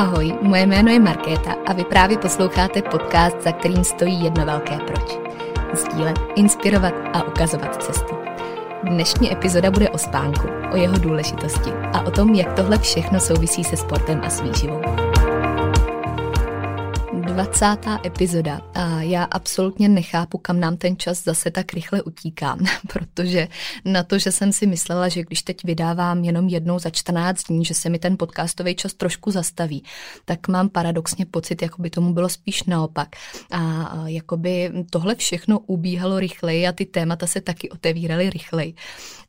Ahoj, 0.00 0.34
moje 0.42 0.66
jméno 0.66 0.90
je 0.90 1.00
Markéta 1.00 1.54
a 1.66 1.72
vy 1.72 1.84
právě 1.84 2.18
posloucháte 2.18 2.82
podcast, 2.82 3.42
za 3.42 3.52
kterým 3.52 3.84
stojí 3.84 4.24
jedno 4.24 4.46
velké 4.46 4.78
proč. 4.78 5.18
Sdílet, 5.74 6.18
inspirovat 6.36 6.94
a 7.12 7.22
ukazovat 7.22 7.82
cestu. 7.82 8.14
Dnešní 8.82 9.32
epizoda 9.32 9.70
bude 9.70 9.90
o 9.90 9.98
spánku, 9.98 10.48
o 10.72 10.76
jeho 10.76 10.98
důležitosti 10.98 11.70
a 11.92 12.00
o 12.00 12.10
tom, 12.10 12.34
jak 12.34 12.52
tohle 12.52 12.78
všechno 12.78 13.20
souvisí 13.20 13.64
se 13.64 13.76
sportem 13.76 14.20
a 14.24 14.30
s 14.30 14.40
výživou. 14.40 15.09
20. 17.30 17.76
epizoda 18.04 18.60
a 18.74 19.02
já 19.02 19.24
absolutně 19.24 19.88
nechápu, 19.88 20.38
kam 20.38 20.60
nám 20.60 20.76
ten 20.76 20.96
čas 20.96 21.24
zase 21.24 21.50
tak 21.50 21.72
rychle 21.72 22.02
utíká, 22.02 22.56
protože 22.88 23.48
na 23.84 24.02
to, 24.02 24.18
že 24.18 24.32
jsem 24.32 24.52
si 24.52 24.66
myslela, 24.66 25.08
že 25.08 25.22
když 25.22 25.42
teď 25.42 25.64
vydávám 25.64 26.24
jenom 26.24 26.48
jednou 26.48 26.78
za 26.78 26.90
14 26.90 27.42
dní, 27.42 27.64
že 27.64 27.74
se 27.74 27.88
mi 27.88 27.98
ten 27.98 28.16
podcastový 28.16 28.74
čas 28.74 28.94
trošku 28.94 29.30
zastaví, 29.30 29.84
tak 30.24 30.48
mám 30.48 30.68
paradoxně 30.68 31.26
pocit, 31.26 31.62
jako 31.62 31.82
by 31.82 31.90
tomu 31.90 32.12
bylo 32.12 32.28
spíš 32.28 32.64
naopak. 32.64 33.08
A 33.50 33.92
jako 34.06 34.36
by 34.36 34.72
tohle 34.90 35.14
všechno 35.14 35.58
ubíhalo 35.58 36.20
rychleji 36.20 36.66
a 36.66 36.72
ty 36.72 36.86
témata 36.86 37.26
se 37.26 37.40
taky 37.40 37.70
otevíraly 37.70 38.30
rychleji. 38.30 38.74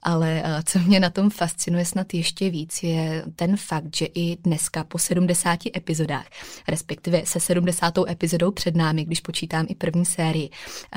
Ale 0.03 0.43
co 0.65 0.79
mě 0.79 0.99
na 0.99 1.09
tom 1.09 1.29
fascinuje 1.29 1.85
snad 1.85 2.13
ještě 2.13 2.49
víc, 2.49 2.83
je 2.83 3.23
ten 3.35 3.57
fakt, 3.57 3.95
že 3.95 4.05
i 4.05 4.37
dneska 4.43 4.83
po 4.83 4.97
70 4.97 5.59
epizodách, 5.75 6.25
respektive 6.67 7.21
se 7.25 7.39
70 7.39 7.90
pátou 7.91 8.05
epizodou 8.09 8.51
před 8.51 8.75
námi, 8.75 9.05
když 9.05 9.19
počítám 9.19 9.65
i 9.69 9.75
první 9.75 10.05
sérii, 10.05 10.49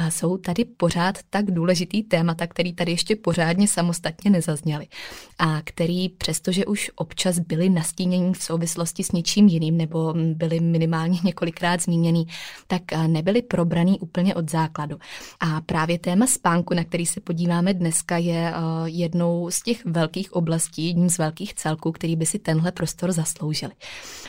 jsou 0.09 0.37
tady 0.37 0.65
pořád 0.65 1.19
tak 1.31 1.51
důležitý 1.51 2.03
témata, 2.03 2.47
který 2.47 2.73
tady 2.73 2.93
ještě 2.93 3.17
pořádně 3.17 3.69
samostatně 3.69 4.31
nezazněly 4.31 4.87
a 5.39 5.61
který 5.65 6.09
přestože 6.09 6.67
už 6.67 6.91
občas 6.97 7.39
byly 7.39 7.69
nastínění 7.69 8.35
v 8.35 8.43
souvislosti 8.43 9.05
s 9.05 9.13
něčím 9.13 9.47
jiným 9.49 9.77
nebo 9.77 10.15
byly 10.17 10.61
minimálně 10.61 11.19
několikrát 11.25 11.83
zmíněný, 11.83 12.27
tak 12.67 12.83
nebyly 13.07 13.43
probraný 13.43 14.01
úplně 14.01 14.35
od 14.35 14.51
základu. 14.51 14.97
A 15.41 15.61
právě 15.61 15.99
téma 15.99 16.27
spánku, 16.27 16.75
na 16.75 16.85
který 16.85 17.07
se 17.07 17.21
podíváme 17.21 17.75
dneska, 17.75 18.17
je 18.17 18.53
jednou 18.85 19.51
z 19.51 19.63
těch 19.63 19.85
velkých 19.85 20.33
oblastí, 20.33 20.87
jedním 20.87 21.11
z 21.11 21.19
velkých 21.19 21.55
celků, 21.55 21.93
který 21.93 22.17
by 22.17 22.27
si 22.27 22.39
tenhle 22.39 22.73
prostor 22.73 23.13
zasloužili. 23.13 23.73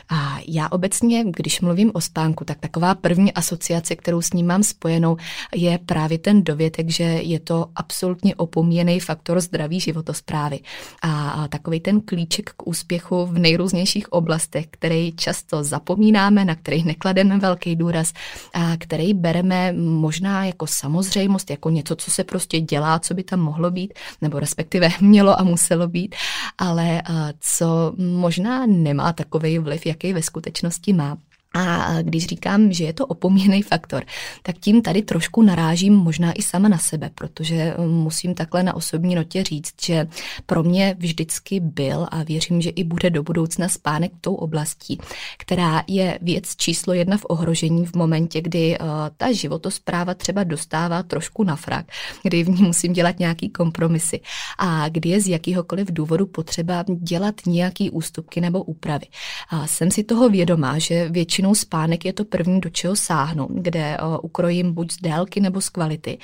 A 0.08 0.38
já 0.48 0.68
obecně, 0.68 1.24
když 1.26 1.60
mluvím 1.60 1.90
o 1.94 2.00
spánku, 2.00 2.44
tak 2.44 2.55
taková 2.60 2.94
první 2.94 3.32
asociace, 3.32 3.96
kterou 3.96 4.22
s 4.22 4.32
ním 4.32 4.46
mám 4.46 4.62
spojenou, 4.62 5.16
je 5.54 5.78
právě 5.86 6.18
ten 6.18 6.44
dovětek, 6.44 6.90
že 6.90 7.04
je 7.04 7.40
to 7.40 7.66
absolutně 7.74 8.34
opomíjený 8.34 9.00
faktor 9.00 9.40
zdraví 9.40 9.80
životosprávy. 9.80 10.60
A 11.02 11.48
takový 11.48 11.80
ten 11.80 12.00
klíček 12.00 12.50
k 12.56 12.66
úspěchu 12.66 13.26
v 13.26 13.38
nejrůznějších 13.38 14.12
oblastech, 14.12 14.66
který 14.70 15.12
často 15.16 15.64
zapomínáme, 15.64 16.44
na 16.44 16.54
který 16.54 16.84
neklademe 16.84 17.38
velký 17.38 17.76
důraz, 17.76 18.12
a 18.54 18.76
který 18.76 19.14
bereme 19.14 19.72
možná 19.72 20.44
jako 20.44 20.66
samozřejmost, 20.66 21.50
jako 21.50 21.70
něco, 21.70 21.96
co 21.96 22.10
se 22.10 22.24
prostě 22.24 22.60
dělá, 22.60 22.98
co 22.98 23.14
by 23.14 23.24
tam 23.24 23.40
mohlo 23.40 23.70
být, 23.70 23.94
nebo 24.22 24.38
respektive 24.40 24.88
mělo 25.00 25.40
a 25.40 25.44
muselo 25.44 25.88
být, 25.88 26.14
ale 26.58 27.02
co 27.40 27.92
možná 27.98 28.66
nemá 28.66 29.12
takový 29.12 29.58
vliv, 29.58 29.86
jaký 29.86 30.12
ve 30.12 30.22
skutečnosti 30.22 30.92
má. 30.92 31.18
A 31.54 32.02
když 32.02 32.26
říkám, 32.26 32.72
že 32.72 32.84
je 32.84 32.92
to 32.92 33.06
opomíjený 33.06 33.62
faktor, 33.62 34.04
tak 34.42 34.58
tím 34.58 34.82
tady 34.82 35.02
trošku 35.02 35.42
narážím 35.42 35.94
možná 35.94 36.32
i 36.32 36.42
sama 36.42 36.68
na 36.68 36.78
sebe, 36.78 37.10
protože 37.14 37.74
um, 37.74 37.90
musím 37.90 38.34
takhle 38.34 38.62
na 38.62 38.76
osobní 38.76 39.14
notě 39.14 39.44
říct, 39.44 39.74
že 39.82 40.08
pro 40.46 40.62
mě 40.62 40.96
vždycky 40.98 41.60
byl 41.60 42.06
a 42.10 42.22
věřím, 42.22 42.60
že 42.60 42.70
i 42.70 42.84
bude 42.84 43.10
do 43.10 43.22
budoucna 43.22 43.68
spánek 43.68 44.12
tou 44.20 44.34
oblastí, 44.34 44.98
která 45.38 45.84
je 45.86 46.18
věc 46.22 46.56
číslo 46.56 46.92
jedna 46.92 47.16
v 47.16 47.26
ohrožení 47.28 47.86
v 47.86 47.94
momentě, 47.94 48.40
kdy 48.40 48.78
uh, 48.78 48.86
ta 49.16 49.32
životospráva 49.32 50.14
třeba 50.14 50.44
dostává 50.44 51.02
trošku 51.02 51.44
na 51.44 51.56
frak, 51.56 51.86
kdy 52.22 52.44
v 52.44 52.48
ní 52.48 52.62
musím 52.62 52.92
dělat 52.92 53.18
nějaký 53.18 53.48
kompromisy 53.48 54.20
a 54.58 54.88
kdy 54.88 55.08
je 55.08 55.20
z 55.20 55.28
jakýhokoliv 55.28 55.92
důvodu 55.92 56.26
potřeba 56.26 56.84
dělat 56.88 57.34
nějaký 57.46 57.90
ústupky 57.90 58.40
nebo 58.40 58.62
úpravy. 58.62 59.06
A 59.48 59.66
jsem 59.66 59.90
si 59.90 60.04
toho 60.04 60.28
vědomá, 60.28 60.78
že 60.78 61.08
většinou 61.08 61.35
většinou 61.36 61.54
spánek 61.54 62.04
je 62.04 62.12
to 62.12 62.24
první, 62.24 62.60
do 62.60 62.70
čeho 62.70 62.96
sáhnu, 62.96 63.48
kde 63.50 63.96
ukrojím 64.22 64.72
buď 64.72 64.92
z 64.92 64.96
délky 65.02 65.40
nebo 65.40 65.60
z 65.60 65.68
kvality. 65.68 66.18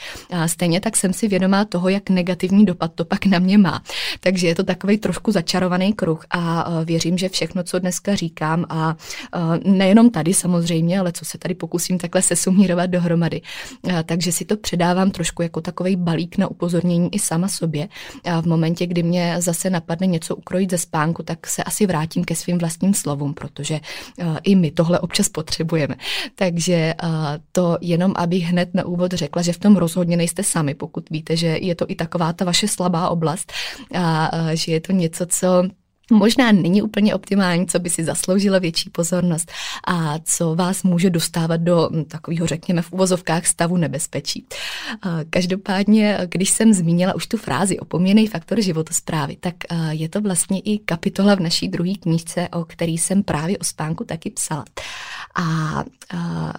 Stejně 0.46 0.80
tak 0.80 0.96
jsem 0.96 1.12
si 1.12 1.28
vědomá 1.28 1.64
toho, 1.64 1.88
jak 1.88 2.10
negativní 2.10 2.64
dopad 2.64 2.92
to 2.94 3.04
pak 3.04 3.26
na 3.26 3.38
mě 3.38 3.58
má. 3.58 3.82
Takže 4.20 4.46
je 4.46 4.54
to 4.54 4.62
takový 4.62 4.98
trošku 4.98 5.32
začarovaný 5.32 5.92
kruh 5.92 6.24
a 6.30 6.70
věřím, 6.84 7.18
že 7.18 7.28
všechno, 7.28 7.62
co 7.62 7.78
dneska 7.78 8.14
říkám 8.14 8.64
a 8.68 8.96
nejenom 9.64 10.10
tady 10.10 10.34
samozřejmě, 10.34 11.00
ale 11.00 11.12
co 11.12 11.24
se 11.24 11.38
tady 11.38 11.54
pokusím 11.54 11.98
takhle 11.98 12.22
se 12.22 12.36
sumírovat 12.36 12.90
dohromady, 12.90 13.40
takže 14.04 14.32
si 14.32 14.44
to 14.44 14.56
předávám 14.56 15.10
trošku 15.10 15.42
jako 15.42 15.60
takový 15.60 15.96
balík 15.96 16.38
na 16.38 16.48
upozornění 16.48 17.14
i 17.14 17.18
sama 17.18 17.48
sobě. 17.48 17.88
A 18.24 18.40
v 18.40 18.46
momentě, 18.46 18.86
kdy 18.86 19.02
mě 19.02 19.36
zase 19.38 19.70
napadne 19.70 20.06
něco 20.06 20.36
ukrojit 20.36 20.70
ze 20.70 20.78
spánku, 20.78 21.22
tak 21.22 21.46
se 21.46 21.64
asi 21.64 21.86
vrátím 21.86 22.24
ke 22.24 22.34
svým 22.34 22.58
vlastním 22.58 22.94
slovům, 22.94 23.34
protože 23.34 23.80
i 24.42 24.54
my 24.54 24.70
tohle 24.70 25.00
občas 25.02 25.28
potřebujeme. 25.28 25.94
Takže 26.34 26.94
to 27.52 27.78
jenom, 27.80 28.12
abych 28.16 28.44
hned 28.44 28.74
na 28.74 28.86
úvod 28.86 29.12
řekla, 29.12 29.42
že 29.42 29.52
v 29.52 29.58
tom 29.58 29.76
rozhodně 29.76 30.16
nejste 30.16 30.42
sami, 30.42 30.74
pokud 30.74 31.10
víte, 31.10 31.36
že 31.36 31.46
je 31.46 31.74
to 31.74 31.84
i 31.88 31.94
taková 31.94 32.32
ta 32.32 32.44
vaše 32.44 32.68
slabá 32.68 33.08
oblast 33.08 33.52
a 33.94 34.30
že 34.54 34.72
je 34.72 34.80
to 34.80 34.92
něco, 34.92 35.26
co 35.26 35.64
možná 36.12 36.52
není 36.52 36.82
úplně 36.82 37.14
optimální, 37.14 37.66
co 37.66 37.78
by 37.78 37.90
si 37.90 38.04
zasloužilo 38.04 38.60
větší 38.60 38.90
pozornost 38.90 39.52
a 39.86 40.18
co 40.24 40.54
vás 40.54 40.82
může 40.82 41.10
dostávat 41.10 41.56
do 41.56 41.88
hm, 41.92 42.04
takového, 42.04 42.46
řekněme, 42.46 42.82
v 42.82 42.92
uvozovkách 42.92 43.46
stavu 43.46 43.76
nebezpečí. 43.76 44.46
Každopádně, 45.30 46.18
když 46.28 46.50
jsem 46.50 46.72
zmínila 46.72 47.14
už 47.14 47.26
tu 47.26 47.36
frázi 47.36 47.78
opomíjený 47.78 48.26
faktor 48.26 48.60
životosprávy, 48.60 49.36
tak 49.40 49.54
je 49.90 50.08
to 50.08 50.20
vlastně 50.20 50.60
i 50.60 50.78
kapitola 50.78 51.34
v 51.34 51.40
naší 51.40 51.68
druhé 51.68 51.92
knížce, 52.00 52.48
o 52.48 52.64
který 52.64 52.98
jsem 52.98 53.22
právě 53.22 53.58
o 53.58 53.64
spánku 53.64 54.04
taky 54.04 54.30
psala. 54.30 54.64
A 55.34 55.84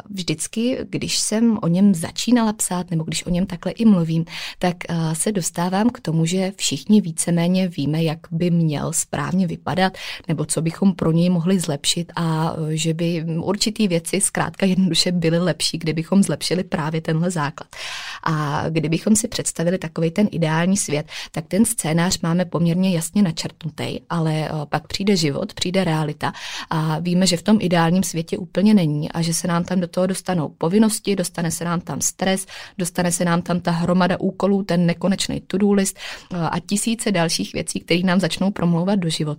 vždycky, 0.09 0.77
když 0.89 1.19
jsem 1.19 1.59
o 1.61 1.67
něm 1.67 1.95
začínala 1.95 2.53
psát, 2.53 2.91
nebo 2.91 3.03
když 3.03 3.25
o 3.25 3.29
něm 3.29 3.45
takhle 3.45 3.71
i 3.71 3.85
mluvím, 3.85 4.25
tak 4.59 4.77
se 5.13 5.31
dostávám 5.31 5.89
k 5.89 5.99
tomu, 5.99 6.25
že 6.25 6.53
všichni 6.55 7.01
víceméně 7.01 7.67
víme, 7.67 8.03
jak 8.03 8.19
by 8.31 8.51
měl 8.51 8.93
správně 8.93 9.42
vypadat, 9.47 9.97
nebo 10.27 10.45
co 10.45 10.61
bychom 10.61 10.93
pro 10.93 11.11
něj 11.11 11.29
mohli 11.29 11.59
zlepšit 11.59 12.11
a 12.15 12.55
že 12.69 12.93
by 12.93 13.25
určitý 13.37 13.87
věci 13.87 14.21
zkrátka 14.21 14.65
jednoduše 14.65 15.11
byly 15.11 15.39
lepší, 15.39 15.77
kdybychom 15.77 16.23
zlepšili 16.23 16.63
právě 16.63 17.01
tenhle 17.01 17.31
základ. 17.31 17.67
A 18.23 18.63
kdybychom 18.69 19.15
si 19.15 19.27
představili 19.27 19.77
takový 19.77 20.11
ten 20.11 20.27
ideální 20.31 20.77
svět, 20.77 21.05
tak 21.31 21.45
ten 21.47 21.65
scénář 21.65 22.19
máme 22.19 22.45
poměrně 22.45 22.91
jasně 22.91 23.21
načrtnutý, 23.21 23.99
ale 24.09 24.49
pak 24.69 24.87
přijde 24.87 25.15
život, 25.15 25.53
přijde 25.53 25.83
realita 25.83 26.33
a 26.69 26.99
víme, 26.99 27.27
že 27.27 27.37
v 27.37 27.43
tom 27.43 27.57
ideálním 27.61 28.03
světě 28.03 28.37
úplně 28.37 28.73
není 28.73 29.11
a 29.11 29.21
že 29.21 29.33
se 29.33 29.47
nám 29.47 29.63
tam 29.63 29.79
do 29.79 29.87
toho 29.87 30.07
dostanou 30.07 30.49
povinnosti, 30.49 31.15
dostane 31.15 31.51
se 31.51 31.65
nám 31.65 31.81
tam 31.81 32.01
stres, 32.01 32.45
dostane 32.77 33.11
se 33.11 33.25
nám 33.25 33.41
tam 33.41 33.59
ta 33.59 33.71
hromada 33.71 34.19
úkolů, 34.19 34.63
ten 34.63 34.85
nekonečný 34.85 35.41
to-do 35.41 35.71
list 35.71 35.99
a 36.51 36.59
tisíce 36.59 37.11
dalších 37.11 37.53
věcí, 37.53 37.79
které 37.79 38.01
nám 38.03 38.19
začnou 38.19 38.51
promlouvat 38.51 38.99
do 38.99 39.09
života. 39.09 39.32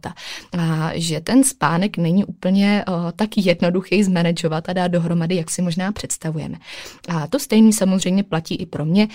A 0.58 0.90
že 0.94 1.20
ten 1.20 1.44
spánek 1.44 1.96
není 1.96 2.24
úplně 2.24 2.84
tak 3.16 3.28
jednoduchý 3.36 4.04
zmanagovat 4.04 4.68
a 4.68 4.72
dát 4.72 4.88
dohromady, 4.88 5.36
jak 5.36 5.50
si 5.50 5.62
možná 5.62 5.92
představujeme. 5.92 6.58
A 7.08 7.26
to 7.26 7.38
stejný 7.38 7.72
samozřejmě 7.72 8.22
platí 8.22 8.54
i 8.54 8.66
pro 8.66 8.84
mě. 8.84 9.08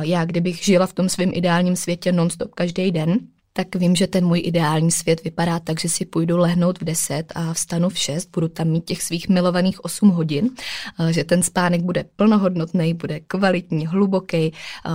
Já, 0.00 0.24
kdybych 0.24 0.64
žila 0.64 0.86
v 0.86 0.92
tom 0.92 1.08
svém 1.08 1.30
ideálním 1.34 1.76
světě 1.76 2.12
nonstop 2.12 2.54
každý 2.54 2.90
den, 2.90 3.18
tak 3.56 3.76
vím, 3.76 3.96
že 3.96 4.06
ten 4.06 4.26
můj 4.26 4.42
ideální 4.44 4.90
svět 4.90 5.24
vypadá 5.24 5.58
tak, 5.58 5.80
že 5.80 5.88
si 5.88 6.04
půjdu 6.04 6.36
lehnout 6.36 6.80
v 6.80 6.84
10 6.84 7.32
a 7.34 7.52
vstanu 7.52 7.88
v 7.88 7.98
6, 7.98 8.28
budu 8.34 8.48
tam 8.48 8.68
mít 8.68 8.84
těch 8.84 9.02
svých 9.02 9.28
milovaných 9.28 9.84
8 9.84 10.08
hodin, 10.08 10.50
že 11.10 11.24
ten 11.24 11.42
spánek 11.42 11.82
bude 11.82 12.04
plnohodnotný, 12.16 12.94
bude 12.94 13.20
kvalitní, 13.20 13.86
hluboký, 13.86 14.52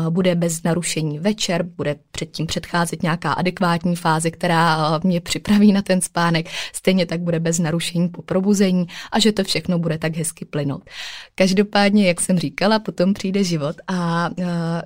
bude 0.09 0.35
bez 0.35 0.63
narušení 0.63 1.19
večer, 1.19 1.63
bude 1.63 1.95
předtím 2.11 2.45
předcházet 2.45 3.03
nějaká 3.03 3.33
adekvátní 3.33 3.95
fáze, 3.95 4.31
která 4.31 5.00
mě 5.03 5.21
připraví 5.21 5.71
na 5.71 5.81
ten 5.81 6.01
spánek, 6.01 6.50
stejně 6.73 7.05
tak 7.05 7.21
bude 7.21 7.39
bez 7.39 7.59
narušení 7.59 8.09
po 8.09 8.21
probuzení 8.21 8.88
a 9.12 9.19
že 9.19 9.31
to 9.31 9.44
všechno 9.44 9.79
bude 9.79 9.97
tak 9.97 10.15
hezky 10.15 10.45
plynout. 10.45 10.83
Každopádně, 11.35 12.07
jak 12.07 12.21
jsem 12.21 12.39
říkala, 12.39 12.79
potom 12.79 13.13
přijde 13.13 13.44
život 13.44 13.75
a 13.88 14.29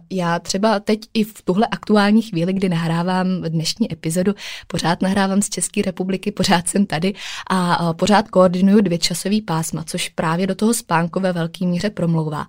já 0.09 0.39
třeba 0.39 0.79
teď 0.79 0.99
i 1.13 1.23
v 1.23 1.41
tuhle 1.41 1.67
aktuální 1.71 2.21
chvíli, 2.21 2.53
kdy 2.53 2.69
nahrávám 2.69 3.27
dnešní 3.63 3.93
epizodu, 3.93 4.33
pořád 4.67 5.01
nahrávám 5.01 5.41
z 5.41 5.49
České 5.49 5.81
republiky, 5.81 6.31
pořád 6.31 6.67
jsem 6.67 6.85
tady 6.85 7.13
a 7.49 7.93
pořád 7.93 8.27
koordinuju 8.27 8.81
dvě 8.81 8.97
časové 8.97 9.41
pásma, 9.41 9.83
což 9.83 10.09
právě 10.09 10.47
do 10.47 10.55
toho 10.55 10.73
spánku 10.73 11.19
ve 11.19 11.33
velké 11.33 11.65
míře 11.65 11.89
promlouvá. 11.89 12.47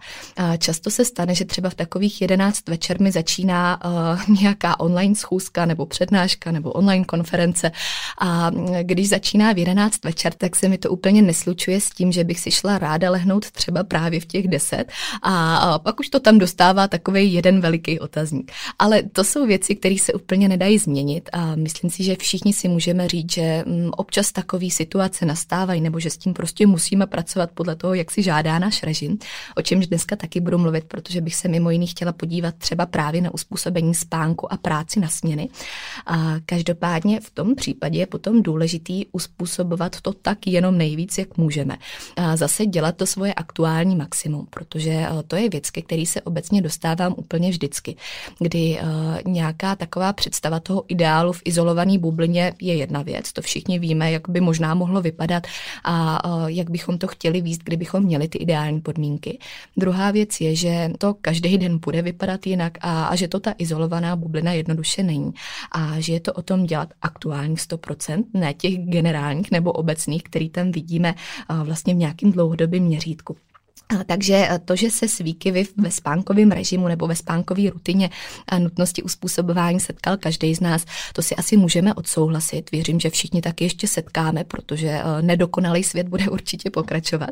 Často 0.59 0.91
se 0.91 1.05
stane, 1.05 1.35
že 1.35 1.45
třeba 1.45 1.71
v 1.71 1.75
takových 1.75 2.21
11 2.23 2.69
večer 2.69 3.01
mi 3.01 3.13
začíná 3.13 3.81
nějaká 4.41 4.81
online 4.81 5.15
schůzka 5.15 5.67
nebo 5.67 5.87
přednáška 5.87 6.51
nebo 6.53 6.73
online 6.73 7.05
konference 7.05 7.73
a 8.21 8.51
když 8.83 9.09
začíná 9.09 9.53
v 9.53 9.59
11 9.59 10.05
večer, 10.05 10.35
tak 10.35 10.57
se 10.57 10.69
mi 10.69 10.79
to 10.79 10.91
úplně 10.91 11.23
neslučuje 11.23 11.81
s 11.81 11.91
tím, 11.91 12.13
že 12.13 12.25
bych 12.25 12.41
si 12.41 12.51
šla 12.51 12.79
ráda 12.79 13.11
lehnout 13.11 13.51
třeba 13.51 13.85
právě 13.85 14.21
v 14.21 14.27
těch 14.27 14.49
10 14.49 14.85
a 15.23 15.79
pak 15.79 16.01
už 16.01 16.09
to 16.09 16.21
tam 16.21 16.39
dostává 16.39 16.89
takový 16.89 17.33
jeden 17.33 17.61
veliký 17.61 18.01
otazník. 18.01 18.53
Ale 18.79 19.03
to 19.03 19.25
jsou 19.25 19.47
věci, 19.47 19.75
které 19.75 19.97
se 19.99 20.13
úplně 20.13 20.49
nedají 20.49 20.79
změnit 20.79 21.04
a 21.33 21.56
myslím 21.56 21.91
si, 21.91 22.05
že 22.05 22.17
všichni 22.17 22.53
si 22.53 22.69
můžeme 22.69 23.09
říct, 23.09 23.33
že 23.33 23.65
mm, 23.67 23.91
občas 23.97 24.33
takové 24.33 24.71
situace 24.71 25.27
nastávají 25.27 25.81
nebo 25.81 26.01
že 26.01 26.11
s 26.11 26.17
tím 26.17 26.35
prostě 26.35 26.67
musíme 26.67 27.06
pracovat 27.06 27.51
podle 27.55 27.77
toho, 27.77 27.95
jak 27.95 28.11
si 28.11 28.23
žádá 28.23 28.59
náš 28.59 28.83
režim, 28.83 29.19
o 29.56 29.62
čemž 29.62 29.87
dneska 29.87 30.17
taky 30.17 30.41
budu 30.41 30.59
mluvit, 30.59 30.85
protože 30.85 31.21
bych 31.21 31.35
se 31.35 31.49
mimo 31.49 31.71
jiný 31.71 31.87
chtěla 31.87 32.12
podívat 32.12 32.55
třeba 32.55 32.87
právě 32.87 33.21
na 33.21 33.35
uspůsobení 33.35 33.95
spánku 33.95 34.53
a 34.53 34.56
práci 34.56 35.01
na 35.01 35.09
směny. 35.09 35.49
A 36.06 36.35
každopádně 36.47 37.21
v 37.21 37.31
tom 37.31 37.55
případě 37.55 37.99
je 37.99 38.06
potom 38.06 38.43
důležitý 38.43 39.06
uspůsobovat 39.12 40.01
to 40.01 40.12
tak 40.12 40.47
jenom 40.47 40.79
nejvíc, 40.79 41.19
jak 41.19 41.37
můžeme. 41.37 41.77
A 42.17 42.37
zase 42.37 42.67
dělat 42.67 42.97
to 42.97 43.06
svoje 43.06 43.35
aktuální 43.35 43.97
maximum, 43.97 44.47
protože 44.51 44.91
eh, 44.91 45.09
to 45.27 45.37
je 45.37 45.49
věc, 45.49 45.71
ke 45.71 45.83
který 45.83 46.06
se 46.06 46.23
obecně 46.23 46.62
dostávám 46.62 47.15
úplně 47.17 47.51
vždycky, 47.51 47.97
kdy 48.39 48.79
uh, 48.83 49.33
nějaká 49.33 49.77
taková 49.77 50.12
představa 50.12 50.61
toho 50.61 50.85
ideálu 50.94 51.32
v 51.32 51.43
izolované 51.44 51.99
bublině 51.99 52.55
je 52.61 52.75
jedna 52.75 53.02
věc, 53.02 53.32
to 53.32 53.43
všichni 53.43 53.79
víme, 53.79 54.12
jak 54.12 54.29
by 54.29 54.41
možná 54.41 54.75
mohlo 54.75 55.02
vypadat 55.02 55.46
a 55.85 56.23
jak 56.46 56.70
bychom 56.70 56.99
to 56.99 57.06
chtěli 57.06 57.41
víc, 57.41 57.61
kdybychom 57.64 58.02
měli 58.02 58.29
ty 58.29 58.38
ideální 58.38 58.81
podmínky. 58.81 59.38
Druhá 59.76 60.11
věc 60.11 60.41
je, 60.41 60.56
že 60.56 60.91
to 60.99 61.14
každý 61.14 61.58
den 61.58 61.79
bude 61.79 62.02
vypadat 62.02 62.46
jinak 62.46 62.79
a, 62.81 63.05
a 63.05 63.17
že 63.17 63.29
to 63.29 63.41
ta 63.41 63.55
izolovaná 63.58 64.17
bublina 64.17 64.52
jednoduše 64.52 65.02
není. 65.02 65.35
A 65.73 66.00
že 66.00 66.12
je 66.12 66.20
to 66.20 66.32
o 66.32 66.43
tom 66.43 66.67
dělat 66.67 66.88
aktuálních 67.02 67.58
100%, 67.58 68.25
ne 68.35 68.55
těch 68.55 68.79
generálních 68.79 69.50
nebo 69.50 69.73
obecných, 69.73 70.23
který 70.23 70.50
tam 70.50 70.73
vidíme 70.73 71.14
vlastně 71.64 71.94
v 71.94 71.96
nějakém 71.96 72.32
dlouhodobém 72.32 72.82
měřítku. 72.82 73.37
Takže 74.07 74.47
eh, 74.51 74.59
to, 74.59 74.77
že 74.77 74.91
se 74.91 75.09
s 75.09 75.19
výkyvy 75.19 75.65
ve 75.77 75.91
spánkovém 75.91 76.51
režimu 76.51 76.89
nebo 76.89 77.07
ve 77.07 77.17
spánkové 77.17 77.71
rutině 77.71 78.11
a 78.49 78.59
nutnosti 78.59 79.03
uspůsobování 79.03 79.81
setkal 79.81 80.17
každý 80.17 80.55
z 80.55 80.61
nás, 80.61 80.85
to 81.13 81.23
si 81.23 81.37
asi 81.37 81.57
můžeme 81.57 81.95
odsouhlasit. 81.95 82.71
Věřím, 82.71 83.01
že 83.01 83.11
všichni 83.11 83.43
taky 83.43 83.65
ještě 83.65 83.87
setkáme, 83.87 84.45
protože 84.45 84.89
eh, 84.89 85.23
nedokonalý 85.23 85.85
svět 85.85 86.09
bude 86.09 86.29
určitě 86.29 86.71
pokračovat. 86.71 87.31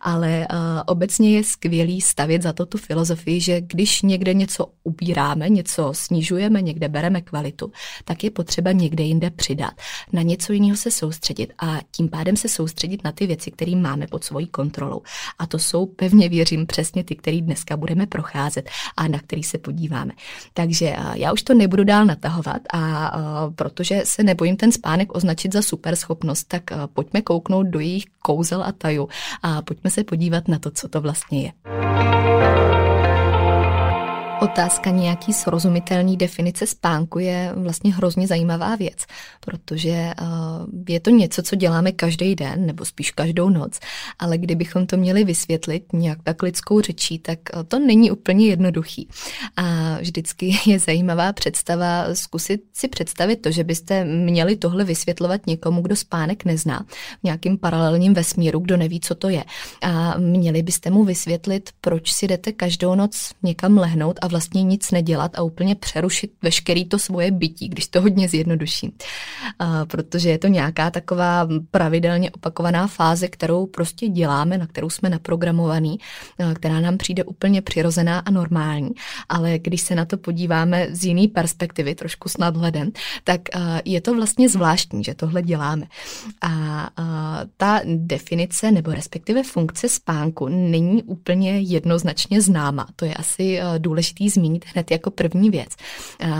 Ale 0.00 0.28
eh, 0.28 0.46
obecně 0.86 1.36
je 1.36 1.44
skvělý 1.44 2.00
stavět 2.00 2.42
za 2.42 2.52
to 2.52 2.66
tu 2.66 2.78
filozofii, 2.78 3.40
že 3.40 3.60
když 3.60 4.02
někde 4.02 4.34
něco 4.34 4.66
ubíráme, 4.84 5.48
něco 5.48 5.90
snižujeme, 5.92 6.62
někde 6.62 6.88
bereme 6.88 7.20
kvalitu, 7.20 7.72
tak 8.04 8.24
je 8.24 8.30
potřeba 8.30 8.72
někde 8.72 9.04
jinde 9.04 9.30
přidat. 9.30 9.72
Na 10.12 10.22
něco 10.22 10.52
jiného 10.52 10.76
se 10.76 10.90
soustředit 10.90 11.52
a 11.58 11.80
tím 11.90 12.08
pádem 12.08 12.36
se 12.36 12.48
soustředit 12.48 13.04
na 13.04 13.12
ty 13.12 13.26
věci, 13.26 13.50
které 13.50 13.76
máme 13.76 14.06
pod 14.06 14.24
svojí 14.24 14.46
kontrolou. 14.46 15.02
A 15.38 15.46
to 15.46 15.58
jsou 15.58 15.91
pevně 15.96 16.28
věřím 16.28 16.66
přesně 16.66 17.04
ty, 17.04 17.16
který 17.16 17.42
dneska 17.42 17.76
budeme 17.76 18.06
procházet 18.06 18.70
a 18.96 19.08
na 19.08 19.18
který 19.18 19.42
se 19.42 19.58
podíváme. 19.58 20.12
Takže 20.54 20.96
já 21.14 21.32
už 21.32 21.42
to 21.42 21.54
nebudu 21.54 21.84
dál 21.84 22.04
natahovat 22.04 22.62
a 22.74 23.12
protože 23.54 24.02
se 24.04 24.22
nebojím 24.22 24.56
ten 24.56 24.72
spánek 24.72 25.14
označit 25.14 25.52
za 25.52 25.62
super 25.62 25.96
schopnost, 25.96 26.44
tak 26.44 26.62
pojďme 26.94 27.22
kouknout 27.22 27.66
do 27.66 27.80
jejich 27.80 28.04
kouzel 28.22 28.62
a 28.62 28.72
taju 28.72 29.08
a 29.42 29.62
pojďme 29.62 29.90
se 29.90 30.04
podívat 30.04 30.48
na 30.48 30.58
to, 30.58 30.70
co 30.70 30.88
to 30.88 31.00
vlastně 31.00 31.42
je. 31.42 31.52
Otázka 34.42 34.90
nějaký 34.90 35.32
srozumitelný 35.32 36.16
definice 36.16 36.66
spánku 36.66 37.18
je 37.18 37.52
vlastně 37.54 37.94
hrozně 37.94 38.26
zajímavá 38.26 38.76
věc, 38.76 39.04
protože 39.40 39.90
eh, 39.90 40.14
je 40.88 41.00
to 41.00 41.10
něco, 41.10 41.42
co 41.42 41.56
děláme 41.56 41.92
každý 41.92 42.34
den, 42.34 42.66
nebo 42.66 42.84
spíš 42.84 43.10
každou 43.10 43.48
noc, 43.48 43.80
ale 44.18 44.38
kdybychom 44.38 44.86
to 44.86 44.96
měli 44.96 45.24
vysvětlit 45.24 45.92
nějak 45.92 46.18
tak 46.22 46.42
lidskou 46.42 46.80
řečí, 46.80 47.18
tak 47.18 47.38
eh, 47.54 47.64
to 47.64 47.78
není 47.78 48.10
úplně 48.10 48.46
jednoduchý. 48.46 49.08
A 49.56 49.96
vždycky 50.00 50.58
je 50.66 50.78
zajímavá 50.78 51.32
představa 51.32 52.14
zkusit 52.14 52.62
si 52.72 52.88
představit 52.88 53.36
to, 53.36 53.50
že 53.50 53.64
byste 53.64 54.04
měli 54.04 54.56
tohle 54.56 54.84
vysvětlovat 54.84 55.46
někomu, 55.46 55.82
kdo 55.82 55.96
spánek 55.96 56.44
nezná, 56.44 56.86
v 57.20 57.24
nějakým 57.24 57.58
paralelním 57.58 58.14
vesmíru, 58.14 58.58
kdo 58.58 58.76
neví, 58.76 59.00
co 59.00 59.14
to 59.14 59.28
je. 59.28 59.44
A 59.82 60.18
měli 60.18 60.62
byste 60.62 60.90
mu 60.90 61.04
vysvětlit, 61.04 61.70
proč 61.80 62.12
si 62.12 62.28
jdete 62.28 62.52
každou 62.52 62.94
noc 62.94 63.30
někam 63.42 63.78
lehnout 63.78 64.18
a 64.22 64.31
vlastně 64.32 64.62
nic 64.62 64.90
nedělat 64.90 65.38
a 65.38 65.42
úplně 65.42 65.74
přerušit 65.74 66.32
veškerý 66.42 66.84
to 66.84 66.98
svoje 66.98 67.30
bytí, 67.30 67.68
když 67.68 67.88
to 67.88 68.00
hodně 68.00 68.28
zjednoduším. 68.28 68.92
Protože 69.86 70.30
je 70.30 70.38
to 70.38 70.48
nějaká 70.48 70.90
taková 70.90 71.48
pravidelně 71.70 72.30
opakovaná 72.30 72.86
fáze, 72.86 73.28
kterou 73.28 73.66
prostě 73.66 74.08
děláme, 74.08 74.58
na 74.58 74.66
kterou 74.66 74.90
jsme 74.90 75.08
naprogramovaný, 75.08 75.98
která 76.54 76.80
nám 76.80 76.98
přijde 76.98 77.24
úplně 77.24 77.62
přirozená 77.62 78.18
a 78.18 78.30
normální. 78.30 78.90
Ale 79.28 79.58
když 79.58 79.80
se 79.80 79.94
na 79.94 80.04
to 80.04 80.16
podíváme 80.16 80.86
z 80.90 81.04
jiné 81.04 81.28
perspektivy, 81.28 81.94
trošku 81.94 82.28
s 82.28 82.36
nadhledem, 82.36 82.90
tak 83.24 83.40
je 83.84 84.00
to 84.00 84.14
vlastně 84.14 84.48
zvláštní, 84.48 85.04
že 85.04 85.14
tohle 85.14 85.42
děláme. 85.42 85.86
A 86.42 86.90
ta 87.56 87.80
definice 87.84 88.70
nebo 88.70 88.90
respektive 88.90 89.42
funkce 89.42 89.88
spánku 89.88 90.48
není 90.48 91.02
úplně 91.02 91.60
jednoznačně 91.60 92.40
známa. 92.40 92.86
To 92.96 93.04
je 93.04 93.14
asi 93.14 93.60
důležité 93.78 94.21
důležitý 94.22 94.28
zmínit 94.28 94.64
hned 94.74 94.90
jako 94.90 95.10
první 95.10 95.50
věc. 95.50 95.68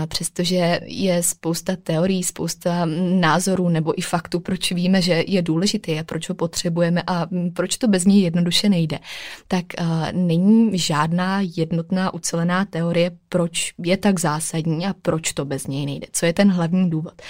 Přestože 0.07 0.79
je 0.85 1.23
spousta 1.23 1.75
teorií, 1.83 2.23
spousta 2.23 2.85
názorů 3.19 3.69
nebo 3.69 3.93
i 3.99 4.01
faktů, 4.01 4.39
proč 4.39 4.71
víme, 4.71 5.01
že 5.01 5.23
je 5.27 5.41
důležitý 5.41 5.99
a 5.99 6.03
proč 6.03 6.29
ho 6.29 6.35
potřebujeme 6.35 7.03
a 7.07 7.27
proč 7.53 7.77
to 7.77 7.87
bez 7.87 8.05
něj 8.05 8.21
jednoduše 8.21 8.69
nejde, 8.69 8.99
tak 9.47 9.65
není 10.11 10.77
žádná 10.77 11.41
jednotná 11.57 12.13
ucelená 12.13 12.65
teorie, 12.65 13.11
proč 13.29 13.73
je 13.77 13.97
tak 13.97 14.19
zásadní 14.19 14.85
a 14.85 14.93
proč 15.01 15.33
to 15.33 15.45
bez 15.45 15.67
něj 15.67 15.85
nejde. 15.85 16.07
Co 16.11 16.25
je 16.25 16.33
ten 16.33 16.51
hlavní 16.51 16.89
důvod? 16.89 17.21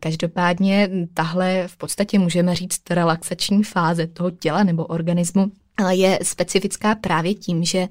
Každopádně 0.00 0.88
tahle 1.14 1.68
v 1.68 1.76
podstatě 1.76 2.18
můžeme 2.18 2.54
říct 2.54 2.90
relaxační 2.90 3.62
fáze 3.62 4.06
toho 4.06 4.30
těla 4.30 4.64
nebo 4.64 4.86
organismu 4.86 5.52
je 5.90 6.18
specifická 6.22 6.94
právě 6.94 7.34
tím, 7.34 7.64
že 7.64 7.78
eh, 7.78 7.88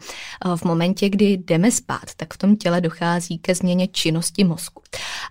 v 0.55 0.63
momentě, 0.63 1.09
kdy 1.09 1.25
jdeme 1.37 1.71
spát, 1.71 2.05
tak 2.17 2.33
v 2.33 2.37
tom 2.37 2.55
těle 2.55 2.81
dochází 2.81 3.37
ke 3.37 3.55
změně 3.55 3.87
činnosti 3.87 4.43
mozku. 4.43 4.81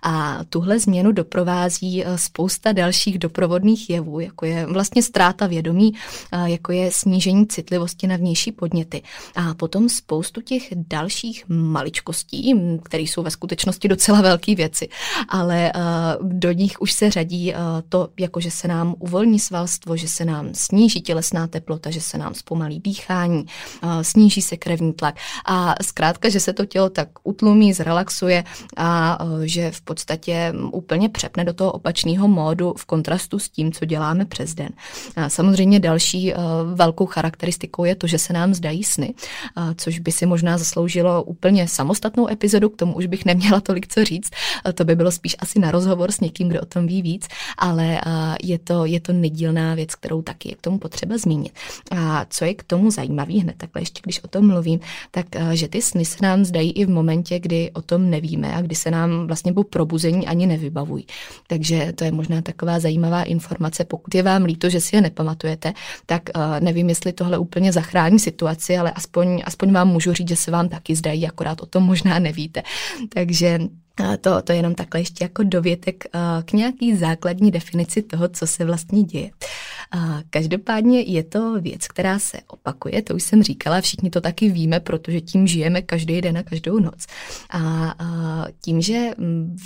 A 0.03 0.39
tuhle 0.49 0.79
změnu 0.79 1.11
doprovází 1.11 2.05
eh, 2.05 2.17
spousta 2.17 2.71
dalších 2.71 3.19
doprovodných 3.19 3.89
jevů, 3.89 4.19
jako 4.19 4.45
je 4.45 4.65
vlastně 4.65 5.03
ztráta 5.03 5.47
vědomí, 5.47 5.93
eh, 6.31 6.49
jako 6.49 6.71
je 6.71 6.91
snížení 6.91 7.47
citlivosti 7.47 8.07
na 8.07 8.15
vnější 8.15 8.51
podněty. 8.51 9.01
A 9.35 9.53
potom 9.53 9.89
spoustu 9.89 10.41
těch 10.41 10.63
dalších 10.75 11.43
maličkostí, 11.47 12.53
které 12.83 13.03
jsou 13.03 13.23
ve 13.23 13.31
skutečnosti 13.31 13.87
docela 13.87 14.21
velké 14.21 14.55
věci, 14.55 14.89
ale 15.29 15.71
do 16.21 16.51
nich 16.51 16.81
už 16.81 16.91
se 16.91 17.11
řadí 17.11 17.53
to, 17.89 18.09
jako 18.19 18.39
že 18.39 18.51
se 18.51 18.67
nám 18.67 18.95
uvolní 18.99 19.39
svalstvo, 19.39 19.97
že 19.97 20.07
se 20.07 20.25
nám 20.25 20.49
sníží 20.53 21.01
tělesná 21.01 21.47
teplota, 21.47 21.89
že 21.91 22.01
se 22.01 22.17
nám 22.17 22.33
zpomalí 22.47 22.79
dýchání, 22.79 23.45
sníží 24.01 24.41
se 24.41 24.57
krevní 24.57 24.93
tlak 24.93 25.15
a 25.45 25.75
zkrátka, 25.83 26.29
že 26.29 26.39
se 26.39 26.53
to 26.53 26.65
tělo 26.65 26.89
tak 26.89 27.09
utlumí, 27.23 27.73
zrelaxuje 27.73 28.43
a 28.77 29.19
že 29.43 29.71
v 29.71 29.81
podstatě 29.81 30.53
úplně 30.71 31.09
přepne 31.09 31.43
do 31.43 31.53
toho 31.53 31.71
opačného 31.71 32.27
módu 32.27 32.73
v 32.77 32.85
kontrastu 32.85 33.39
s 33.39 33.49
tím, 33.49 33.71
co 33.71 33.85
děláme 33.85 34.25
přes 34.25 34.53
den. 34.53 34.69
A 35.15 35.29
samozřejmě 35.29 35.79
další 35.79 36.33
velkou 36.73 37.05
charakteristikou 37.05 37.83
je 37.83 37.95
to, 37.95 38.07
že 38.07 38.17
se 38.19 38.33
nám 38.33 38.53
zdají 38.53 38.83
sny, 38.83 39.13
což 39.75 39.99
by 39.99 40.11
si 40.11 40.25
možná 40.25 40.57
zasloužilo 40.57 41.23
úplně 41.23 41.67
samostatnou 41.67 42.31
epizodu, 42.31 42.69
k 42.69 42.75
tomu 42.75 42.95
už 42.95 43.05
bych 43.05 43.25
neměla 43.25 43.59
tolik 43.61 43.87
co 43.87 44.05
říct, 44.05 44.29
to 44.73 44.83
by 44.83 44.95
bylo 44.95 45.11
spíš 45.11 45.35
asi 45.39 45.59
na 45.59 45.71
rozhovor 45.71 46.11
s 46.11 46.19
někým, 46.19 46.47
kdo 46.47 46.61
o 46.61 46.65
tom 46.65 46.87
ví 46.87 47.01
víc, 47.01 47.27
ale 47.57 48.01
je 48.43 48.59
to, 48.59 48.85
je 48.85 48.99
to 48.99 49.13
nedílná 49.13 49.75
věc, 49.75 49.95
kterou 49.95 50.21
taky 50.21 50.49
je 50.49 50.55
k 50.55 50.61
tomu 50.61 50.79
potřeba 50.79 51.17
zmínit. 51.17 51.51
A 51.91 52.25
co 52.37 52.45
je 52.45 52.53
k 52.53 52.63
tomu 52.63 52.91
zajímavý 52.91 53.39
hned 53.39 53.55
takhle 53.57 53.81
ještě, 53.81 54.01
když 54.03 54.23
o 54.23 54.27
tom 54.27 54.47
mluvím, 54.47 54.79
tak 55.11 55.25
že 55.53 55.67
ty 55.67 55.81
sny 55.81 56.05
se 56.05 56.17
nám 56.21 56.45
zdají 56.45 56.71
i 56.71 56.85
v 56.85 56.89
momentě, 56.89 57.39
kdy 57.39 57.71
o 57.71 57.81
tom 57.81 58.09
nevíme 58.09 58.55
a 58.55 58.61
kdy 58.61 58.75
se 58.75 58.91
nám 58.91 59.27
vlastně 59.27 59.53
po 59.53 59.63
probuzení 59.63 60.27
ani 60.27 60.45
nevybavují. 60.47 61.05
Takže 61.47 61.93
to 61.95 62.03
je 62.03 62.11
možná 62.11 62.41
taková 62.41 62.79
zajímavá 62.79 63.23
informace. 63.23 63.85
Pokud 63.85 64.15
je 64.15 64.23
vám 64.23 64.43
líto, 64.43 64.69
že 64.69 64.81
si 64.81 64.95
je 64.95 65.01
nepamatujete, 65.01 65.73
tak 66.05 66.29
nevím, 66.59 66.89
jestli 66.89 67.13
tohle 67.13 67.37
úplně 67.37 67.71
zachrání 67.71 68.19
situaci, 68.19 68.77
ale 68.77 68.91
aspoň, 68.91 69.41
aspoň 69.45 69.71
vám 69.71 69.87
můžu 69.87 70.13
říct, 70.13 70.29
že 70.29 70.35
se 70.35 70.51
vám 70.51 70.69
taky 70.69 70.95
zdají, 70.95 71.27
akorát 71.27 71.61
o 71.61 71.65
tom 71.65 71.83
možná 71.83 72.19
nevíte. 72.19 72.63
Takže 73.09 73.59
to, 74.21 74.41
to 74.41 74.51
je 74.51 74.57
jenom 74.57 74.75
takhle 74.75 75.01
ještě 75.01 75.25
jako 75.25 75.43
dovětek 75.43 76.03
k 76.45 76.53
nějaký 76.53 76.95
základní 76.95 77.51
definici 77.51 78.01
toho, 78.01 78.27
co 78.27 78.47
se 78.47 78.65
vlastně 78.65 79.03
děje. 79.03 79.29
Každopádně 80.29 81.01
je 81.01 81.23
to 81.23 81.61
věc, 81.61 81.87
která 81.87 82.19
se 82.19 82.37
opakuje, 82.47 83.01
to 83.01 83.15
už 83.15 83.23
jsem 83.23 83.43
říkala, 83.43 83.81
všichni 83.81 84.09
to 84.09 84.21
taky 84.21 84.49
víme, 84.49 84.79
protože 84.79 85.21
tím 85.21 85.47
žijeme 85.47 85.81
každý 85.81 86.21
den 86.21 86.37
a 86.37 86.43
každou 86.43 86.79
noc. 86.79 87.05
A 87.51 87.95
tím, 88.61 88.81
že 88.81 89.09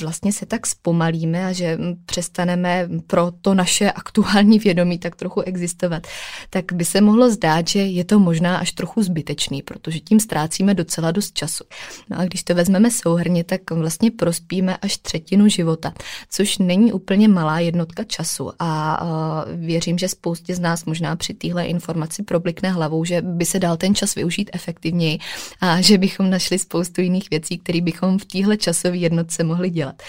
vlastně 0.02 0.34
se 0.34 0.46
tak 0.46 0.68
zpomalíme 0.68 1.46
a 1.46 1.52
že 1.52 1.78
přestaneme 2.06 2.90
pro 3.08 3.32
to 3.42 3.54
naše 3.54 3.92
aktuální 3.92 4.60
vědomí 4.60 5.00
tak 5.00 5.16
trochu 5.16 5.42
existovat, 5.42 6.08
tak 6.50 6.74
by 6.74 6.86
se 6.86 7.02
mohlo 7.02 7.32
zdát, 7.32 7.68
že 7.68 7.80
je 7.80 8.06
to 8.06 8.20
možná 8.20 8.58
až 8.58 8.72
trochu 8.72 9.04
zbytečný, 9.04 9.62
protože 9.62 10.00
tím 10.00 10.20
ztrácíme 10.20 10.74
docela 10.74 11.12
dost 11.12 11.34
času. 11.34 11.64
No 12.10 12.20
a 12.20 12.26
když 12.26 12.44
to 12.44 12.56
vezmeme 12.56 12.92
souhrně, 12.92 13.44
tak 13.44 13.72
vlastně 13.72 14.12
prospíme 14.12 14.78
až 14.78 14.98
třetinu 14.98 15.48
života, 15.48 15.94
což 16.30 16.58
není 16.58 16.94
úplně 16.94 17.28
malá 17.28 17.60
jednotka 17.60 18.04
času 18.04 18.52
a 18.60 19.46
věřím, 19.56 19.98
že 19.98 20.11
spoustě 20.12 20.56
z 20.56 20.60
nás 20.60 20.86
možná 20.86 21.16
při 21.16 21.34
téhle 21.34 21.66
informaci 21.66 22.24
problikne 22.24 22.72
hlavou, 22.72 23.06
že 23.06 23.22
by 23.22 23.46
se 23.46 23.60
dal 23.60 23.78
ten 23.78 23.96
čas 23.96 24.16
využít 24.16 24.50
efektivněji 24.54 25.20
a 25.62 25.82
že 25.82 25.98
bychom 25.98 26.30
našli 26.30 26.60
spoustu 26.60 27.02
jiných 27.02 27.30
věcí, 27.30 27.58
které 27.58 27.82
bychom 27.82 28.20
v 28.20 28.26
téhle 28.26 28.58
časové 28.58 28.98
jednotce 28.98 29.44
mohli 29.44 29.70
dělat. 29.70 30.02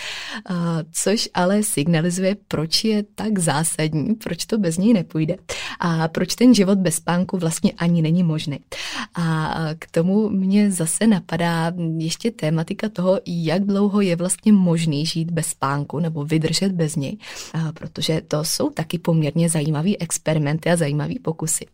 Což 0.92 1.28
ale 1.34 1.62
signalizuje, 1.62 2.36
proč 2.48 2.84
je 2.84 3.04
tak 3.14 3.38
zásadní, 3.38 4.14
proč 4.14 4.46
to 4.46 4.58
bez 4.58 4.78
něj 4.78 4.92
nepůjde 4.92 5.36
a 5.80 6.08
proč 6.08 6.34
ten 6.34 6.54
život 6.54 6.78
bez 6.78 6.94
spánku 6.94 7.38
vlastně 7.38 7.72
ani 7.78 8.02
není 8.02 8.22
možný. 8.22 8.60
A 9.14 9.54
k 9.78 9.90
tomu 9.90 10.28
mě 10.28 10.70
zase 10.70 11.06
napadá 11.06 11.72
ještě 11.98 12.30
tématika 12.30 12.88
toho, 12.88 13.20
jak 13.26 13.64
dlouho 13.64 14.00
je 14.00 14.16
vlastně 14.16 14.52
možný 14.52 15.06
žít 15.06 15.30
bez 15.30 15.46
spánku 15.46 15.98
nebo 15.98 16.24
vydržet 16.24 16.72
bez 16.72 16.96
něj, 16.96 17.16
protože 17.74 18.20
to 18.28 18.44
jsou 18.44 18.70
taky 18.70 18.98
poměrně 18.98 19.48
zajímavé 19.48 19.90
experimenty 19.98 20.70
a 20.70 20.76
zajímavé 20.76 21.14
pokusy, 21.22 21.66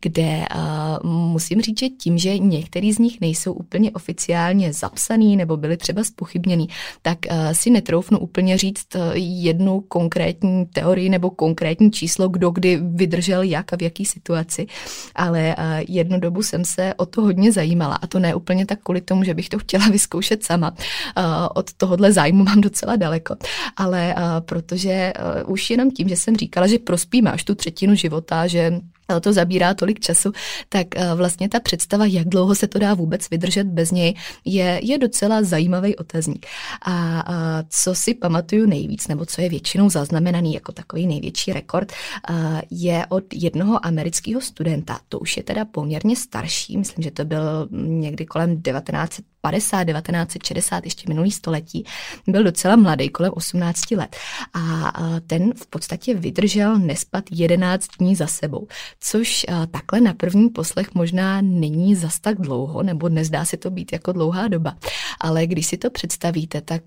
kde 0.00 0.44
uh, 0.54 1.10
musím 1.10 1.60
říct, 1.60 1.78
že 1.80 1.88
tím, 1.88 2.18
že 2.18 2.38
některý 2.38 2.92
z 2.92 2.98
nich 2.98 3.20
nejsou 3.20 3.52
úplně 3.52 3.90
oficiálně 3.90 4.72
zapsaný 4.72 5.36
nebo 5.36 5.56
byly 5.56 5.76
třeba 5.76 6.04
spochybněný, 6.04 6.68
tak 7.02 7.18
uh, 7.30 7.52
si 7.52 7.70
netroufnu 7.70 8.18
úplně 8.18 8.58
říct 8.58 8.86
jednu 9.14 9.80
konkrétní 9.80 10.66
teorii 10.66 11.08
nebo 11.08 11.30
konkrétní 11.30 11.90
číslo, 11.90 12.28
kdo 12.28 12.50
kdy 12.50 12.80
vydržel 12.82 13.42
jak 13.42 13.72
a 13.72 13.76
v 13.76 13.82
jaký 13.82 14.04
situaci, 14.04 14.66
ale 15.14 15.56
uh, 15.58 15.64
jednu 15.88 16.20
dobu 16.20 16.42
jsem 16.42 16.64
se 16.64 16.94
o 16.94 17.06
to 17.06 17.22
hodně 17.22 17.52
zajímala 17.52 17.94
a 17.94 18.06
to 18.06 18.18
ne 18.18 18.34
úplně 18.34 18.66
tak 18.66 18.78
kvůli 18.82 19.00
tomu, 19.00 19.24
že 19.24 19.34
bych 19.34 19.48
to 19.48 19.58
chtěla 19.58 19.88
vyzkoušet 19.92 20.44
sama. 20.44 20.70
Uh, 20.70 21.24
od 21.54 21.72
tohohle 21.72 22.12
zájmu 22.12 22.44
mám 22.44 22.60
docela 22.60 22.96
daleko, 22.96 23.36
ale 23.76 24.14
uh, 24.16 24.22
protože 24.40 25.12
uh, 25.44 25.52
už 25.52 25.70
jenom 25.70 25.90
tím, 25.90 26.08
že 26.08 26.16
jsem 26.16 26.36
říkala, 26.36 26.66
že 26.66 26.78
prospíme 26.78 27.32
až 27.32 27.44
tu 27.44 27.54
třetinu 27.60 27.94
života, 27.94 28.46
že 28.46 28.80
to 29.20 29.32
zabírá 29.32 29.74
tolik 29.74 30.00
času, 30.00 30.32
tak 30.68 30.86
eh, 30.96 31.14
vlastně 31.14 31.48
ta 31.48 31.60
představa, 31.60 32.06
jak 32.06 32.28
dlouho 32.28 32.54
se 32.54 32.66
to 32.66 32.78
dá 32.78 32.94
vůbec 32.94 33.30
vydržet 33.30 33.66
bez 33.66 33.90
něj, 33.90 34.14
je, 34.44 34.80
je 34.82 34.98
docela 34.98 35.42
zajímavý 35.42 35.96
otazník. 35.96 36.46
A, 36.82 37.20
a 37.20 37.62
co 37.68 37.94
si 37.94 38.14
pamatuju 38.14 38.66
nejvíc, 38.66 39.08
nebo 39.08 39.26
co 39.26 39.40
je 39.40 39.48
většinou 39.48 39.90
zaznamenaný 39.90 40.54
jako 40.54 40.72
takový 40.72 41.06
největší 41.06 41.52
rekord, 41.52 41.92
eh, 41.92 42.62
je 42.70 43.06
od 43.08 43.24
jednoho 43.34 43.86
amerického 43.86 44.40
studenta. 44.40 45.00
To 45.08 45.18
už 45.18 45.36
je 45.36 45.42
teda 45.42 45.64
poměrně 45.64 46.16
starší, 46.16 46.76
myslím, 46.76 47.02
že 47.02 47.10
to 47.10 47.24
byl 47.24 47.68
někdy 47.70 48.26
kolem 48.26 48.62
19 48.62 49.20
50, 49.40 49.84
1960, 49.84 50.84
ještě 50.84 51.04
minulý 51.08 51.30
století, 51.30 51.84
byl 52.26 52.44
docela 52.44 52.76
mladý, 52.76 53.08
kolem 53.08 53.32
18 53.34 53.96
let. 53.96 54.16
A 54.54 54.92
ten 55.26 55.52
v 55.54 55.66
podstatě 55.66 56.14
vydržel 56.14 56.78
nespat 56.78 57.24
11 57.30 57.86
dní 57.98 58.16
za 58.16 58.26
sebou, 58.26 58.66
což 59.00 59.46
takhle 59.70 60.00
na 60.00 60.14
první 60.14 60.48
poslech 60.48 60.94
možná 60.94 61.40
není 61.40 61.94
zas 61.94 62.20
tak 62.20 62.40
dlouho, 62.40 62.82
nebo 62.82 63.08
nezdá 63.08 63.44
se 63.44 63.56
to 63.56 63.70
být 63.70 63.92
jako 63.92 64.12
dlouhá 64.12 64.48
doba. 64.48 64.76
Ale 65.20 65.46
když 65.46 65.66
si 65.66 65.76
to 65.76 65.90
představíte, 65.90 66.60
tak 66.60 66.82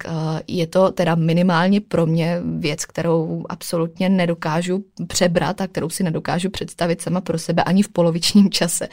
je 0.47 0.67
to 0.67 0.91
teda 0.91 1.15
minimálně 1.15 1.81
pro 1.81 2.05
mě 2.05 2.41
věc, 2.59 2.85
kterou 2.85 3.43
absolutně 3.49 4.09
nedokážu 4.09 4.85
přebrat 5.07 5.61
a 5.61 5.67
kterou 5.67 5.89
si 5.89 6.03
nedokážu 6.03 6.49
představit 6.49 7.01
sama 7.01 7.21
pro 7.21 7.39
sebe 7.39 7.63
ani 7.63 7.83
v 7.83 7.89
polovičním 7.89 8.49
čase. 8.49 8.87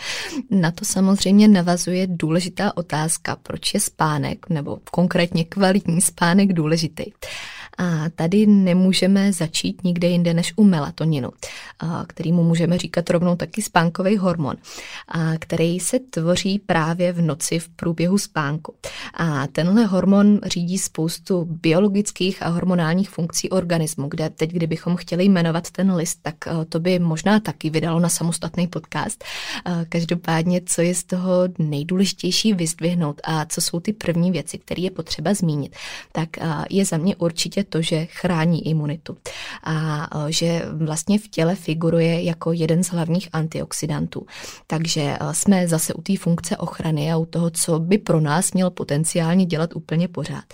Na 0.51 0.71
to 0.71 0.85
samozřejmě 0.85 1.49
navazuje 1.49 2.07
důležitá 2.07 2.77
otázka, 2.77 3.37
proč 3.43 3.75
je 3.75 3.81
spánek, 3.81 4.51
nebo 4.51 4.79
konkrétně 4.91 5.45
kvalitní 5.45 6.01
spánek 6.01 6.53
důležitý. 6.53 7.05
A 7.81 8.09
tady 8.15 8.47
nemůžeme 8.47 9.33
začít 9.33 9.85
nikde 9.85 10.09
jinde 10.09 10.35
než 10.35 10.53
u 10.57 10.65
melatoninu, 10.65 11.31
kterýmu 12.07 12.43
můžeme 12.43 12.79
říkat 12.79 13.11
rovnou 13.11 13.37
taky 13.37 13.63
spánkový 13.63 14.17
hormon, 14.17 14.57
který 15.39 15.81
se 15.81 15.99
tvoří 15.99 16.59
právě 16.59 17.13
v 17.13 17.23
noci 17.23 17.59
v 17.59 17.69
průběhu 17.69 18.19
spánku. 18.19 18.75
A 19.15 19.47
tenhle 19.47 19.85
hormon 19.85 20.41
řídí 20.47 20.79
spoustu 20.79 21.49
biologických 21.51 22.43
a 22.43 22.49
hormonálních 22.49 23.11
funkcí 23.11 23.51
organismu, 23.51 24.09
kde 24.09 24.31
teď, 24.31 24.51
kdybychom 24.51 24.97
chtěli 24.97 25.25
jmenovat 25.25 25.71
ten 25.71 25.95
list, 25.95 26.19
tak 26.23 26.35
to 26.69 26.81
by 26.81 26.99
možná 26.99 27.41
taky 27.41 27.71
vydalo 27.71 28.01
na 28.01 28.09
samostatný 28.09 28.67
podcast. 28.67 29.25
Každopádně, 29.89 30.61
co 30.67 30.83
je 30.83 30.95
z 30.95 31.05
toho 31.05 31.31
nejdůležitější 31.59 32.53
vyzdvihnout 32.53 33.21
a 33.25 33.45
co 33.45 33.61
jsou 33.61 33.81
ty 33.81 33.93
první 33.93 34.31
věci, 34.31 34.59
které 34.59 34.83
je 34.83 34.91
potřeba 34.91 35.35
zmínit, 35.35 35.77
tak 36.13 36.29
je 36.71 36.85
za 36.85 36.97
mě 36.97 37.17
určitě 37.17 37.65
to, 37.71 37.83
že 37.83 38.07
chrání 38.07 38.69
imunitu 38.69 39.17
a 39.65 40.09
že 40.29 40.63
vlastně 40.73 41.19
v 41.19 41.29
těle 41.29 41.55
figuruje 41.55 42.23
jako 42.23 42.53
jeden 42.53 42.85
z 42.85 42.89
hlavních 42.89 43.29
antioxidantů. 43.33 44.27
Takže 44.67 45.17
jsme 45.33 45.69
zase 45.69 45.95
u 45.95 46.03
té 46.03 46.17
funkce 46.17 46.57
ochrany 46.57 47.13
a 47.13 47.17
u 47.17 47.27
toho, 47.27 47.51
co 47.51 47.79
by 47.79 47.99
pro 47.99 48.21
nás 48.21 48.53
měl 48.53 48.71
potenciálně 48.71 49.47
dělat 49.47 49.77
úplně 49.77 50.09
pořád. 50.09 50.45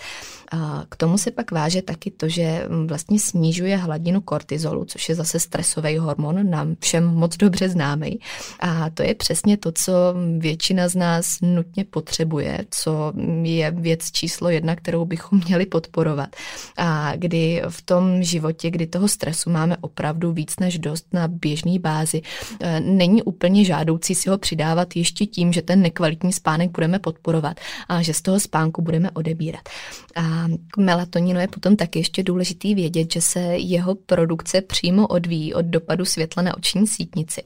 K 0.89 0.97
tomu 0.97 1.19
se 1.19 1.31
pak 1.31 1.51
váže 1.51 1.83
taky 1.83 2.11
to, 2.11 2.29
že 2.29 2.67
vlastně 2.87 3.21
snižuje 3.21 3.77
hladinu 3.77 4.21
kortizolu, 4.21 4.85
což 4.85 5.09
je 5.09 5.15
zase 5.15 5.41
stresový 5.41 5.99
hormon, 5.99 6.51
nám 6.51 6.77
všem 6.81 7.07
moc 7.07 7.37
dobře 7.37 7.69
známý. 7.69 8.19
A 8.61 8.91
to 8.91 9.03
je 9.03 9.15
přesně 9.15 9.57
to, 9.57 9.73
co 9.73 9.93
většina 10.39 10.89
z 10.89 10.95
nás 10.95 11.39
nutně 11.43 11.85
potřebuje, 11.85 12.65
co 12.71 13.13
je 13.43 13.71
věc 13.71 14.11
číslo 14.11 14.51
jedna, 14.51 14.77
kterou 14.77 15.05
bychom 15.05 15.41
měli 15.47 15.67
podporovat. 15.67 16.29
A 16.77 17.13
kdy 17.17 17.63
v 17.69 17.83
tom 17.83 18.23
životě, 18.23 18.71
kdy 18.71 18.87
toho 18.87 19.09
stresu 19.09 19.51
máme 19.51 19.77
opravdu 19.81 20.33
víc 20.33 20.59
než 20.61 20.79
dost 20.79 21.07
na 21.13 21.29
běžný 21.29 21.79
bázi, 21.79 22.23
e, 22.61 22.81
není 22.81 23.23
úplně 23.23 23.65
žádoucí 23.65 24.15
si 24.15 24.31
ho 24.31 24.39
přidávat 24.39 24.97
ještě 24.97 25.27
tím, 25.27 25.53
že 25.53 25.63
ten 25.63 25.83
nekvalitní 25.83 26.33
spánek 26.33 26.71
budeme 26.71 26.99
podporovat 26.99 27.61
a 27.89 28.03
že 28.03 28.15
z 28.15 28.23
toho 28.23 28.41
spánku 28.41 28.83
budeme 28.83 29.11
odebírat. 29.11 29.69
A 30.17 30.36
k 30.69 30.77
melatoninu 30.77 31.41
je 31.41 31.49
potom 31.49 31.77
taky 31.77 31.99
ještě 31.99 32.23
důležitý 32.23 32.75
vědět, 32.75 33.13
že 33.13 33.21
se 33.21 33.41
jeho 33.41 33.95
produkce 33.95 34.61
přímo 34.61 35.07
odvíjí 35.07 35.55
od 35.55 35.65
dopadu 35.65 36.05
světla 36.05 36.43
na 36.43 36.57
oční 36.57 36.87
sítnici, 36.87 37.43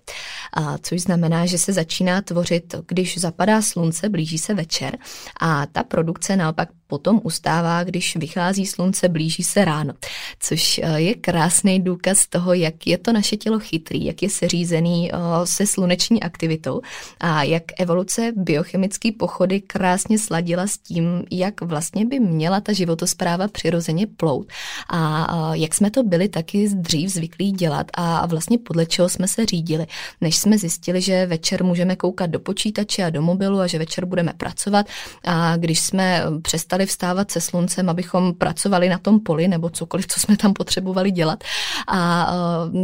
a 0.52 0.78
což 0.78 1.00
znamená, 1.00 1.46
že 1.46 1.58
se 1.58 1.72
začíná 1.72 2.22
tvořit, 2.22 2.74
když 2.86 3.18
zapadá 3.18 3.62
slunce, 3.62 4.08
blíží 4.08 4.38
se 4.38 4.54
večer 4.54 4.98
a 5.40 5.66
ta 5.66 5.82
produkce 5.82 6.36
naopak 6.36 6.68
potom 6.90 7.20
ustává, 7.22 7.84
když 7.84 8.16
vychází 8.16 8.66
slunce, 8.66 9.08
blíží 9.08 9.42
se 9.42 9.64
ráno, 9.64 9.92
což 10.40 10.80
eh, 10.82 11.00
je 11.00 11.14
krásný 11.14 11.80
důkaz 11.80 12.26
toho, 12.26 12.54
jak 12.54 12.86
je 12.86 12.98
to 12.98 13.12
naše 13.12 13.36
tělo 13.36 13.58
chytrý, 13.58 14.04
jak 14.04 14.22
je 14.22 14.30
seřízený 14.30 15.12
eh, 15.12 15.16
se 15.44 15.66
sluneční 15.66 16.22
aktivitou 16.22 16.80
a 17.20 17.42
jak 17.42 17.62
evoluce 17.78 18.32
biochemické 18.36 19.12
pochody 19.12 19.60
krásně 19.60 20.18
sladila 20.18 20.66
s 20.66 20.78
tím, 20.78 21.24
jak 21.30 21.60
vlastně 21.60 22.06
by 22.06 22.20
měla 22.20 22.60
ta 22.60 22.72
životospráva 22.72 23.48
přirozeně 23.48 24.06
plout. 24.06 24.46
A 24.90 25.54
jak 25.54 25.74
jsme 25.74 25.90
to 25.90 26.02
byli 26.02 26.28
taky 26.28 26.68
dřív 26.74 27.10
zvyklí 27.10 27.52
dělat 27.52 27.86
a 27.94 28.26
vlastně 28.26 28.58
podle 28.58 28.86
čeho 28.86 29.08
jsme 29.08 29.28
se 29.28 29.46
řídili, 29.46 29.86
než 30.20 30.36
jsme 30.36 30.58
zjistili, 30.58 31.00
že 31.00 31.26
večer 31.26 31.64
můžeme 31.64 31.96
koukat 31.96 32.30
do 32.30 32.40
počítače 32.40 33.04
a 33.04 33.10
do 33.10 33.22
mobilu 33.22 33.58
a 33.60 33.66
že 33.66 33.78
večer 33.78 34.04
budeme 34.04 34.32
pracovat 34.36 34.86
a 35.24 35.56
když 35.56 35.80
jsme 35.80 36.22
přestali 36.42 36.79
vstávat 36.86 37.30
se 37.30 37.40
sluncem, 37.40 37.88
abychom 37.88 38.34
pracovali 38.34 38.88
na 38.88 38.98
tom 38.98 39.20
poli 39.20 39.48
nebo 39.48 39.70
cokoliv, 39.70 40.06
co 40.06 40.20
jsme 40.20 40.36
tam 40.36 40.52
potřebovali 40.52 41.10
dělat 41.10 41.44
a 41.88 42.32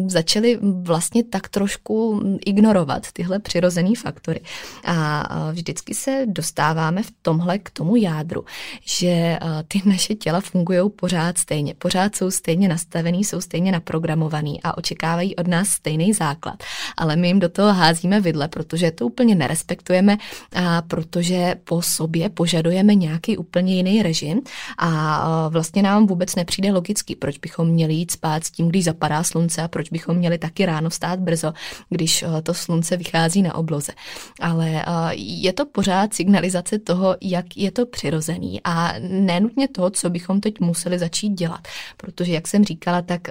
začali 0.07 0.59
vlastně 0.83 1.25
tak 1.25 1.49
trošku 1.49 2.23
ignorovat 2.47 3.13
tyhle 3.13 3.39
přirozené 3.39 3.91
faktory. 3.99 4.41
A 4.85 5.29
vždycky 5.53 5.95
se 5.95 6.23
dostáváme 6.27 7.03
v 7.03 7.13
tomhle 7.23 7.59
k 7.59 7.71
tomu 7.71 7.97
jádru, 7.97 8.45
že 8.85 9.39
ty 9.69 9.83
naše 9.85 10.15
těla 10.15 10.41
fungují 10.41 10.91
pořád 10.91 11.39
stejně, 11.39 11.75
pořád 11.75 12.17
jsou 12.17 12.31
stejně 12.31 12.69
nastavený, 12.69 13.25
jsou 13.25 13.41
stejně 13.41 13.73
naprogramovaný 13.73 14.63
a 14.63 14.77
očekávají 14.79 15.37
od 15.37 15.47
nás 15.47 15.69
stejný 15.69 16.13
základ. 16.13 16.63
Ale 16.97 17.17
my 17.17 17.29
jim 17.29 17.41
do 17.41 17.49
toho 17.49 17.73
házíme 17.73 18.21
vidle, 18.21 18.49
protože 18.49 18.91
to 18.91 19.07
úplně 19.07 19.35
nerespektujeme 19.35 20.17
a 20.53 20.83
protože 20.83 21.55
po 21.65 21.83
sobě 21.83 22.29
požadujeme 22.29 22.95
nějaký 22.95 23.37
úplně 23.37 23.75
jiný 23.75 23.86
režim 24.03 24.41
a 24.79 25.49
vlastně 25.49 25.83
nám 25.83 26.07
vůbec 26.07 26.35
nepřijde 26.35 26.73
logický, 26.73 27.17
proč 27.17 27.39
bychom 27.39 27.69
měli 27.69 27.95
jít 27.95 28.11
spát 28.11 28.45
s 28.45 28.51
tím, 28.51 28.69
když 28.69 28.85
zapadá 28.85 29.23
slunce 29.23 29.63
a 29.63 29.69
proč 29.69 29.91
bychom 29.91 30.17
měli 30.17 30.39
taky 30.39 30.67
ráno 30.67 30.91
vstát 30.91 31.21
brzo, 31.21 31.53
když 31.91 32.25
to 32.43 32.55
slunce 32.55 32.97
vychází 32.97 33.43
na 33.43 33.55
obloze. 33.55 33.93
Ale 34.41 34.85
je 35.17 35.53
to 35.53 35.67
pořád 35.67 36.15
signalizace 36.15 36.79
toho, 36.79 37.17
jak 37.21 37.57
je 37.57 37.71
to 37.71 37.87
přirozený 37.87 38.61
a 38.65 38.93
nenutně 39.01 39.69
toho, 39.69 39.91
co 39.91 40.11
bychom 40.11 40.41
teď 40.41 40.61
museli 40.61 40.99
začít 40.99 41.29
dělat. 41.29 41.69
Protože, 41.97 42.33
jak 42.33 42.49
jsem 42.49 42.65
říkala, 42.65 43.03
tak 43.03 43.29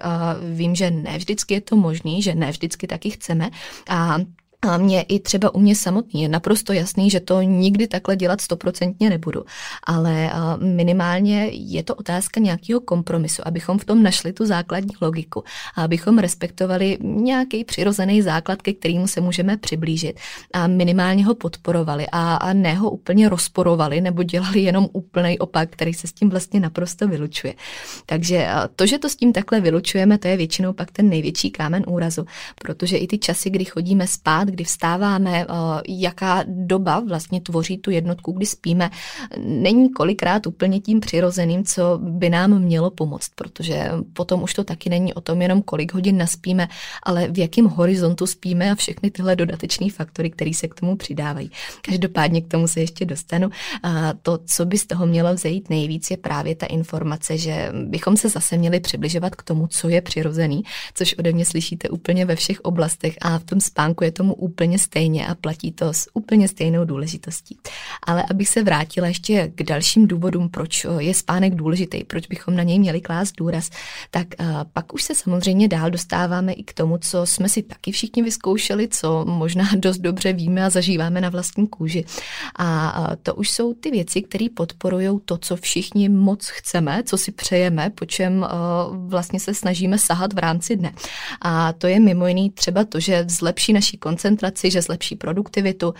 vím, 0.54 0.76
že 0.76 0.92
ne 0.92 1.18
vždycky 1.18 1.54
je 1.54 1.62
to 1.62 1.76
možné, 1.76 2.22
že 2.22 2.36
ne 2.36 2.52
vždycky 2.52 2.88
taky 2.88 3.10
chceme 3.10 3.50
a 3.90 4.18
a 4.66 4.78
mě 4.78 5.02
i 5.02 5.20
třeba 5.20 5.56
u 5.56 5.60
mě 5.60 5.76
samotný 5.76 6.22
je 6.22 6.30
naprosto 6.30 6.74
jasný, 6.74 7.10
že 7.10 7.20
to 7.20 7.42
nikdy 7.42 7.88
takhle 7.88 8.16
dělat 8.16 8.42
stoprocentně 8.42 9.10
nebudu. 9.10 9.46
Ale 9.84 10.32
minimálně 10.60 11.50
je 11.52 11.84
to 11.84 11.96
otázka 11.96 12.40
nějakého 12.40 12.80
kompromisu, 12.80 13.42
abychom 13.46 13.80
v 13.80 13.86
tom 13.86 14.04
našli 14.04 14.34
tu 14.34 14.46
základní 14.46 14.94
logiku 15.02 15.44
a 15.76 15.84
abychom 15.84 16.18
respektovali 16.18 16.98
nějaký 17.02 17.64
přirozený 17.64 18.22
základ, 18.22 18.62
ke 18.62 18.74
kterému 18.74 19.08
se 19.08 19.22
můžeme 19.22 19.58
přiblížit 19.58 20.20
a 20.54 20.68
minimálně 20.68 21.26
ho 21.26 21.36
podporovali 21.36 22.06
a, 22.12 22.36
a 22.36 22.54
ne 22.54 22.74
ho 22.74 22.90
úplně 22.90 23.30
rozporovali 23.30 24.02
nebo 24.02 24.24
dělali 24.24 24.60
jenom 24.60 24.88
úplný 24.94 25.40
opak, 25.40 25.70
který 25.70 25.94
se 25.94 26.08
s 26.08 26.14
tím 26.14 26.30
vlastně 26.30 26.60
naprosto 26.60 27.08
vylučuje. 27.08 27.54
Takže 28.06 28.48
to, 28.76 28.86
že 28.86 28.98
to 28.98 29.10
s 29.10 29.16
tím 29.16 29.34
takhle 29.34 29.62
vylučujeme, 29.62 30.18
to 30.18 30.28
je 30.28 30.38
většinou 30.38 30.74
pak 30.74 30.92
ten 30.92 31.10
největší 31.10 31.52
kámen 31.52 31.84
úrazu, 31.88 32.26
protože 32.62 32.98
i 32.98 33.08
ty 33.08 33.18
časy, 33.18 33.50
kdy 33.50 33.66
chodíme 33.66 34.08
spát, 34.08 34.50
kdy 34.56 34.64
vstáváme, 34.64 35.44
eh, 35.44 35.46
jaká 35.88 36.44
doba 36.48 37.00
vlastně 37.00 37.42
tvoří 37.42 37.78
tu 37.78 37.92
jednotku, 37.92 38.32
kdy 38.32 38.46
spíme, 38.46 38.90
není 39.38 39.90
kolikrát 39.90 40.48
úplně 40.48 40.80
tím 40.80 41.00
přirozeným, 41.00 41.64
co 41.64 42.00
by 42.02 42.30
nám 42.30 42.60
mělo 42.60 42.92
pomoct, 42.92 43.30
protože 43.36 43.92
potom 44.14 44.44
už 44.44 44.54
to 44.54 44.64
taky 44.64 44.90
není 44.90 45.14
o 45.14 45.22
tom 45.22 45.42
jenom 45.42 45.62
kolik 45.62 45.94
hodin 45.94 46.18
naspíme, 46.18 46.68
ale 47.04 47.28
v 47.28 47.38
jakém 47.38 47.66
horizontu 47.66 48.28
spíme 48.28 48.72
a 48.72 48.76
všechny 48.76 49.12
tyhle 49.12 49.36
dodatečné 49.36 49.90
faktory, 49.90 50.30
které 50.30 50.52
se 50.54 50.68
k 50.68 50.80
tomu 50.80 50.96
přidávají. 50.96 51.52
Každopádně 51.82 52.42
k 52.42 52.48
tomu 52.48 52.68
se 52.68 52.80
ještě 52.80 53.06
dostanu. 53.06 53.50
A 53.84 54.14
to, 54.22 54.40
co 54.46 54.66
by 54.66 54.78
z 54.78 54.86
toho 54.86 55.06
mělo 55.06 55.34
vzejít 55.34 55.70
nejvíc, 55.70 56.12
je 56.12 56.18
právě 56.18 56.56
ta 56.56 56.66
informace, 56.66 57.38
že 57.38 57.72
bychom 57.86 58.18
se 58.18 58.30
zase 58.30 58.58
měli 58.58 58.80
přibližovat 58.80 59.36
k 59.36 59.44
tomu, 59.44 59.68
co 59.68 59.90
je 59.90 60.02
přirozený, 60.02 60.64
což 60.94 61.16
ode 61.20 61.34
mě 61.34 61.46
slyšíte 61.46 61.90
úplně 61.90 62.26
ve 62.26 62.36
všech 62.36 62.62
oblastech 62.62 63.16
a 63.22 63.40
v 63.40 63.44
tom 63.44 63.62
spánku 63.62 64.04
je 64.04 64.12
tomu 64.12 64.34
úplně 64.46 64.80
stejně 64.80 65.28
a 65.28 65.36
platí 65.36 65.72
to 65.72 65.94
s 65.94 66.10
úplně 66.14 66.48
stejnou 66.48 66.86
důležitostí. 66.86 67.58
Ale 68.04 68.24
abych 68.30 68.50
se 68.50 68.64
vrátila 68.64 69.08
ještě 69.08 69.52
k 69.56 69.64
dalším 69.64 70.08
důvodům, 70.08 70.50
proč 70.50 70.86
je 71.00 71.14
spánek 71.14 71.56
důležitý, 71.56 72.04
proč 72.04 72.28
bychom 72.28 72.56
na 72.56 72.64
něj 72.64 72.80
měli 72.80 73.02
klást 73.02 73.34
důraz, 73.38 73.70
tak 74.12 74.28
uh, 74.40 74.46
pak 74.74 74.94
už 74.94 75.04
se 75.04 75.16
samozřejmě 75.16 75.68
dál 75.68 75.90
dostáváme 75.90 76.54
i 76.54 76.64
k 76.64 76.74
tomu, 76.74 76.98
co 76.98 77.26
jsme 77.26 77.50
si 77.50 77.64
taky 77.64 77.92
všichni 77.92 78.24
vyzkoušeli, 78.24 78.88
co 78.88 79.26
možná 79.26 79.66
dost 79.76 79.98
dobře 79.98 80.34
víme 80.34 80.66
a 80.66 80.70
zažíváme 80.70 81.22
na 81.22 81.30
vlastní 81.30 81.68
kůži. 81.68 82.06
A 82.56 83.00
uh, 83.00 83.16
to 83.24 83.36
už 83.36 83.50
jsou 83.50 83.74
ty 83.74 83.92
věci, 83.92 84.22
které 84.22 84.46
podporují 84.56 85.10
to, 85.26 85.38
co 85.38 85.56
všichni 85.56 86.10
moc 86.10 86.48
chceme, 86.48 87.04
co 87.06 87.18
si 87.18 87.32
přejeme, 87.32 87.90
po 87.90 88.06
čem 88.06 88.46
vlastně 88.90 89.40
se 89.40 89.54
snažíme 89.54 89.98
sahat 89.98 90.34
v 90.34 90.38
rámci 90.38 90.76
dne. 90.76 90.94
A 91.42 91.74
to 91.74 91.88
je 91.88 92.00
mimo 92.00 92.28
jiný 92.28 92.50
třeba 92.50 92.84
to, 92.86 93.00
že 93.00 93.26
zlepší 93.28 93.74
naší 93.74 93.98
koncentraci 93.98 94.25
koncentraci, 94.26 94.72
že 94.72 94.82
zlepší 94.82 95.16
produktivitu, 95.16 95.94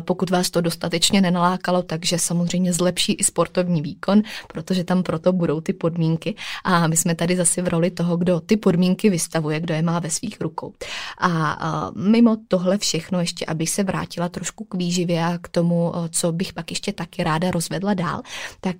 pokud 0.00 0.30
vás 0.30 0.50
to 0.50 0.60
dostatečně 0.60 1.20
nenalákalo, 1.20 1.82
takže 1.82 2.18
samozřejmě 2.18 2.72
zlepší 2.72 3.12
i 3.12 3.24
sportovní 3.24 3.82
výkon, 3.82 4.22
protože 4.48 4.84
tam 4.84 5.02
proto 5.02 5.32
budou 5.32 5.60
ty 5.60 5.72
podmínky. 5.72 6.34
A 6.64 6.86
my 6.86 6.96
jsme 6.96 7.14
tady 7.14 7.36
zase 7.36 7.62
v 7.62 7.68
roli 7.68 7.90
toho, 7.90 8.16
kdo 8.16 8.40
ty 8.40 8.56
podmínky 8.56 9.10
vystavuje, 9.10 9.60
kdo 9.60 9.74
je 9.74 9.82
má 9.82 9.98
ve 9.98 10.10
svých 10.10 10.40
rukou. 10.40 10.72
A 11.20 11.90
mimo 11.96 12.36
tohle 12.48 12.78
všechno, 12.78 13.20
ještě 13.20 13.46
abych 13.46 13.70
se 13.70 13.82
vrátila 13.82 14.28
trošku 14.28 14.64
k 14.64 14.74
výživě 14.74 15.24
a 15.24 15.38
k 15.38 15.48
tomu, 15.48 15.92
co 16.10 16.32
bych 16.32 16.52
pak 16.52 16.70
ještě 16.70 16.92
taky 16.92 17.24
ráda 17.24 17.50
rozvedla 17.50 17.94
dál, 17.94 18.22
tak 18.60 18.76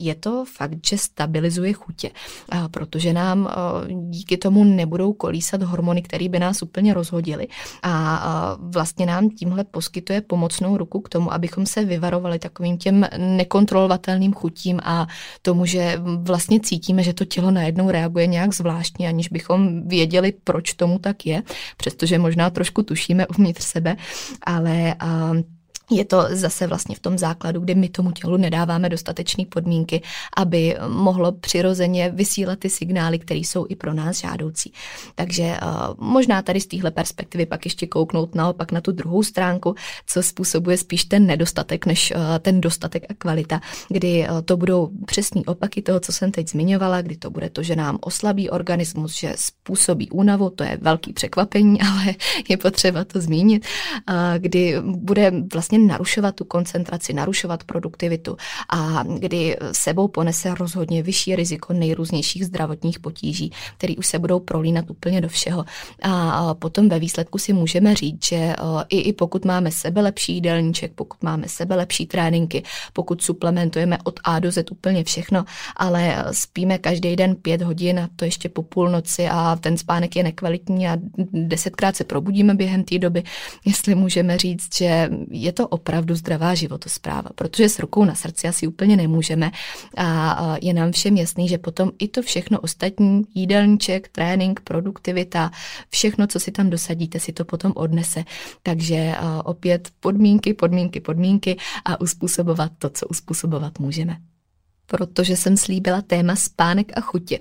je 0.00 0.14
to 0.14 0.44
fakt, 0.44 0.86
že 0.86 0.98
stabilizuje 0.98 1.72
chutě, 1.72 2.10
protože 2.70 3.12
nám 3.12 3.48
díky 4.10 4.36
tomu 4.36 4.64
nebudou 4.64 5.12
kolísat 5.12 5.62
hormony, 5.62 6.02
které 6.02 6.28
by 6.28 6.38
nás 6.38 6.62
úplně 6.62 6.94
rozhodily. 6.94 7.48
A 7.82 7.94
vlastně 8.58 9.06
nám 9.06 9.30
tímhle 9.30 9.64
poskytuje 9.64 10.20
pomocnou 10.20 10.76
ruku 10.76 11.00
k 11.00 11.08
tomu, 11.08 11.32
abychom 11.32 11.66
se 11.66 11.84
vyvarovali 11.84 12.38
takovým 12.38 12.78
těm 12.78 13.06
nekontrolovatelným 13.18 14.32
chutím 14.32 14.80
a 14.82 15.06
tomu, 15.42 15.66
že 15.66 16.00
vlastně 16.22 16.60
cítíme, 16.60 17.02
že 17.02 17.14
to 17.14 17.24
tělo 17.24 17.50
najednou 17.50 17.90
reaguje 17.90 18.26
nějak 18.26 18.54
zvláštně, 18.54 19.08
aniž 19.08 19.28
bychom 19.28 19.88
věděli, 19.88 20.32
proč 20.44 20.74
tomu 20.74 20.98
tak 20.98 21.26
je, 21.26 21.42
přestože 21.76 22.18
možná 22.18 22.50
trošku 22.50 22.82
tušíme 22.82 23.26
uvnitř 23.26 23.64
sebe, 23.64 23.96
ale 24.46 24.94
je 25.90 26.04
to 26.04 26.26
zase 26.30 26.66
vlastně 26.66 26.96
v 26.96 26.98
tom 26.98 27.18
základu, 27.18 27.60
kdy 27.60 27.74
my 27.74 27.88
tomu 27.88 28.10
tělu 28.10 28.36
nedáváme 28.36 28.88
dostatečné 28.88 29.44
podmínky, 29.44 30.02
aby 30.36 30.76
mohlo 30.88 31.32
přirozeně 31.32 32.10
vysílat 32.10 32.58
ty 32.58 32.70
signály, 32.70 33.18
které 33.18 33.40
jsou 33.40 33.66
i 33.68 33.76
pro 33.76 33.94
nás 33.94 34.20
žádoucí. 34.20 34.72
Takže 35.14 35.42
uh, 35.62 35.94
možná 35.98 36.42
tady 36.42 36.60
z 36.60 36.66
téhle 36.66 36.90
perspektivy 36.90 37.46
pak 37.46 37.64
ještě 37.64 37.86
kouknout 37.86 38.34
naopak 38.34 38.72
na 38.72 38.80
tu 38.80 38.92
druhou 38.92 39.22
stránku, 39.22 39.74
co 40.06 40.22
způsobuje 40.22 40.76
spíš 40.76 41.04
ten 41.04 41.26
nedostatek 41.26 41.86
než 41.86 42.12
uh, 42.16 42.20
ten 42.38 42.60
dostatek 42.60 43.04
a 43.08 43.14
kvalita, 43.14 43.60
kdy 43.88 44.28
uh, 44.30 44.40
to 44.40 44.56
budou 44.56 44.90
přesný 45.06 45.46
opaky 45.46 45.82
toho, 45.82 46.00
co 46.00 46.12
jsem 46.12 46.32
teď 46.32 46.48
zmiňovala, 46.48 47.02
kdy 47.02 47.16
to 47.16 47.30
bude 47.30 47.50
to, 47.50 47.62
že 47.62 47.76
nám 47.76 47.98
oslabí 48.00 48.50
organismus, 48.50 49.18
že 49.18 49.32
způsobí 49.36 50.10
únavu, 50.10 50.50
to 50.50 50.64
je 50.64 50.78
velký 50.80 51.12
překvapení, 51.12 51.80
ale 51.92 52.14
je 52.48 52.56
potřeba 52.56 53.04
to 53.04 53.20
zmínit, 53.20 53.66
kdy 54.38 54.74
bude 54.82 55.32
vlastně 55.52 55.73
vlastně 55.74 55.92
narušovat 55.92 56.34
tu 56.34 56.44
koncentraci, 56.44 57.12
narušovat 57.12 57.64
produktivitu 57.64 58.36
a 58.70 59.02
kdy 59.18 59.56
sebou 59.72 60.08
ponese 60.08 60.54
rozhodně 60.54 61.02
vyšší 61.02 61.36
riziko 61.36 61.72
nejrůznějších 61.72 62.46
zdravotních 62.46 62.98
potíží, 62.98 63.52
které 63.78 63.94
už 63.96 64.06
se 64.06 64.18
budou 64.18 64.40
prolínat 64.40 64.90
úplně 64.90 65.20
do 65.20 65.28
všeho. 65.28 65.64
A 66.02 66.54
potom 66.54 66.88
ve 66.88 66.98
výsledku 66.98 67.38
si 67.38 67.52
můžeme 67.52 67.94
říct, 67.94 68.28
že 68.28 68.54
i, 68.88 69.00
i 69.00 69.12
pokud 69.12 69.44
máme 69.44 69.70
sebe 69.70 70.00
lepší 70.00 70.34
jídelníček, 70.34 70.92
pokud 70.94 71.22
máme 71.22 71.48
sebe 71.48 71.74
lepší 71.74 72.06
tréninky, 72.06 72.62
pokud 72.92 73.22
suplementujeme 73.22 73.98
od 74.04 74.20
A 74.24 74.38
do 74.38 74.52
Z 74.52 74.70
úplně 74.70 75.04
všechno, 75.04 75.44
ale 75.76 76.24
spíme 76.32 76.78
každý 76.78 77.16
den 77.16 77.34
pět 77.34 77.62
hodin 77.62 77.98
a 78.00 78.08
to 78.16 78.24
ještě 78.24 78.48
po 78.48 78.62
půlnoci 78.62 79.28
a 79.30 79.56
ten 79.60 79.76
spánek 79.76 80.16
je 80.16 80.22
nekvalitní 80.22 80.88
a 80.88 80.96
desetkrát 81.32 81.96
se 81.96 82.04
probudíme 82.04 82.54
během 82.54 82.84
té 82.84 82.98
doby, 82.98 83.22
jestli 83.64 83.94
můžeme 83.94 84.38
říct, 84.38 84.76
že 84.78 85.10
je 85.30 85.52
to 85.52 85.63
opravdu 85.66 86.14
zdravá 86.14 86.54
životospráva, 86.54 87.30
protože 87.34 87.68
s 87.68 87.78
rukou 87.78 88.04
na 88.04 88.14
srdci 88.14 88.48
asi 88.48 88.66
úplně 88.66 88.96
nemůžeme 88.96 89.50
a 89.96 90.56
je 90.62 90.74
nám 90.74 90.92
všem 90.92 91.16
jasný, 91.16 91.48
že 91.48 91.58
potom 91.58 91.90
i 91.98 92.08
to 92.08 92.22
všechno 92.22 92.60
ostatní, 92.60 93.22
jídelníček, 93.34 94.08
trénink, 94.08 94.60
produktivita, 94.60 95.50
všechno, 95.90 96.26
co 96.26 96.40
si 96.40 96.50
tam 96.50 96.70
dosadíte, 96.70 97.20
si 97.20 97.32
to 97.32 97.44
potom 97.44 97.72
odnese. 97.76 98.24
Takže 98.62 99.14
opět 99.44 99.88
podmínky, 100.00 100.54
podmínky, 100.54 101.00
podmínky 101.00 101.56
a 101.84 102.00
uspůsobovat 102.00 102.72
to, 102.78 102.90
co 102.90 103.06
uspůsobovat 103.06 103.78
můžeme. 103.78 104.16
protože 104.86 105.36
jsem 105.36 105.56
slíbila 105.56 106.02
téma 106.02 106.36
spánek 106.36 106.92
a 106.96 107.00
chutě, 107.00 107.38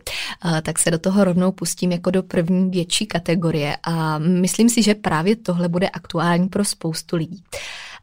tak 0.62 0.79
se 0.79 0.91
do 0.91 0.99
toho 0.99 1.23
rovnou 1.23 1.51
pustím 1.51 1.91
jako 1.91 2.12
do 2.12 2.23
první 2.23 2.69
větší 2.69 3.05
kategorie 3.05 3.77
a 3.83 4.17
myslím 4.17 4.69
si, 4.69 4.83
že 4.83 4.95
právě 4.95 5.36
tohle 5.36 5.69
bude 5.69 5.89
aktuální 5.89 6.47
pro 6.49 6.65
spoustu 6.65 7.15
lidí. 7.15 7.43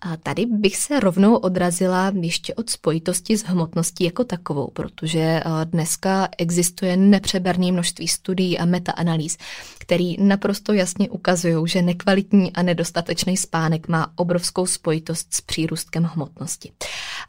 A 0.02 0.16
tady 0.16 0.46
bych 0.46 0.76
se 0.76 1.00
rovnou 1.00 1.36
odrazila 1.36 2.12
ještě 2.20 2.54
od 2.54 2.70
spojitosti 2.70 3.36
s 3.36 3.42
hmotností 3.42 4.04
jako 4.04 4.24
takovou, 4.24 4.70
protože 4.72 5.42
dneska 5.64 6.28
existuje 6.38 6.96
nepřeberné 6.96 7.72
množství 7.72 8.08
studií 8.08 8.58
a 8.58 8.64
metaanalýz, 8.64 9.36
který 9.78 10.16
naprosto 10.22 10.72
jasně 10.72 11.10
ukazují, 11.10 11.68
že 11.68 11.82
nekvalitní 11.82 12.52
a 12.52 12.62
nedostatečný 12.62 13.36
spánek 13.36 13.88
má 13.88 14.12
obrovskou 14.16 14.66
spojitost 14.66 15.34
s 15.34 15.40
přírůstkem 15.40 16.04
hmotnosti. 16.04 16.72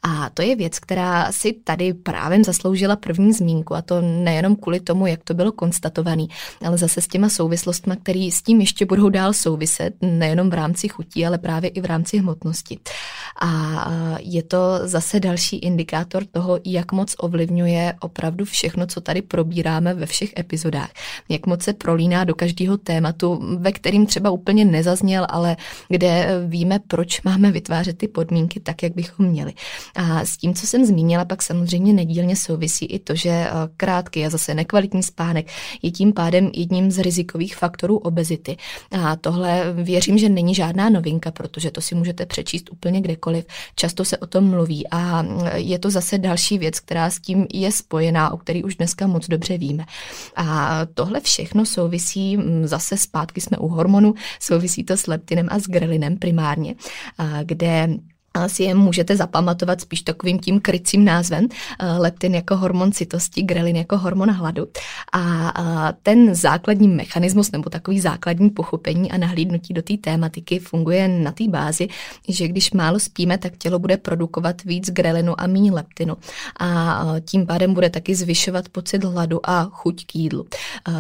A 0.03 0.29
to 0.29 0.41
je 0.41 0.55
věc, 0.55 0.79
která 0.79 1.31
si 1.31 1.53
tady 1.53 1.93
právě 1.93 2.43
zasloužila 2.43 2.95
první 2.95 3.34
zmínku 3.34 3.75
a 3.75 3.81
to 3.81 4.01
nejenom 4.01 4.55
kvůli 4.55 4.79
tomu, 4.79 5.07
jak 5.07 5.23
to 5.23 5.34
bylo 5.34 5.51
konstatované, 5.51 6.25
ale 6.65 6.77
zase 6.77 7.01
s 7.01 7.07
těma 7.07 7.29
souvislostmi, 7.29 7.93
které 8.03 8.29
s 8.31 8.41
tím 8.41 8.62
ještě 8.62 8.86
budou 8.86 9.10
dál 9.10 9.34
souviset, 9.34 9.93
nejenom 10.01 10.49
v 10.49 10.53
rámci 10.53 10.88
chutí, 10.88 11.25
ale 11.25 11.38
právě 11.38 11.69
i 11.69 11.81
v 11.81 11.86
rámci 11.86 12.17
hmotnosti. 12.17 12.61
по-русски. 12.62 12.80
A 13.41 14.17
je 14.20 14.44
to 14.44 14.58
zase 14.84 15.20
další 15.20 15.58
indikátor 15.58 16.26
toho, 16.26 16.60
jak 16.65 16.91
moc 16.91 17.15
ovlivňuje 17.20 17.94
opravdu 18.00 18.46
všechno, 18.46 18.88
co 18.88 19.02
tady 19.02 19.22
probíráme 19.22 19.94
ve 19.94 20.06
všech 20.06 20.34
epizodách. 20.39 20.89
Jak 21.30 21.48
moc 21.48 21.63
se 21.63 21.74
prolíná 21.74 22.24
do 22.24 22.36
každého 22.36 22.78
tématu, 22.78 23.41
ve 23.58 23.72
kterým 23.72 24.06
třeba 24.06 24.30
úplně 24.30 24.65
nezazněl, 24.65 25.28
ale 25.30 25.58
kde 25.89 26.28
víme, 26.48 26.80
proč 26.88 27.22
máme 27.22 27.52
vytvářet 27.52 27.98
ty 27.98 28.08
podmínky 28.08 28.60
tak, 28.60 28.84
jak 28.84 28.96
bychom 28.96 29.26
měli. 29.26 29.54
A 29.96 30.26
s 30.26 30.38
tím, 30.38 30.54
co 30.54 30.67
jsem 30.67 30.86
zmínila, 30.86 31.26
pak 31.26 31.41
samozřejmě 31.41 31.94
nedílně 31.94 32.36
souvisí 32.36 32.86
i 32.86 33.00
to, 33.00 33.15
že 33.15 33.48
krátký 33.78 34.26
a 34.26 34.30
zase 34.30 34.54
nekvalitní 34.54 35.04
spánek 35.04 35.48
je 35.82 35.91
tím 35.91 36.13
pádem 36.13 36.52
jedním 36.54 36.91
z 36.91 37.00
rizikových 37.00 37.56
faktorů 37.56 37.98
obezity. 37.98 38.58
A 38.91 39.15
tohle 39.15 39.74
věřím, 39.74 40.17
že 40.17 40.30
není 40.30 40.56
žádná 40.56 40.89
novinka, 40.89 41.32
protože 41.32 41.72
to 41.72 41.82
si 41.82 41.96
můžete 41.96 42.26
přečíst 42.26 42.70
úplně 42.72 43.02
kdekoliv. 43.21 43.45
Často 43.75 44.05
se 44.05 44.17
o 44.17 44.27
tom 44.27 44.43
mluví 44.49 44.88
a 44.91 45.25
je 45.55 45.79
to 45.79 45.89
zase 45.89 46.17
další 46.17 46.57
věc, 46.57 46.79
která 46.79 47.10
s 47.10 47.19
tím 47.19 47.47
je 47.53 47.71
spojená, 47.71 48.34
o 48.34 48.38
který 48.38 48.63
už 48.63 48.75
dneska 48.75 49.07
moc 49.07 49.27
dobře 49.27 49.57
víme. 49.57 49.86
A 50.36 50.79
tohle 50.93 51.19
všechno 51.19 51.65
souvisí, 51.65 52.38
zase 52.63 52.97
zpátky 52.97 53.41
jsme 53.41 53.57
u 53.57 53.67
hormonu, 53.67 54.13
souvisí 54.39 54.84
to 54.84 54.97
s 54.97 55.07
leptinem 55.07 55.47
a 55.51 55.60
s 55.60 55.63
grelinem 55.63 56.17
primárně, 56.17 56.75
kde 57.43 57.88
si 58.48 58.63
je 58.63 58.76
můžete 58.76 59.15
zapamatovat 59.15 59.82
spíš 59.82 60.02
takovým 60.02 60.39
tím 60.39 60.60
krycím 60.60 61.06
názvem, 61.06 61.48
eh, 61.80 61.86
leptin 61.98 62.36
jako 62.36 62.58
hormon 62.58 62.91
citosti, 62.91 63.41
grelin 63.41 63.76
jako 63.76 63.98
hormon 63.98 64.32
hladu. 64.32 64.67
A 65.13 65.94
ten 66.04 66.36
základní 66.36 66.88
mechanismus 66.88 67.52
nebo 67.52 67.70
takový 67.70 68.00
základní 68.00 68.50
pochopení 68.50 69.12
a 69.12 69.17
nahlídnutí 69.17 69.74
do 69.74 69.82
té 69.82 69.98
tématiky 69.98 70.60
funguje 70.60 71.08
na 71.08 71.32
té 71.32 71.48
bázi, 71.48 71.88
že 72.28 72.48
když 72.48 72.72
málo 72.72 73.00
spíme, 73.00 73.38
tak 73.38 73.58
tělo 73.58 73.80
bude 73.80 73.98
produkovat 73.98 74.63
víc 74.63 74.89
grelinu 74.89 75.41
a 75.41 75.48
méně 75.48 75.72
leptinu. 75.72 76.17
A 76.60 77.04
tím 77.26 77.46
pádem 77.48 77.74
bude 77.74 77.89
taky 77.89 78.15
zvyšovat 78.15 78.70
pocit 78.70 79.04
hladu 79.04 79.50
a 79.50 79.63
chuť 79.63 80.06
k 80.06 80.15
jídlu, 80.15 80.46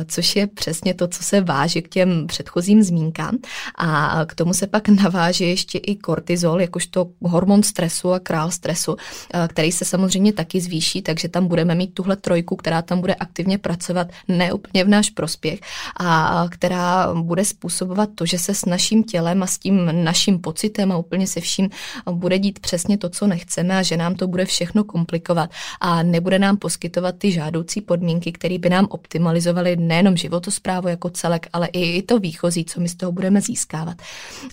což 0.05 0.35
je 0.35 0.47
přesně 0.47 0.93
to, 0.93 1.07
co 1.07 1.23
se 1.23 1.41
váže 1.41 1.81
k 1.81 1.89
těm 1.89 2.27
předchozím 2.27 2.83
zmínkám. 2.83 3.37
A 3.77 4.19
k 4.25 4.35
tomu 4.35 4.53
se 4.53 4.67
pak 4.67 4.89
naváže 4.89 5.45
ještě 5.45 5.77
i 5.77 5.95
kortizol, 5.95 6.61
jakožto 6.61 7.07
hormon 7.21 7.63
stresu 7.63 8.13
a 8.13 8.19
král 8.19 8.51
stresu, 8.51 8.95
eh, 9.33 9.47
který 9.47 9.71
se 9.71 9.85
samozřejmě 9.85 10.33
taky 10.33 10.61
zvýší, 10.61 11.01
takže 11.01 11.29
tam 11.29 11.47
budeme 11.47 11.75
mít 11.75 11.93
tuhle 11.93 12.15
trojku, 12.15 12.55
která 12.55 12.81
tam 12.81 13.01
bude 13.01 13.15
aktivně 13.15 13.57
pracovat 13.57 14.07
neúplně 14.27 14.83
v 14.83 14.87
náš 14.87 15.09
prospěch 15.09 15.59
a 15.99 16.45
která 16.49 17.13
bude 17.13 17.45
způsobovat 17.45 18.09
to, 18.15 18.25
že 18.25 18.39
se 18.39 18.53
s 18.53 18.65
naším 18.65 19.03
tělem 19.03 19.43
a 19.43 19.47
s 19.47 19.57
tím 19.57 20.03
naším 20.03 20.39
pocitem 20.39 20.91
a 20.91 20.97
úplně 20.97 21.27
se 21.27 21.41
vším 21.41 21.69
bude 22.11 22.39
dít 22.39 22.59
přesně 22.59 22.97
to, 22.97 23.09
co 23.09 23.27
nechceme 23.27 23.77
a 23.77 23.81
že 23.81 23.97
nám 23.97 24.15
to 24.15 24.27
bude 24.27 24.45
všechno 24.45 24.83
komplikovat 24.83 25.49
a 25.81 26.03
nebude 26.03 26.39
nám 26.39 26.57
poskytovat 26.57 27.15
ty 27.17 27.31
žádoucí 27.31 27.81
podmínky, 27.81 28.31
které 28.31 28.57
by 28.57 28.69
nám 28.69 28.87
optimalizovaly 28.89 29.75
nejenom 29.75 30.17
životosprávu 30.17 30.87
jako 30.87 31.09
celek, 31.09 31.47
ale 31.53 31.67
i 31.67 32.01
to 32.01 32.19
výchozí, 32.19 32.65
co 32.65 32.79
my 32.79 32.89
z 32.89 32.95
toho 32.95 33.11
budeme 33.11 33.41
získávat. 33.41 33.97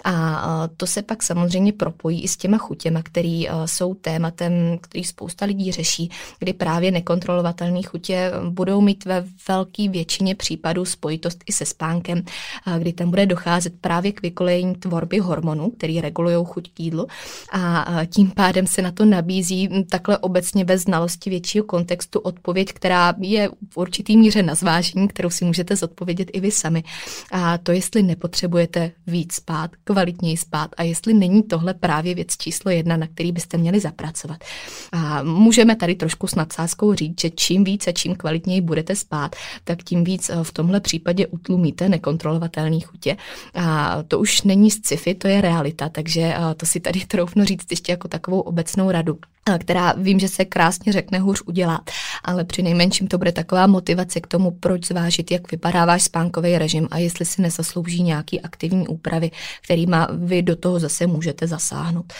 A 0.04 0.68
to 0.76 0.86
se 0.86 1.02
pak 1.02 1.22
samozřejmě 1.22 1.72
propojí 1.72 2.22
i 2.22 2.28
s 2.28 2.36
těma 2.36 2.57
chutěma, 2.58 3.02
který 3.02 3.48
eh, 3.48 3.52
jsou 3.64 3.94
tématem, 3.94 4.78
který 4.80 5.04
spousta 5.04 5.44
lidí 5.46 5.72
řeší, 5.72 6.10
kdy 6.38 6.52
právě 6.52 6.90
nekontrolovatelné 6.90 7.82
chutě 7.82 8.14
eh, 8.14 8.50
budou 8.50 8.80
mít 8.80 9.04
ve 9.04 9.24
velké 9.48 9.88
většině 9.88 10.34
případů 10.34 10.84
spojitost 10.84 11.44
i 11.46 11.52
se 11.52 11.66
spánkem, 11.66 12.22
eh, 12.66 12.78
kdy 12.78 12.92
tam 12.92 13.10
bude 13.10 13.26
docházet 13.26 13.72
právě 13.80 14.12
k 14.12 14.22
vykolejení 14.22 14.74
tvorby 14.74 15.18
hormonů, 15.18 15.70
který 15.70 16.00
regulují 16.00 16.36
chuť 16.44 16.70
k 16.74 16.80
jídlu 16.80 17.06
a 17.52 18.00
tím 18.06 18.30
pádem 18.30 18.66
se 18.66 18.82
na 18.82 18.92
to 18.92 19.04
nabízí 19.04 19.68
hm, 19.68 19.84
takhle 19.84 20.18
obecně 20.18 20.64
bez 20.64 20.82
znalosti 20.82 21.30
většího 21.30 21.64
kontextu 21.64 22.18
odpověď, 22.18 22.72
která 22.72 23.14
je 23.20 23.50
v 23.70 23.76
určitý 23.76 24.16
míře 24.16 24.42
na 24.42 24.54
zvážení, 24.54 25.08
kterou 25.08 25.30
si 25.30 25.44
můžete 25.44 25.76
zodpovědět 25.76 26.30
i 26.32 26.40
vy 26.40 26.50
sami. 26.50 26.84
A 27.32 27.58
to, 27.58 27.72
jestli 27.72 28.02
nepotřebujete 28.02 28.90
víc 29.06 29.34
spát, 29.34 29.70
kvalitněji 29.84 30.36
spát 30.36 30.70
a 30.76 30.82
jestli 30.82 31.14
není 31.14 31.42
tohle 31.42 31.74
právě 31.74 32.14
věc 32.14 32.36
číslo 32.48 32.70
jedna, 32.70 32.96
na 32.96 33.06
který 33.06 33.32
byste 33.32 33.58
měli 33.58 33.80
zapracovat. 33.80 34.44
A 34.92 35.22
můžeme 35.22 35.76
tady 35.76 35.94
trošku 35.94 36.26
s 36.26 36.34
nadsázkou 36.34 36.94
říct, 36.94 37.20
že 37.20 37.30
čím 37.30 37.64
více, 37.64 37.92
čím 37.92 38.16
kvalitněji 38.16 38.60
budete 38.60 38.96
spát, 38.96 39.36
tak 39.64 39.82
tím 39.82 40.04
víc 40.04 40.30
eh, 40.30 40.44
v 40.44 40.52
tomhle 40.52 40.80
případě 40.80 41.26
utlumíte 41.26 41.88
nekontrolovatelný 41.88 42.80
chutě. 42.80 43.16
A 43.54 43.98
to 44.08 44.18
už 44.18 44.42
není 44.42 44.70
sci-fi, 44.70 45.14
to 45.14 45.28
je 45.28 45.40
realita, 45.40 45.88
takže 45.88 46.20
eh, 46.20 46.54
to 46.56 46.66
si 46.66 46.80
tady 46.80 47.00
troufnu 47.04 47.44
říct 47.44 47.66
ještě 47.70 47.92
jako 47.92 48.08
takovou 48.08 48.40
obecnou 48.40 48.90
radu 48.90 49.18
která 49.58 49.94
vím, 49.96 50.20
že 50.20 50.28
se 50.28 50.44
krásně 50.44 50.92
řekne, 50.92 51.18
hůř 51.18 51.42
udělá, 51.46 51.80
ale 52.24 52.44
při 52.44 52.62
nejmenším 52.62 53.08
to 53.08 53.18
bude 53.18 53.32
taková 53.32 53.66
motivace 53.66 54.20
k 54.20 54.26
tomu, 54.26 54.50
proč 54.50 54.86
zvážit, 54.86 55.30
jak 55.30 55.50
vypadá 55.50 55.84
váš 55.84 56.02
spánkový 56.02 56.58
režim 56.58 56.88
a 56.90 56.98
jestli 56.98 57.24
si 57.24 57.42
nezaslouží 57.42 58.02
nějaký 58.02 58.40
aktivní 58.40 58.88
úpravy, 58.88 59.30
kterýma 59.64 60.08
vy 60.12 60.42
do 60.42 60.56
toho 60.56 60.78
zase 60.78 61.06
můžete 61.06 61.46
zasáhnout. 61.46 62.12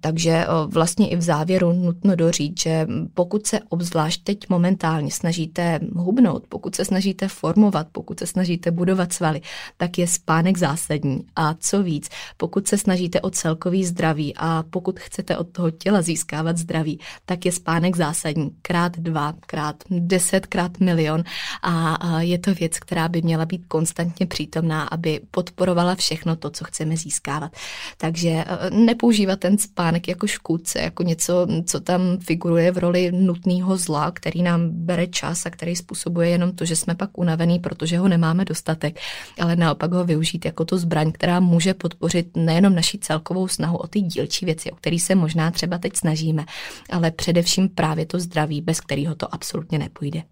Takže 0.00 0.46
vlastně 0.66 1.08
i 1.08 1.16
v 1.16 1.22
závěru 1.22 1.72
nutno 1.72 2.16
dořít, 2.16 2.60
že 2.60 2.86
pokud 3.14 3.46
se 3.46 3.60
obzvlášť 3.68 4.24
teď 4.24 4.38
momentálně 4.48 5.10
snažíte 5.10 5.80
hubnout, 5.94 6.46
pokud 6.48 6.74
se 6.74 6.84
snažíte 6.84 7.28
formovat, 7.28 7.86
pokud 7.92 8.18
se 8.18 8.26
snažíte 8.26 8.70
budovat 8.70 9.12
svaly, 9.12 9.40
tak 9.76 9.98
je 9.98 10.06
spánek 10.06 10.58
zásadní. 10.58 11.24
A 11.36 11.54
co 11.54 11.82
víc, 11.82 12.08
pokud 12.36 12.68
se 12.68 12.78
snažíte 12.78 13.20
o 13.20 13.30
celkový 13.30 13.84
zdraví 13.84 14.34
a 14.36 14.64
pokud 14.70 15.00
chcete 15.00 15.36
od 15.36 15.48
toho 15.48 15.70
těla 15.70 16.02
získat 16.02 16.42
dávat 16.44 16.58
zdraví, 16.58 17.00
tak 17.26 17.46
je 17.46 17.52
spánek 17.52 17.96
zásadní. 17.96 18.50
Krát 18.62 18.98
dva, 18.98 19.34
krát 19.46 19.76
deset, 19.90 20.46
krát 20.46 20.80
milion. 20.80 21.24
A 21.62 22.20
je 22.20 22.38
to 22.38 22.54
věc, 22.54 22.78
která 22.78 23.08
by 23.08 23.22
měla 23.22 23.46
být 23.46 23.64
konstantně 23.68 24.26
přítomná, 24.26 24.82
aby 24.82 25.20
podporovala 25.30 25.94
všechno 25.94 26.36
to, 26.36 26.50
co 26.50 26.64
chceme 26.64 26.96
získávat. 26.96 27.52
Takže 27.96 28.28
e, 28.28 28.44
nepoužívat 28.70 29.40
ten 29.40 29.58
spánek 29.58 30.08
jako 30.08 30.26
škůdce, 30.26 30.80
jako 30.80 31.02
něco, 31.02 31.46
co 31.66 31.80
tam 31.80 32.18
figuruje 32.20 32.72
v 32.72 32.78
roli 32.78 33.12
nutného 33.12 33.76
zla, 33.76 34.10
který 34.10 34.42
nám 34.42 34.70
bere 34.70 35.06
čas 35.06 35.46
a 35.46 35.50
který 35.50 35.76
způsobuje 35.76 36.28
jenom 36.28 36.52
to, 36.52 36.64
že 36.64 36.76
jsme 36.76 36.94
pak 36.94 37.18
unavený, 37.18 37.58
protože 37.58 37.98
ho 37.98 38.08
nemáme 38.08 38.44
dostatek, 38.44 39.00
ale 39.40 39.56
naopak 39.56 39.92
ho 39.92 40.04
využít 40.04 40.44
jako 40.44 40.64
tu 40.64 40.78
zbraň, 40.78 41.12
která 41.12 41.40
může 41.40 41.74
podpořit 41.74 42.36
nejenom 42.36 42.74
naši 42.74 42.98
celkovou 42.98 43.48
snahu 43.48 43.76
o 43.76 43.86
ty 43.86 44.00
dílčí 44.00 44.44
věci, 44.44 44.70
o 44.70 44.76
které 44.76 44.98
se 44.98 45.14
možná 45.14 45.50
třeba 45.50 45.78
teď 45.78 45.96
snažíme, 45.96 46.33
snažíme, 46.34 46.44
ale 46.90 47.10
především 47.10 47.68
právě 47.68 48.06
to 48.06 48.20
zdraví, 48.20 48.60
bez 48.60 48.80
kterého 48.80 49.14
to 49.14 49.34
absolutně 49.34 49.78
nepůjde. 49.78 50.22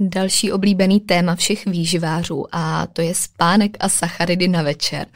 Další 0.00 0.52
oblíbený 0.52 1.00
téma 1.00 1.34
všech 1.34 1.66
výživářů 1.66 2.46
a 2.52 2.86
to 2.86 3.02
je 3.02 3.14
spánek 3.14 3.76
a 3.80 3.88
sacharidy 3.88 4.48
na 4.48 4.62
večer. 4.62 5.06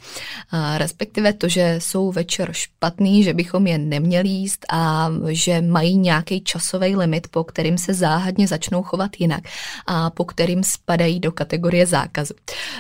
A 0.51 0.79
respektive 0.79 1.33
to, 1.33 1.49
že 1.49 1.77
jsou 1.79 2.13
večer 2.13 2.49
špatný, 2.53 3.25
že 3.25 3.35
bychom 3.35 3.67
je 3.67 3.79
neměli 3.79 4.29
jíst 4.29 4.67
a 4.73 5.11
že 5.29 5.61
mají 5.61 5.97
nějaký 5.97 6.41
časový 6.41 6.97
limit, 6.97 7.27
po 7.31 7.45
kterým 7.45 7.79
se 7.79 7.95
záhadně 7.95 8.49
začnou 8.49 8.83
chovat 8.83 9.11
jinak 9.19 9.43
a 9.87 10.11
po 10.11 10.25
kterým 10.25 10.65
spadají 10.65 11.21
do 11.21 11.33
kategorie 11.33 11.87
zákazu. 11.87 12.35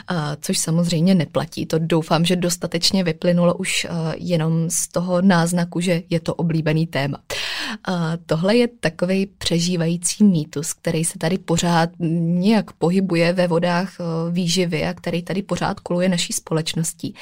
A 0.08 0.36
což 0.36 0.58
samozřejmě 0.58 1.14
neplatí. 1.14 1.66
To 1.66 1.78
doufám, 1.78 2.24
že 2.24 2.36
dostatečně 2.36 3.04
vyplynulo 3.04 3.54
už 3.54 3.86
jenom 4.16 4.70
z 4.70 4.88
toho 4.88 5.22
náznaku, 5.22 5.80
že 5.80 6.02
je 6.10 6.20
to 6.20 6.34
oblíbený 6.34 6.86
téma. 6.86 7.18
Tohle 8.26 8.56
je 8.56 8.68
takový 8.68 9.26
přežívající 9.26 10.24
mýtus, 10.24 10.72
který 10.72 11.04
se 11.04 11.18
tady 11.18 11.38
pořád 11.38 11.90
nějak 11.98 12.72
pohybuje 12.72 13.32
ve 13.32 13.48
vodách 13.48 13.92
výživy 14.30 14.84
a 14.84 14.94
který 14.94 15.22
tady 15.22 15.42
pořád 15.42 15.80
koluje 15.80 16.08
naší 16.08 16.32
společností. 16.32 17.14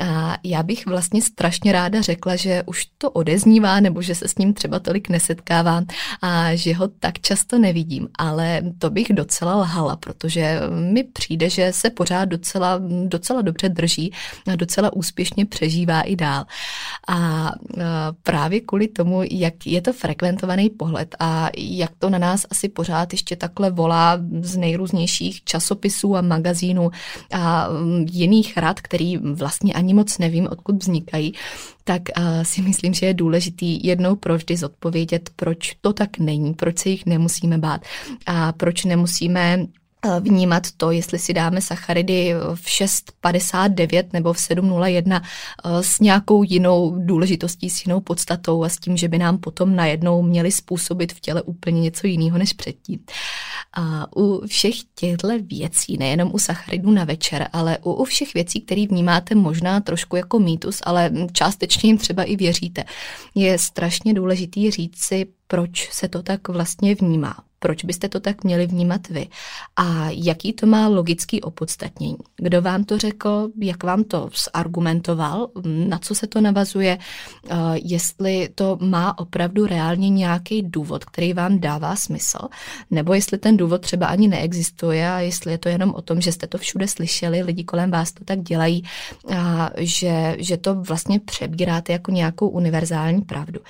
A 0.00 0.36
já 0.44 0.62
bych 0.62 0.86
vlastně 0.86 1.22
strašně 1.22 1.72
ráda 1.72 2.00
řekla, 2.00 2.36
že 2.36 2.62
už 2.66 2.86
to 2.98 3.10
odeznívá 3.10 3.80
nebo 3.80 4.02
že 4.02 4.14
se 4.14 4.28
s 4.28 4.38
ním 4.38 4.54
třeba 4.54 4.78
tolik 4.78 5.08
nesetkávám 5.08 5.86
a 6.22 6.54
že 6.54 6.74
ho 6.74 6.88
tak 6.88 7.18
často 7.20 7.58
nevidím, 7.58 8.08
ale 8.18 8.62
to 8.78 8.90
bych 8.90 9.12
docela 9.12 9.54
lhala, 9.56 9.96
protože 9.96 10.60
mi 10.92 11.04
přijde, 11.04 11.50
že 11.50 11.72
se 11.72 11.90
pořád 11.90 12.24
docela, 12.24 12.80
docela 13.04 13.42
dobře 13.42 13.68
drží 13.68 14.12
a 14.52 14.56
docela 14.56 14.92
úspěšně 14.92 15.46
přežívá 15.46 16.00
i 16.00 16.16
dál. 16.16 16.44
A 17.08 17.50
právě 18.22 18.60
kvůli 18.60 18.88
tomu, 18.88 19.22
jak 19.30 19.66
je 19.66 19.80
to 19.80 19.92
frekventovaný 19.98 20.70
pohled 20.70 21.14
a 21.18 21.50
jak 21.58 21.90
to 21.98 22.10
na 22.10 22.18
nás 22.18 22.46
asi 22.50 22.68
pořád 22.68 23.12
ještě 23.12 23.36
takhle 23.36 23.70
volá 23.70 24.18
z 24.40 24.56
nejrůznějších 24.56 25.44
časopisů 25.44 26.16
a 26.16 26.20
magazínů 26.20 26.90
a 27.32 27.68
jiných 28.10 28.56
rad, 28.56 28.80
který 28.80 29.16
vlastně 29.16 29.72
ani 29.74 29.94
moc 29.94 30.18
nevím, 30.18 30.48
odkud 30.50 30.76
vznikají, 30.76 31.32
tak 31.84 32.02
si 32.42 32.62
myslím, 32.62 32.94
že 32.94 33.06
je 33.06 33.14
důležitý 33.14 33.86
jednou 33.86 34.16
provždy 34.16 34.56
zodpovědět, 34.56 35.30
proč 35.36 35.76
to 35.80 35.92
tak 35.92 36.18
není, 36.18 36.54
proč 36.54 36.78
se 36.78 36.88
jich 36.88 37.06
nemusíme 37.06 37.58
bát 37.58 37.80
a 38.26 38.52
proč 38.52 38.84
nemusíme 38.84 39.66
vnímat 40.20 40.62
to, 40.76 40.90
jestli 40.90 41.18
si 41.18 41.34
dáme 41.34 41.60
sacharidy 41.60 42.34
v 42.54 42.66
6,59 42.66 44.04
nebo 44.12 44.32
v 44.32 44.36
7,01 44.36 45.20
eh, 45.22 45.82
s 45.82 46.00
nějakou 46.00 46.42
jinou 46.42 46.94
důležitostí, 46.98 47.70
s 47.70 47.86
jinou 47.86 48.00
podstatou 48.00 48.64
a 48.64 48.68
s 48.68 48.78
tím, 48.78 48.96
že 48.96 49.08
by 49.08 49.18
nám 49.18 49.38
potom 49.38 49.76
najednou 49.76 50.22
měli 50.22 50.52
způsobit 50.52 51.12
v 51.12 51.20
těle 51.20 51.42
úplně 51.42 51.80
něco 51.80 52.06
jiného 52.06 52.38
než 52.38 52.52
předtím. 52.52 52.98
A 53.72 54.16
u 54.16 54.46
všech 54.46 54.74
těchto 54.94 55.28
věcí, 55.42 55.96
nejenom 55.98 56.30
u 56.34 56.38
sacharidů 56.38 56.90
na 56.90 57.04
večer, 57.04 57.48
ale 57.52 57.78
u, 57.78 57.92
u 57.92 58.04
všech 58.04 58.34
věcí, 58.34 58.60
které 58.60 58.86
vnímáte 58.86 59.34
možná 59.34 59.80
trošku 59.80 60.16
jako 60.16 60.38
mýtus, 60.38 60.80
ale 60.84 61.10
částečně 61.32 61.88
jim 61.88 61.98
třeba 61.98 62.22
i 62.22 62.36
věříte, 62.36 62.84
je 63.34 63.58
strašně 63.58 64.14
důležitý 64.14 64.70
říct 64.70 64.98
si, 64.98 65.26
proč 65.46 65.92
se 65.92 66.08
to 66.08 66.22
tak 66.22 66.48
vlastně 66.48 66.94
vnímá, 66.94 67.34
proč 67.58 67.84
byste 67.84 68.08
to 68.08 68.20
tak 68.20 68.44
měli 68.44 68.66
vnímat 68.66 69.08
vy? 69.08 69.28
A 69.76 70.10
jaký 70.10 70.52
to 70.52 70.66
má 70.66 70.88
logický 70.88 71.40
opodstatnění. 71.40 72.16
Kdo 72.36 72.62
vám 72.62 72.84
to 72.84 72.98
řekl, 72.98 73.48
jak 73.60 73.84
vám 73.84 74.04
to 74.04 74.30
zargumentoval, 74.54 75.48
na 75.64 75.98
co 75.98 76.14
se 76.14 76.26
to 76.26 76.40
navazuje, 76.40 76.98
eh, 76.98 77.54
jestli 77.74 78.48
to 78.54 78.78
má 78.80 79.18
opravdu 79.18 79.66
reálně 79.66 80.08
nějaký 80.08 80.62
důvod, 80.62 81.04
který 81.04 81.32
vám 81.32 81.58
dává 81.58 81.96
smysl, 81.96 82.38
nebo 82.90 83.14
jestli 83.14 83.38
ten 83.38 83.56
důvod 83.56 83.80
třeba 83.80 84.06
ani 84.06 84.28
neexistuje 84.28 85.10
a 85.10 85.18
jestli 85.20 85.52
je 85.52 85.58
to 85.58 85.68
jenom 85.68 85.94
o 85.94 86.02
tom, 86.02 86.20
že 86.20 86.32
jste 86.32 86.46
to 86.46 86.58
všude 86.58 86.88
slyšeli, 86.88 87.42
lidi 87.42 87.64
kolem 87.64 87.90
vás 87.90 88.12
to 88.12 88.24
tak 88.24 88.42
dělají, 88.42 88.84
a 89.36 89.70
že, 89.76 90.36
že 90.38 90.56
to 90.56 90.74
vlastně 90.74 91.20
přebíráte 91.20 91.92
jako 91.92 92.10
nějakou 92.10 92.48
univerzální 92.48 93.20
pravdu 93.22 93.60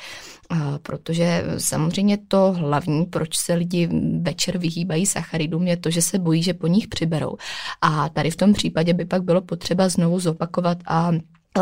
protože 0.83 1.45
samozřejmě 1.59 2.19
to 2.29 2.53
hlavní, 2.53 3.05
proč 3.05 3.37
se 3.37 3.55
lidi 3.55 3.89
večer 4.21 4.59
vyhýbají 4.59 5.07
sacharidům, 5.07 5.67
je 5.67 5.77
to, 5.77 5.91
že 5.91 6.03
se 6.03 6.19
bojí, 6.19 6.43
že 6.43 6.55
po 6.55 6.67
nich 6.67 6.89
přiberou. 6.89 7.37
A 7.81 8.09
tady 8.09 8.31
v 8.31 8.37
tom 8.37 8.53
případě 8.53 8.95
by 8.95 9.05
pak 9.05 9.23
bylo 9.23 9.41
potřeba 9.41 9.89
znovu 9.89 10.21
zopakovat 10.21 10.79
a 10.87 11.13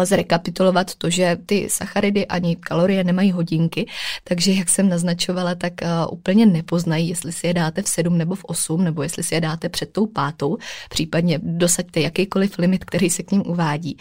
zrekapitulovat 0.04 0.94
to, 0.94 1.10
že 1.10 1.38
ty 1.46 1.68
sacharidy 1.70 2.26
ani 2.26 2.56
kalorie 2.56 3.04
nemají 3.04 3.32
hodinky, 3.32 3.86
takže 4.24 4.52
jak 4.52 4.68
jsem 4.68 4.88
naznačovala, 4.88 5.54
tak 5.54 5.72
uh, 5.82 5.88
úplně 6.12 6.46
nepoznají, 6.46 7.08
jestli 7.08 7.32
si 7.32 7.46
je 7.46 7.54
dáte 7.54 7.82
v 7.82 7.88
7 7.88 8.18
nebo 8.18 8.34
v 8.34 8.44
8, 8.44 8.84
nebo 8.84 9.02
jestli 9.02 9.22
si 9.22 9.34
je 9.34 9.40
dáte 9.40 9.68
před 9.68 9.92
tou 9.92 10.06
pátou, 10.06 10.56
případně 10.88 11.40
dosaďte 11.42 12.00
jakýkoliv 12.00 12.58
limit, 12.58 12.84
který 12.84 13.10
se 13.10 13.22
k 13.22 13.32
ním 13.32 13.42
uvádí. 13.46 13.96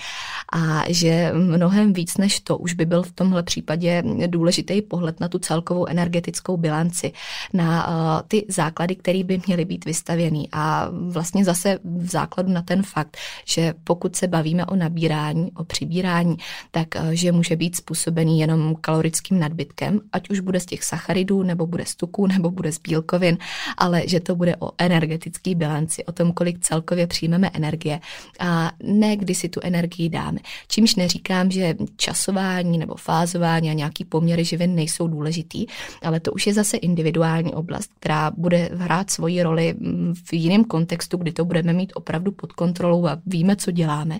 A 0.53 0.83
že 0.87 1.31
mnohem 1.33 1.93
víc 1.93 2.17
než 2.17 2.39
to 2.39 2.57
už 2.57 2.73
by 2.73 2.85
byl 2.85 3.03
v 3.03 3.11
tomhle 3.11 3.43
případě 3.43 4.03
důležitý 4.27 4.81
pohled 4.81 5.19
na 5.19 5.27
tu 5.27 5.39
celkovou 5.39 5.85
energetickou 5.85 6.57
bilanci, 6.57 7.11
na 7.53 7.87
uh, 7.87 7.93
ty 8.27 8.45
základy, 8.49 8.95
které 8.95 9.23
by 9.23 9.41
měly 9.47 9.65
být 9.65 9.85
vystavěný 9.85 10.49
a 10.51 10.89
vlastně 10.91 11.45
zase 11.45 11.79
v 11.83 12.09
základu 12.09 12.51
na 12.51 12.61
ten 12.61 12.83
fakt, 12.83 13.17
že 13.45 13.73
pokud 13.83 14.15
se 14.15 14.27
bavíme 14.27 14.65
o 14.65 14.75
nabírání, 14.75 15.51
o 15.51 15.63
přibírání, 15.85 16.37
tak 16.71 16.95
eh, 16.95 17.15
že 17.15 17.31
může 17.31 17.55
být 17.55 17.75
způsobený 17.75 18.39
jenom 18.39 18.75
kalorickým 18.81 19.39
nadbytkem, 19.39 19.99
ať 20.11 20.29
už 20.29 20.39
bude 20.39 20.59
z 20.59 20.65
těch 20.65 20.83
sacharidů, 20.83 21.43
nebo 21.43 21.67
bude 21.67 21.85
z 21.85 21.95
tuků, 21.95 22.27
nebo 22.27 22.51
bude 22.51 22.71
z 22.71 22.79
bílkovin, 22.79 23.37
ale 23.77 24.03
že 24.07 24.19
to 24.19 24.35
bude 24.35 24.55
o 24.59 24.71
energetické 24.77 25.55
bilanci, 25.55 26.05
o 26.05 26.11
tom, 26.11 26.33
kolik 26.33 26.59
celkově 26.59 27.07
přijmeme 27.07 27.49
energie 27.53 27.99
a 28.39 28.71
ne 28.83 29.17
kdy 29.17 29.35
si 29.35 29.49
tu 29.49 29.59
energii 29.63 30.09
dáme. 30.09 30.39
Čímž 30.67 30.95
neříkám, 30.95 31.51
že 31.51 31.75
časování 31.97 32.77
nebo 32.77 32.95
fázování 32.95 33.69
a 33.69 33.73
nějaký 33.73 34.05
poměry 34.05 34.43
živin 34.45 34.75
nejsou 34.75 35.07
důležitý, 35.07 35.65
ale 36.01 36.19
to 36.19 36.31
už 36.31 36.47
je 36.47 36.53
zase 36.53 36.77
individuální 36.77 37.53
oblast, 37.53 37.91
která 37.99 38.31
bude 38.31 38.69
hrát 38.73 39.09
svoji 39.09 39.43
roli 39.43 39.73
mm, 39.77 40.13
v 40.25 40.33
jiném 40.33 40.63
kontextu, 40.63 41.17
kdy 41.17 41.31
to 41.31 41.45
budeme 41.45 41.73
mít 41.73 41.91
opravdu 41.95 42.31
pod 42.31 42.51
kontrolou 42.51 43.05
a 43.05 43.17
víme, 43.25 43.55
co 43.55 43.71
děláme, 43.71 44.19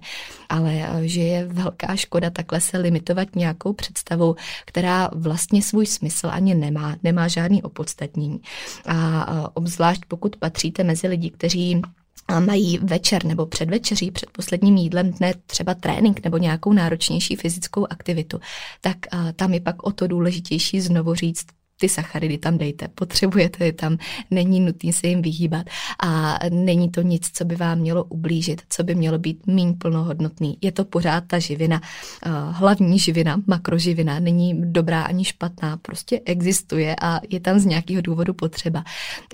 ale 0.49 0.71
eh, 0.75 1.07
že 1.07 1.21
je 1.21 1.44
velká 1.45 1.95
škoda 1.95 2.29
takhle 2.29 2.61
se 2.61 2.77
limitovat 2.77 3.35
nějakou 3.35 3.73
představou, 3.73 4.35
která 4.65 5.09
vlastně 5.13 5.61
svůj 5.61 5.85
smysl 5.85 6.29
ani 6.31 6.55
nemá, 6.55 6.95
nemá 7.03 7.27
žádný 7.27 7.63
opodstatnění. 7.63 8.41
A 8.85 9.55
obzvlášť 9.57 10.01
pokud 10.07 10.35
patříte 10.35 10.83
mezi 10.83 11.07
lidi, 11.07 11.29
kteří 11.29 11.81
mají 12.45 12.77
večer 12.77 13.25
nebo 13.25 13.45
předvečeří 13.45 14.11
před 14.11 14.29
posledním 14.29 14.77
jídlem 14.77 15.11
dne 15.11 15.33
třeba 15.45 15.73
trénink 15.73 16.23
nebo 16.23 16.37
nějakou 16.37 16.73
náročnější 16.73 17.35
fyzickou 17.35 17.87
aktivitu, 17.89 18.39
tak 18.81 18.97
tam 19.35 19.53
je 19.53 19.59
pak 19.59 19.83
o 19.83 19.91
to 19.91 20.07
důležitější 20.07 20.81
znovu 20.81 21.15
říct, 21.15 21.45
ty 21.79 21.89
sacharidy 21.89 22.37
tam 22.37 22.57
dejte, 22.57 22.87
potřebujete 22.87 23.65
je 23.65 23.73
tam, 23.73 23.97
není 24.31 24.59
nutné 24.59 24.93
se 24.93 25.07
jim 25.07 25.21
vyhýbat 25.21 25.65
a 26.03 26.39
není 26.49 26.91
to 26.91 27.01
nic, 27.01 27.29
co 27.33 27.45
by 27.45 27.55
vám 27.55 27.79
mělo 27.79 28.03
ublížit, 28.03 28.61
co 28.69 28.83
by 28.83 28.95
mělo 28.95 29.19
být 29.19 29.47
méně 29.47 29.73
plnohodnotný. 29.73 30.57
Je 30.61 30.71
to 30.71 30.85
pořád 30.85 31.23
ta 31.27 31.39
živina, 31.39 31.81
hlavní 32.51 32.99
živina, 32.99 33.41
makroživina, 33.47 34.19
není 34.19 34.71
dobrá 34.71 35.03
ani 35.03 35.25
špatná, 35.25 35.77
prostě 35.77 36.21
existuje 36.25 36.95
a 37.01 37.19
je 37.29 37.39
tam 37.39 37.59
z 37.59 37.65
nějakého 37.65 38.01
důvodu 38.01 38.33
potřeba. 38.33 38.83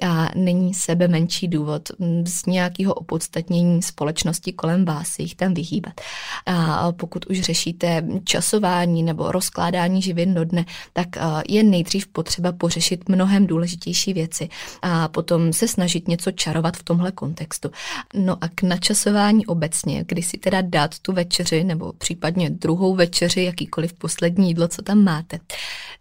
A 0.02 0.30
není 0.36 0.74
sebe 0.74 1.08
menší 1.08 1.48
důvod 1.48 1.90
z 2.26 2.46
nějakého 2.46 2.94
opodstatnění 2.94 3.82
společnosti 3.82 4.54
kolem 4.54 4.86
vás 4.86 5.20
jich 5.20 5.36
tam 5.36 5.54
vyhýbat. 5.54 5.94
A 6.46 6.92
pokud 6.92 7.26
už 7.26 7.42
řešíte 7.42 8.04
časování 8.24 9.04
nebo 9.04 9.32
rozkládání 9.32 10.02
živin 10.02 10.34
do 10.34 10.46
dne, 10.46 10.66
tak 10.94 11.08
je 11.50 11.64
nejdřív 11.64 12.08
potřeba 12.08 12.31
potřeba 12.32 12.52
pořešit 12.52 13.10
mnohem 13.10 13.48
důležitější 13.48 14.14
věci 14.14 14.50
a 14.82 15.08
potom 15.08 15.54
se 15.54 15.68
snažit 15.68 16.08
něco 16.08 16.32
čarovat 16.32 16.78
v 16.78 16.84
tomhle 16.84 17.12
kontextu. 17.12 17.72
No 18.14 18.38
a 18.42 18.48
k 18.56 18.64
načasování 18.64 19.46
obecně, 19.46 20.04
kdy 20.08 20.24
si 20.24 20.38
teda 20.38 20.62
dát 20.62 21.00
tu 21.00 21.14
večeři 21.14 21.64
nebo 21.64 21.94
případně 21.94 22.50
druhou 22.50 22.96
večeři, 22.96 23.44
jakýkoliv 23.44 23.94
poslední 23.94 24.48
jídlo, 24.48 24.68
co 24.68 24.82
tam 24.82 25.04
máte, 25.04 25.40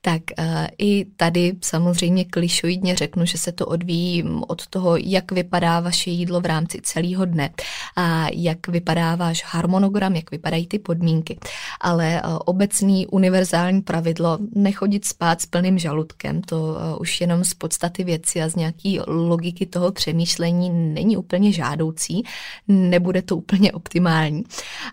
tak 0.01 0.23
uh, 0.38 0.45
i 0.79 1.07
tady 1.16 1.53
samozřejmě 1.61 2.25
klišoidně 2.25 2.97
řeknu, 2.97 3.25
že 3.27 3.38
se 3.38 3.53
to 3.53 3.66
odvíjí 3.66 4.25
od 4.49 4.66
toho, 4.66 4.97
jak 4.97 5.33
vypadá 5.33 5.81
vaše 5.81 6.11
jídlo 6.11 6.40
v 6.40 6.47
rámci 6.47 6.81
celého 6.83 7.25
dne 7.25 7.51
a 7.97 8.27
jak 8.33 8.69
vypadá 8.69 9.16
váš 9.16 9.45
harmonogram, 9.47 10.16
jak 10.16 10.31
vypadají 10.31 10.66
ty 10.66 10.79
podmínky. 10.79 11.38
Ale 11.81 12.23
uh, 12.23 12.38
obecný 12.45 13.07
univerzální 13.07 13.83
pravidlo 13.83 14.38
nechodit 14.55 15.05
spát 15.05 15.40
s 15.40 15.47
plným 15.47 15.79
žaludkem 15.79 16.20
výsledkem. 16.21 16.43
To 16.43 16.77
eh, 16.79 16.99
už 16.99 17.21
jenom 17.21 17.45
z 17.45 17.55
podstaty 17.55 18.05
věci 18.05 18.43
a 18.43 18.49
z 18.49 18.57
nějaký 18.57 19.01
logiky 19.07 19.67
toho 19.67 19.93
přemýšlení 19.93 20.71
není 20.71 21.17
úplně 21.17 21.53
žádoucí, 21.53 22.23
nebude 22.69 23.23
to 23.23 23.37
úplně 23.37 23.73
optimální. 23.73 24.45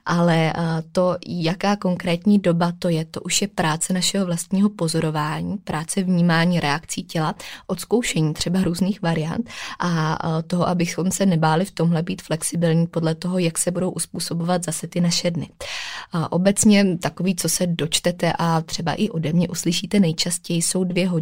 Ale 0.05 0.53
eh, 0.55 0.83
to, 0.91 1.17
jaká 1.27 1.75
konkrétní 1.75 2.39
doba 2.39 2.73
to 2.79 2.89
je, 2.89 3.05
to 3.05 3.21
už 3.21 3.41
je 3.41 3.47
práce 3.47 3.93
našeho 3.93 4.25
vlastního 4.25 4.69
pozorování, 4.69 5.57
práce 5.57 6.03
vnímání 6.03 6.59
reakcí 6.59 7.03
těla, 7.03 7.35
odzkoušení 7.67 8.33
třeba 8.33 8.63
různých 8.63 9.01
variant 9.01 9.49
a 9.79 10.17
eh, 10.39 10.43
toho, 10.43 10.67
abychom 10.67 11.11
se 11.11 11.25
nebáli 11.25 11.65
v 11.65 11.71
tomhle 11.71 12.03
být 12.03 12.21
flexibilní 12.21 12.87
podle 12.87 13.15
toho, 13.15 13.39
jak 13.39 13.57
se 13.57 13.71
budou 13.71 13.91
uspůsobovat 13.91 14.65
zase 14.65 14.87
ty 14.87 15.01
naše 15.01 15.31
dny. 15.31 15.49
A 16.11 16.31
obecně 16.31 16.97
takový, 16.97 17.35
co 17.35 17.49
se 17.49 17.67
dočtete 17.67 18.33
a 18.39 18.61
třeba 18.61 18.93
i 18.93 19.09
ode 19.09 19.33
mě 19.33 19.47
uslyšíte 19.47 19.99
nejčastěji, 19.99 20.61
jsou 20.61 20.83
dvě 20.83 21.07
hodiny, 21.07 21.16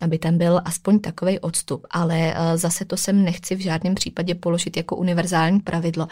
aby 0.00 0.18
tam 0.18 0.38
byl 0.38 0.60
aspoň 0.64 0.98
takový 0.98 1.38
odstup. 1.38 1.86
Ale 1.90 2.34
eh, 2.36 2.58
zase 2.58 2.84
to 2.84 2.96
sem 2.96 3.24
nechci 3.24 3.54
v 3.54 3.60
žádném 3.60 3.94
případě 3.94 4.34
položit 4.34 4.76
jako 4.76 4.96
univerzální 4.96 5.60
pravidlo, 5.60 6.08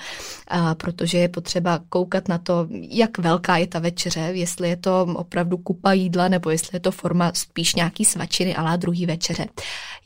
protože 0.74 1.18
je 1.18 1.28
potřeba 1.28 1.80
koukat 1.88 2.28
na 2.28 2.38
to, 2.38 2.68
jak 2.70 3.18
velká 3.18 3.56
je 3.56 3.66
ta 3.66 3.78
večeře, 3.78 4.20
jestli 4.20 4.68
je 4.68 4.76
to 4.76 5.06
opravdu 5.14 5.56
kupa 5.56 5.92
jídla, 5.92 6.28
nebo 6.28 6.50
jestli 6.50 6.76
je 6.76 6.80
to 6.80 6.88
to 6.88 6.92
forma 6.92 7.32
spíš 7.34 7.74
nějaký 7.74 8.04
svačiny 8.04 8.56
alá 8.56 8.76
druhý 8.76 9.06
večeře. 9.06 9.48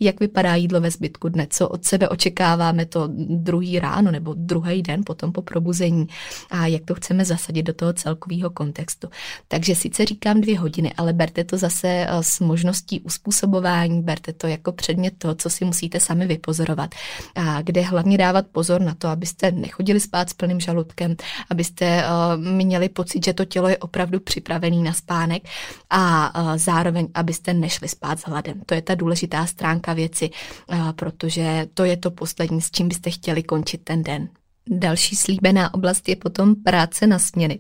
Jak 0.01 0.21
vypadá 0.21 0.55
jídlo 0.55 0.81
ve 0.81 0.91
zbytku 0.91 1.29
dne, 1.29 1.47
co 1.51 1.69
od 1.69 1.85
sebe 1.85 2.09
očekáváme 2.09 2.87
to 2.87 3.09
druhý 3.29 3.79
ráno 3.79 4.11
nebo 4.11 4.35
druhý 4.35 4.83
den 4.83 5.03
potom 5.07 5.33
po 5.33 5.43
probuzení 5.43 6.07
a 6.51 6.67
jak 6.67 6.85
to 6.85 6.95
chceme 6.95 7.25
zasadit 7.25 7.63
do 7.63 7.73
toho 7.73 7.93
celkového 7.93 8.51
kontextu. 8.51 9.09
Takže 9.49 9.75
sice 9.75 10.05
říkám 10.05 10.41
dvě 10.41 10.59
hodiny, 10.59 10.93
ale 10.97 11.13
berte 11.13 11.45
to 11.45 11.57
zase 11.59 11.89
eh, 11.89 12.09
s 12.21 12.41
možností 12.41 13.02
uspůsobování, 13.05 14.03
berte 14.03 14.33
to 14.33 14.47
jako 14.47 14.73
předmět 14.73 15.15
toho, 15.19 15.35
co 15.35 15.51
si 15.51 15.65
musíte 15.65 16.01
sami 16.01 16.27
vypozorovat. 16.27 16.95
A 17.35 17.63
kde 17.63 17.81
hlavně 17.81 18.19
dávat 18.19 18.47
pozor 18.53 18.81
na 18.81 18.95
to, 18.95 19.09
abyste 19.09 19.53
nechodili 19.53 20.01
spát 20.01 20.31
s 20.31 20.35
plným 20.35 20.61
žaludkem, 20.61 21.17
abyste 21.51 22.05
uh, 22.05 22.45
měli 22.45 22.89
pocit, 22.89 23.25
že 23.25 23.33
to 23.33 23.45
tělo 23.45 23.69
je 23.69 23.79
opravdu 23.79 24.21
připravený 24.21 24.83
na 24.83 24.93
spánek 24.93 25.43
a 25.91 26.41
uh, 26.41 26.57
zároveň, 26.57 27.09
abyste 27.15 27.55
nešli 27.55 27.89
spát 27.89 28.21
s 28.21 28.23
hladem. 28.23 28.61
To 28.67 28.75
je 28.75 28.83
ta 28.83 28.95
důležitá 28.95 29.47
stránka 29.47 29.93
věci, 29.93 30.31
uh, 30.67 30.93
protože 30.93 31.67
to 31.75 31.85
je 31.85 31.97
to 31.97 32.11
poslední, 32.11 32.63
s 32.63 32.71
čím 32.71 32.89
byste 32.89 33.11
chtěli 33.11 33.43
končit 33.43 33.85
ten 33.85 34.03
den. 34.03 34.29
Další 34.71 35.17
slíbená 35.17 35.75
oblast 35.75 36.09
je 36.09 36.17
potom 36.17 36.55
práce 36.55 37.07
na 37.07 37.19
směny. 37.19 37.59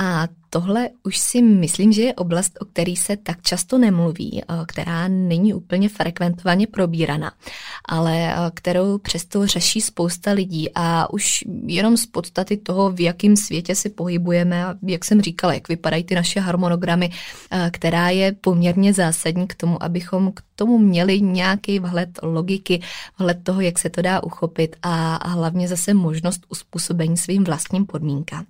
A 0.00 0.28
tohle 0.54 0.88
už 1.02 1.18
si 1.18 1.42
myslím, 1.42 1.92
že 1.92 2.02
je 2.02 2.14
oblast, 2.14 2.52
o 2.60 2.64
který 2.64 2.96
se 2.96 3.16
tak 3.16 3.42
často 3.42 3.78
nemluví, 3.78 4.42
eh, 4.42 4.54
která 4.66 5.08
není 5.08 5.54
úplně 5.54 5.88
frekventovaně 5.88 6.66
probíraná, 6.66 7.32
ale 7.88 8.14
eh, 8.16 8.36
kterou 8.54 8.98
přesto 8.98 9.46
řeší 9.46 9.80
spousta 9.80 10.30
lidí 10.30 10.70
a 10.74 11.12
už 11.12 11.44
jenom 11.66 11.96
z 11.96 12.06
podstaty 12.06 12.56
toho, 12.56 12.90
v 12.90 13.00
jakém 13.00 13.36
světě 13.36 13.74
si 13.74 13.90
pohybujeme 13.90 14.64
a 14.64 14.74
jak 14.86 15.04
jsem 15.04 15.20
říkala, 15.22 15.54
jak 15.54 15.68
vypadají 15.68 16.04
ty 16.04 16.14
naše 16.14 16.40
harmonogramy, 16.40 17.10
eh, 17.50 17.70
která 17.72 18.10
je 18.10 18.32
poměrně 18.32 18.94
zásadní 18.94 19.46
k 19.46 19.54
tomu, 19.54 19.82
abychom 19.82 20.32
k 20.32 20.42
tomu 20.56 20.78
měli 20.78 21.20
nějaký 21.20 21.78
vhled 21.78 22.10
logiky, 22.22 22.80
vhled 23.18 23.38
toho, 23.42 23.60
jak 23.60 23.78
se 23.78 23.90
to 23.90 24.02
dá 24.02 24.22
uchopit 24.22 24.76
a 24.82 25.28
hlavně 25.28 25.68
zase 25.68 25.94
možnost 25.94 26.46
uspůsobení 26.48 27.16
svým 27.16 27.44
vlastním 27.44 27.86
podmínkám. 27.86 28.46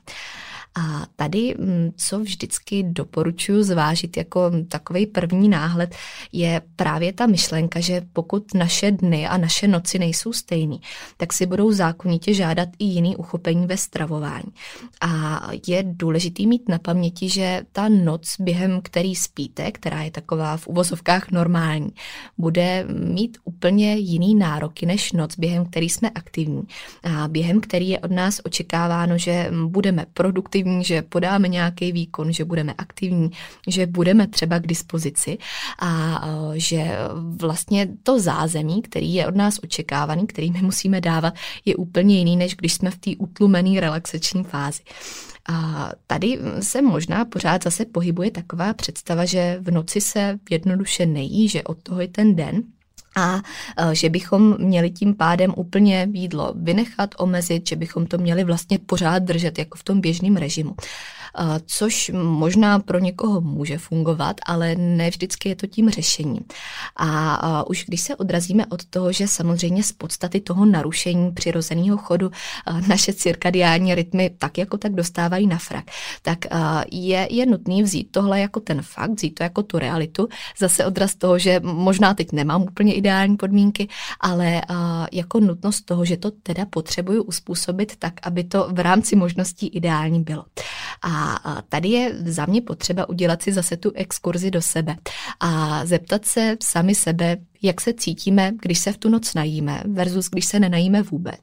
A 0.76 1.06
tady, 1.16 1.54
mm, 1.58 1.92
co 1.96 2.20
vždycky 2.20 2.82
doporučuji 2.82 3.62
zvážit 3.62 4.16
jako 4.16 4.50
takový 4.68 5.06
první 5.06 5.48
náhled, 5.48 5.94
je 6.32 6.62
právě 6.76 7.12
ta 7.12 7.26
myšlenka, 7.26 7.80
že 7.80 8.02
pokud 8.12 8.54
naše 8.54 8.90
dny 8.90 9.28
a 9.28 9.37
naše 9.37 9.68
noci 9.68 9.98
nejsou 9.98 10.32
stejný, 10.32 10.80
tak 11.16 11.32
si 11.32 11.46
budou 11.46 11.72
zákonitě 11.72 12.34
žádat 12.34 12.68
i 12.78 12.84
jiný 12.84 13.16
uchopení 13.16 13.66
ve 13.66 13.76
stravování. 13.76 14.52
A 15.00 15.40
je 15.68 15.84
důležitý 15.87 16.46
mít 16.46 16.68
na 16.68 16.78
paměti, 16.78 17.28
že 17.28 17.62
ta 17.72 17.88
noc, 17.88 18.34
během 18.40 18.80
který 18.82 19.14
spíte, 19.14 19.72
která 19.72 20.02
je 20.02 20.10
taková 20.10 20.56
v 20.56 20.68
uvozovkách 20.68 21.30
normální, 21.30 21.90
bude 22.38 22.87
mít 22.88 23.38
úplně 23.44 23.96
jiný 23.96 24.34
nároky 24.34 24.87
než 24.87 25.12
noc, 25.12 25.38
během 25.38 25.66
který 25.66 25.88
jsme 25.88 26.10
aktivní 26.10 26.62
a 27.02 27.28
během 27.28 27.60
který 27.60 27.88
je 27.88 27.98
od 27.98 28.10
nás 28.10 28.40
očekáváno, 28.44 29.18
že 29.18 29.50
budeme 29.66 30.06
produktivní 30.14 30.63
aktivní, 30.64 30.85
že 30.85 31.03
podáme 31.03 31.48
nějaký 31.48 31.92
výkon, 31.92 32.33
že 32.33 32.44
budeme 32.44 32.74
aktivní, 32.79 33.31
že 33.68 33.87
budeme 33.87 34.27
třeba 34.27 34.59
k 34.59 34.66
dispozici 34.66 35.38
a 35.81 36.20
že 36.55 36.96
vlastně 37.37 37.88
to 38.03 38.20
zázemí, 38.20 38.83
který 38.83 39.14
je 39.14 39.27
od 39.27 39.37
nás 39.37 39.61
očekávaný, 39.62 40.27
který 40.27 40.50
my 40.50 40.62
musíme 40.62 41.00
dávat, 41.00 41.35
je 41.64 41.77
úplně 41.77 42.18
jiný, 42.18 42.37
než 42.37 42.57
když 42.57 42.72
jsme 42.72 42.90
v 42.90 42.98
té 42.98 43.11
utlumené 43.18 43.81
relaxační 43.81 44.44
fázi. 44.44 44.83
A 45.48 45.90
tady 46.07 46.38
se 46.61 46.83
možná 46.83 47.24
pořád 47.24 47.62
zase 47.64 47.85
pohybuje 47.85 48.31
taková 48.31 48.72
představa, 48.74 49.24
že 49.24 49.59
v 49.61 49.70
noci 49.70 50.00
se 50.00 50.38
jednoduše 50.50 51.07
nejí, 51.07 51.48
že 51.48 51.62
od 51.62 51.83
toho 51.83 52.00
je 52.00 52.09
ten 52.09 52.35
den, 52.35 52.62
a 53.16 53.42
e, 53.77 53.94
že 53.94 54.11
bychom 54.11 54.57
měli 54.59 54.90
tím 54.90 55.14
pádem 55.14 55.55
úplně 55.57 56.09
jídlo 56.12 56.53
vynechat, 56.57 57.14
omezit, 57.18 57.68
že 57.68 57.77
bychom 57.77 58.07
to 58.07 58.18
měli 58.18 58.44
vlastně 58.44 58.79
pořád 58.79 59.18
držet 59.18 59.59
jako 59.59 59.79
v 59.79 59.85
tom 59.85 60.00
běžném 60.00 60.37
režimu 60.37 60.74
což 61.66 62.11
možná 62.14 62.79
pro 62.79 62.99
někoho 62.99 63.40
může 63.40 63.79
fungovat, 63.79 64.37
ale 64.47 64.75
ne 64.75 65.11
vždycky 65.11 65.49
je 65.49 65.57
to 65.57 65.66
tím 65.66 65.90
řešením. 65.90 66.44
A 66.97 67.68
už 67.68 67.85
když 67.88 68.01
se 68.01 68.16
odrazíme 68.16 68.66
od 68.66 68.85
toho, 68.85 69.12
že 69.12 69.29
samozřejmě 69.29 69.83
z 69.83 69.92
podstaty 69.92 70.40
toho 70.40 70.64
narušení 70.64 71.33
přirozeného 71.33 71.97
chodu 71.97 72.31
naše 72.88 73.12
cirkadiální 73.12 73.94
rytmy 73.94 74.31
tak 74.38 74.59
jako 74.59 74.79
tak 74.79 74.92
dostávají 74.92 75.47
na 75.47 75.59
frak, 75.59 75.85
tak 76.23 76.38
je, 76.92 77.29
je 77.31 77.47
nutný 77.47 77.83
vzít 77.83 78.09
tohle 78.11 78.40
jako 78.40 78.61
ten 78.61 78.83
fakt, 78.83 79.11
vzít 79.11 79.35
to 79.35 79.42
jako 79.42 79.62
tu 79.62 79.79
realitu, 79.79 80.29
zase 80.59 80.87
odraz 80.87 81.14
toho, 81.14 81.38
že 81.38 81.61
možná 81.62 82.14
teď 82.14 82.33
nemám 82.33 82.62
úplně 82.62 82.94
ideální 82.94 83.37
podmínky, 83.37 83.88
ale 84.20 84.62
jako 85.12 85.40
nutnost 85.40 85.81
toho, 85.83 86.05
že 86.05 86.16
to 86.16 86.31
teda 86.31 86.66
potřebuju 86.66 87.23
uspůsobit 87.23 87.97
tak, 87.99 88.14
aby 88.23 88.44
to 88.44 88.68
v 88.73 88.79
rámci 88.79 89.16
možností 89.16 89.66
ideální 89.66 90.23
bylo. 90.23 90.44
A 91.03 91.23
tady 91.68 91.88
je 91.88 92.14
za 92.24 92.46
mě 92.46 92.62
potřeba 92.62 93.08
udělat 93.08 93.42
si 93.42 93.52
zase 93.52 93.76
tu 93.76 93.92
exkurzi 93.94 94.50
do 94.50 94.62
sebe 94.62 94.96
a 95.40 95.80
zeptat 95.87 96.24
se 96.24 96.56
sami 96.62 96.94
sebe, 96.94 97.37
jak 97.64 97.81
se 97.81 97.92
cítíme, 97.92 98.53
když 98.62 98.79
se 98.79 98.92
v 98.92 98.98
tu 98.98 99.09
noc 99.09 99.35
najíme 99.35 99.83
versus 99.85 100.31
když 100.31 100.44
se 100.44 100.61
nenajíme 100.61 101.03
vůbec. 101.03 101.40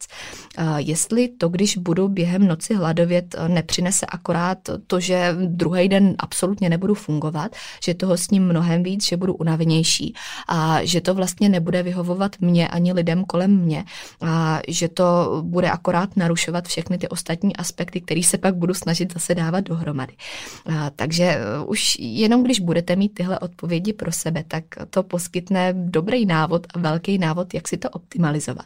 Jestli 0.77 1.27
to, 1.27 1.49
když 1.49 1.77
budu 1.77 2.07
během 2.07 2.47
noci 2.47 2.75
hladovět, 2.75 3.36
nepřinese 3.47 4.05
akorát 4.05 4.57
to, 4.88 4.99
že 4.99 5.36
druhý 5.45 5.89
den 5.89 6.15
absolutně 6.19 6.69
nebudu 6.69 6.93
fungovat, 6.93 7.55
že 7.84 7.93
toho 7.93 8.17
s 8.17 8.29
ním 8.29 8.43
mnohem 8.43 8.84
víc, 8.84 9.07
že 9.07 9.17
budu 9.17 9.34
unavenější 9.34 10.13
a 10.47 10.79
že 10.84 11.01
to 11.01 11.13
vlastně 11.13 11.49
nebude 11.49 11.84
vyhovovat 11.84 12.36
mě 12.39 12.67
ani 12.67 12.93
lidem 12.93 13.23
kolem 13.23 13.57
mě 13.57 13.84
a 14.21 14.62
že 14.67 14.88
to 14.88 15.41
bude 15.45 15.69
akorát 15.69 16.17
narušovat 16.17 16.67
všechny 16.67 16.97
ty 16.97 17.07
ostatní 17.07 17.55
aspekty, 17.55 18.01
které 18.01 18.23
se 18.23 18.38
pak 18.38 18.55
budu 18.55 18.73
snažit 18.73 19.13
zase 19.13 19.36
dávat 19.36 19.62
dohromady. 19.62 20.13
Takže 20.95 21.38
už 21.67 21.95
jenom 21.99 22.43
když 22.43 22.60
budete 22.60 22.95
mít 22.95 23.13
tyhle 23.13 23.39
odpovědi 23.39 23.93
pro 23.93 24.12
sebe, 24.12 24.43
tak 24.47 24.63
to 24.89 25.03
poskytne 25.03 25.73
dobré 25.73 26.11
dobrý 26.12 26.26
návod 26.26 26.67
a 26.74 26.80
velký 26.80 27.17
návod, 27.17 27.54
jak 27.54 27.67
si 27.67 27.78
to 27.78 27.89
optimalizovat. 27.89 28.65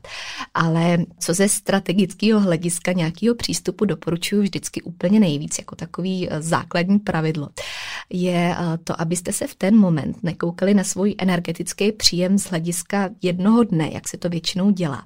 Ale 0.54 0.98
co 1.20 1.34
ze 1.34 1.50
strategického 1.50 2.40
hlediska 2.40 2.92
nějakého 2.92 3.36
přístupu 3.36 3.86
doporučuji 3.86 4.42
vždycky 4.42 4.82
úplně 4.82 5.20
nejvíc, 5.20 5.58
jako 5.58 5.76
takový 5.76 6.28
eh, 6.30 6.42
základní 6.42 7.00
pravidlo, 7.00 7.50
je 8.10 8.56
eh, 8.58 8.78
to, 8.84 9.02
abyste 9.02 9.34
se 9.34 9.48
v 9.48 9.56
ten 9.56 9.78
moment 9.78 10.24
nekoukali 10.24 10.74
na 10.74 10.84
svůj 10.84 11.16
energetický 11.18 11.92
příjem 11.92 12.38
z 12.38 12.46
hlediska 12.46 13.10
jednoho 13.22 13.64
dne, 13.64 13.90
jak 13.94 14.08
se 14.08 14.18
to 14.18 14.30
většinou 14.30 14.72
dělá, 14.72 15.04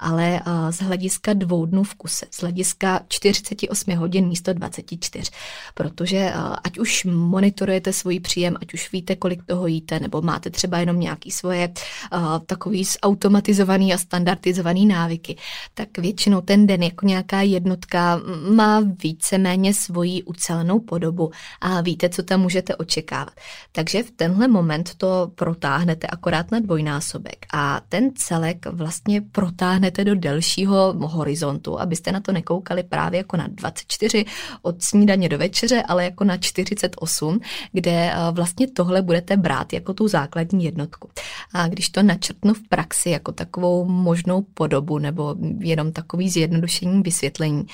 ale 0.00 0.40
eh, 0.40 0.72
z 0.72 0.78
hlediska 0.78 1.32
dvou 1.32 1.66
dnů 1.66 1.84
v 1.84 1.94
kuse, 1.94 2.26
z 2.30 2.40
hlediska 2.40 3.00
48 3.08 3.96
hodin 3.96 4.28
místo 4.28 4.52
24. 4.52 5.30
Protože 5.74 6.32
ať 6.64 6.78
už 6.78 7.04
monitorujete 7.04 7.92
svůj 7.92 8.20
příjem, 8.20 8.56
ať 8.60 8.74
už 8.74 8.92
víte, 8.92 9.16
kolik 9.16 9.42
toho 9.46 9.66
jíte, 9.66 10.00
nebo 10.00 10.22
máte 10.22 10.50
třeba 10.50 10.78
jenom 10.78 11.00
nějaký 11.00 11.30
svoje 11.30 11.68
uh, 12.12 12.20
takový 12.46 12.84
zautomatizovaný 12.84 13.94
a 13.94 13.98
standardizovaný 13.98 14.86
návyky, 14.86 15.36
tak 15.74 15.98
většinou 15.98 16.40
ten 16.40 16.66
den 16.66 16.82
jako 16.82 17.06
nějaká 17.06 17.42
jednotka 17.42 18.20
má 18.54 18.80
víceméně 19.02 19.74
svoji 19.74 20.22
ucelenou 20.22 20.80
podobu 20.80 21.30
a 21.60 21.80
víte, 21.80 22.08
co 22.08 22.22
tam 22.22 22.40
můžete 22.40 22.76
očekávat. 22.76 23.34
Takže 23.72 24.02
v 24.02 24.10
tenhle 24.10 24.48
moment 24.48 24.94
to 24.96 25.30
protáhnete 25.34 26.06
akorát 26.06 26.50
na 26.50 26.60
dvojnásobek 26.60 27.46
a 27.52 27.80
ten 27.88 28.10
celek 28.14 28.66
vlastně 28.66 29.20
protáhnete 29.20 30.04
do 30.04 30.14
delšího 30.14 30.94
horizontu, 30.98 31.80
abyste 31.80 32.12
na 32.12 32.20
to 32.20 32.32
nekoukali 32.32 32.82
právě 32.82 33.18
jako 33.18 33.36
na 33.36 33.46
24 33.48 34.24
od 34.62 34.82
snídaně 34.82 35.28
do 35.28 35.38
večeře, 35.38 35.82
ale 35.88 36.04
jako 36.04 36.24
na 36.24 36.36
48, 36.36 37.40
kde 37.72 38.12
vlastně 38.30 38.66
tohle 38.66 39.02
budete 39.02 39.36
brát 39.36 39.72
jako 39.72 39.94
tu 39.94 40.08
základní 40.08 40.64
jednotku. 40.64 41.10
A 41.58 41.68
když 41.68 41.88
to 41.88 42.02
načrtnu 42.02 42.54
v 42.54 42.68
praxi 42.68 43.10
jako 43.10 43.32
takovou 43.32 43.84
možnou 43.84 44.42
podobu 44.54 44.98
nebo 44.98 45.34
jenom 45.58 45.92
takový 45.92 46.30
zjednodušení 46.30 47.02
vysvětlení, 47.02 47.66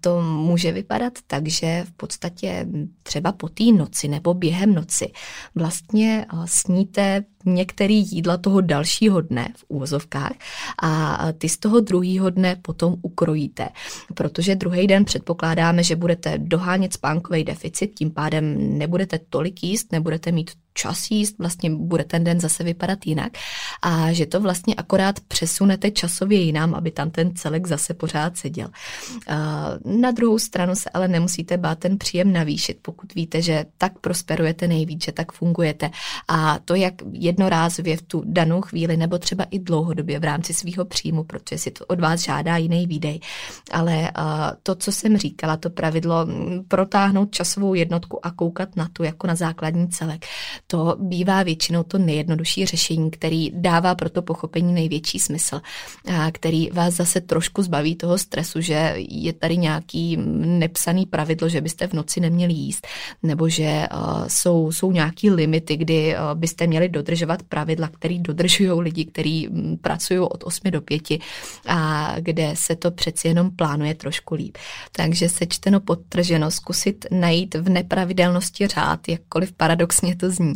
to 0.00 0.22
může 0.22 0.72
vypadat 0.72 1.12
tak, 1.26 1.48
že 1.48 1.84
v 1.88 1.92
podstatě 1.92 2.66
třeba 3.02 3.32
po 3.32 3.48
té 3.48 3.64
noci 3.64 4.08
nebo 4.08 4.34
během 4.34 4.74
noci 4.74 5.12
vlastně 5.54 6.26
sníte 6.44 7.24
některý 7.46 8.10
jídla 8.10 8.36
toho 8.36 8.60
dalšího 8.60 9.20
dne 9.20 9.48
v 9.56 9.64
úvozovkách 9.68 10.32
a 10.82 11.18
ty 11.38 11.48
z 11.48 11.58
toho 11.58 11.80
druhého 11.80 12.30
dne 12.30 12.56
potom 12.62 12.96
ukrojíte, 13.02 13.68
protože 14.14 14.54
druhý 14.54 14.86
den 14.86 15.04
předpokládáme, 15.04 15.82
že 15.82 15.96
budete 15.96 16.38
dohánět 16.38 16.92
spánkový 16.92 17.44
deficit, 17.44 17.94
tím 17.94 18.10
pádem 18.10 18.78
nebudete 18.78 19.20
tolik 19.30 19.62
jíst, 19.62 19.92
nebudete 19.92 20.32
mít 20.32 20.50
čas 20.76 21.10
jíst, 21.10 21.38
vlastně 21.38 21.70
bude 21.70 22.04
ten 22.04 22.24
den 22.24 22.40
zase 22.40 22.64
vypadat 22.64 23.06
jinak. 23.06 23.32
A 23.82 24.12
že 24.12 24.26
to 24.26 24.40
vlastně 24.40 24.74
akorát 24.74 25.20
přesunete 25.20 25.90
časově 25.90 26.38
jinam, 26.38 26.74
aby 26.74 26.90
tam 26.90 27.10
ten 27.10 27.36
celek 27.36 27.66
zase 27.66 27.94
pořád 27.94 28.36
seděl. 28.36 28.68
Na 29.84 30.10
druhou 30.10 30.38
stranu 30.38 30.74
se 30.74 30.90
ale 30.90 31.08
nemusíte 31.08 31.56
bát 31.56 31.78
ten 31.78 31.98
příjem 31.98 32.32
navýšit, 32.32 32.78
pokud 32.82 33.14
víte, 33.14 33.42
že 33.42 33.64
tak 33.78 33.98
prosperujete 33.98 34.68
nejvíc, 34.68 35.04
že 35.04 35.12
tak 35.12 35.32
fungujete. 35.32 35.90
A 36.28 36.58
to 36.64 36.74
jak 36.74 36.94
jednorázově 37.36 37.96
v 37.96 38.02
tu 38.02 38.22
danou 38.26 38.60
chvíli 38.60 38.96
nebo 38.96 39.18
třeba 39.18 39.44
i 39.50 39.58
dlouhodobě 39.58 40.18
v 40.18 40.24
rámci 40.24 40.54
svého 40.54 40.84
příjmu, 40.84 41.24
protože 41.24 41.58
si 41.58 41.70
to 41.70 41.84
od 41.86 42.00
vás 42.00 42.20
žádá 42.20 42.56
jiný 42.56 42.86
výdej. 42.86 43.20
Ale 43.70 44.10
to, 44.62 44.74
co 44.74 44.92
jsem 44.92 45.16
říkala, 45.16 45.56
to 45.56 45.70
pravidlo 45.70 46.26
protáhnout 46.68 47.30
časovou 47.30 47.74
jednotku 47.74 48.26
a 48.26 48.30
koukat 48.30 48.76
na 48.76 48.88
tu 48.92 49.02
jako 49.02 49.26
na 49.26 49.34
základní 49.34 49.88
celek, 49.88 50.26
to 50.66 50.96
bývá 51.00 51.42
většinou 51.42 51.82
to 51.82 51.98
nejjednodušší 51.98 52.66
řešení, 52.66 53.10
který 53.10 53.50
dává 53.54 53.94
pro 53.94 54.10
to 54.10 54.22
pochopení 54.22 54.72
největší 54.72 55.18
smysl, 55.18 55.60
a 56.18 56.30
který 56.30 56.70
vás 56.70 56.94
zase 56.94 57.20
trošku 57.20 57.62
zbaví 57.62 57.96
toho 57.96 58.18
stresu, 58.18 58.60
že 58.60 58.94
je 58.96 59.32
tady 59.32 59.56
nějaký 59.56 60.16
nepsaný 60.40 61.06
pravidlo, 61.06 61.48
že 61.48 61.60
byste 61.60 61.86
v 61.86 61.92
noci 61.92 62.20
neměli 62.20 62.52
jíst, 62.52 62.86
nebo 63.22 63.48
že 63.48 63.86
uh, 63.94 64.24
jsou, 64.28 64.72
jsou 64.72 64.92
nějaký 64.92 65.30
limity, 65.30 65.76
kdy 65.76 66.14
uh, 66.14 66.38
byste 66.38 66.66
měli 66.66 66.88
dodržovat 66.88 67.25
pravidla, 67.48 67.88
který 67.88 68.18
dodržují 68.18 68.70
lidi, 68.80 69.04
kteří 69.04 69.48
um, 69.48 69.78
pracují 69.78 70.20
od 70.20 70.44
8 70.44 70.70
do 70.70 70.80
5 70.80 71.02
a 71.66 72.14
kde 72.18 72.50
se 72.54 72.76
to 72.76 72.90
přeci 72.90 73.28
jenom 73.28 73.50
plánuje 73.50 73.94
trošku 73.94 74.34
líp. 74.34 74.56
Takže 74.92 75.28
sečteno 75.28 75.80
podtrženo, 75.80 76.50
zkusit 76.50 77.06
najít 77.10 77.54
v 77.54 77.68
nepravidelnosti 77.68 78.66
řád, 78.66 79.08
jakkoliv 79.08 79.52
paradoxně 79.52 80.16
to 80.16 80.30
zní, 80.30 80.54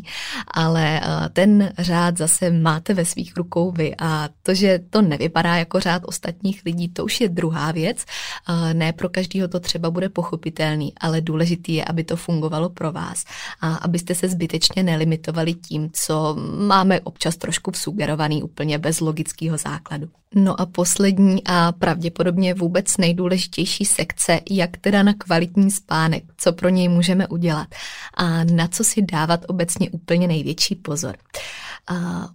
ale 0.54 1.00
eh, 1.00 1.28
ten 1.28 1.72
řád 1.78 2.18
zase 2.18 2.50
máte 2.50 2.94
ve 2.94 3.04
svých 3.04 3.36
rukou 3.36 3.70
vy 3.70 3.94
a 3.98 4.28
to, 4.42 4.54
že 4.54 4.80
to 4.90 5.02
nevypadá 5.02 5.56
jako 5.56 5.80
řád 5.80 6.02
ostatních 6.04 6.62
lidí, 6.64 6.88
to 6.88 7.04
už 7.04 7.20
je 7.20 7.28
druhá 7.28 7.72
věc. 7.72 8.04
Eh, 8.48 8.74
ne 8.74 8.92
pro 8.92 9.08
každého 9.08 9.48
to 9.48 9.60
třeba 9.60 9.90
bude 9.90 10.08
pochopitelný, 10.08 10.92
ale 11.00 11.20
důležitý 11.20 11.74
je, 11.74 11.84
aby 11.84 12.04
to 12.04 12.16
fungovalo 12.16 12.68
pro 12.68 12.92
vás 12.92 13.24
a 13.60 13.74
abyste 13.74 14.14
se 14.14 14.28
zbytečně 14.28 14.82
nelimitovali 14.82 15.54
tím, 15.54 15.90
co 15.92 16.36
máme 16.50 17.00
občas 17.00 17.36
trošku 17.36 17.70
vsugerovaný 17.70 18.42
úplně 18.42 18.78
bez 18.78 19.00
logického 19.00 19.58
základu. 19.58 20.08
No 20.34 20.60
a 20.60 20.66
poslední 20.66 21.42
a 21.46 21.72
pravděpodobně 21.72 22.54
vůbec 22.54 22.96
nejdůležitější 22.96 23.84
sekce, 23.84 24.40
jak 24.50 24.76
teda 24.76 25.02
na 25.02 25.14
kvalitní 25.14 25.70
spánek, 25.70 26.24
co 26.36 26.52
pro 26.52 26.68
něj 26.68 26.88
můžeme 26.88 27.28
udělat 27.28 27.68
a 28.14 28.44
na 28.44 28.68
co 28.68 28.84
si 28.84 29.02
dávat 29.02 29.44
obecně 29.48 29.90
úplně 29.90 30.28
největší 30.28 30.74
pozor. 30.74 31.16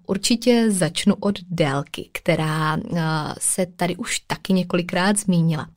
Určitě 0.08 0.72
začnu 0.72 1.16
od 1.20 1.40
délky, 1.50 2.10
která 2.12 2.78
se 3.40 3.66
tady 3.66 3.96
už 3.96 4.20
taky 4.20 4.54
několikrát 4.54 5.20
zmínila, 5.20 5.68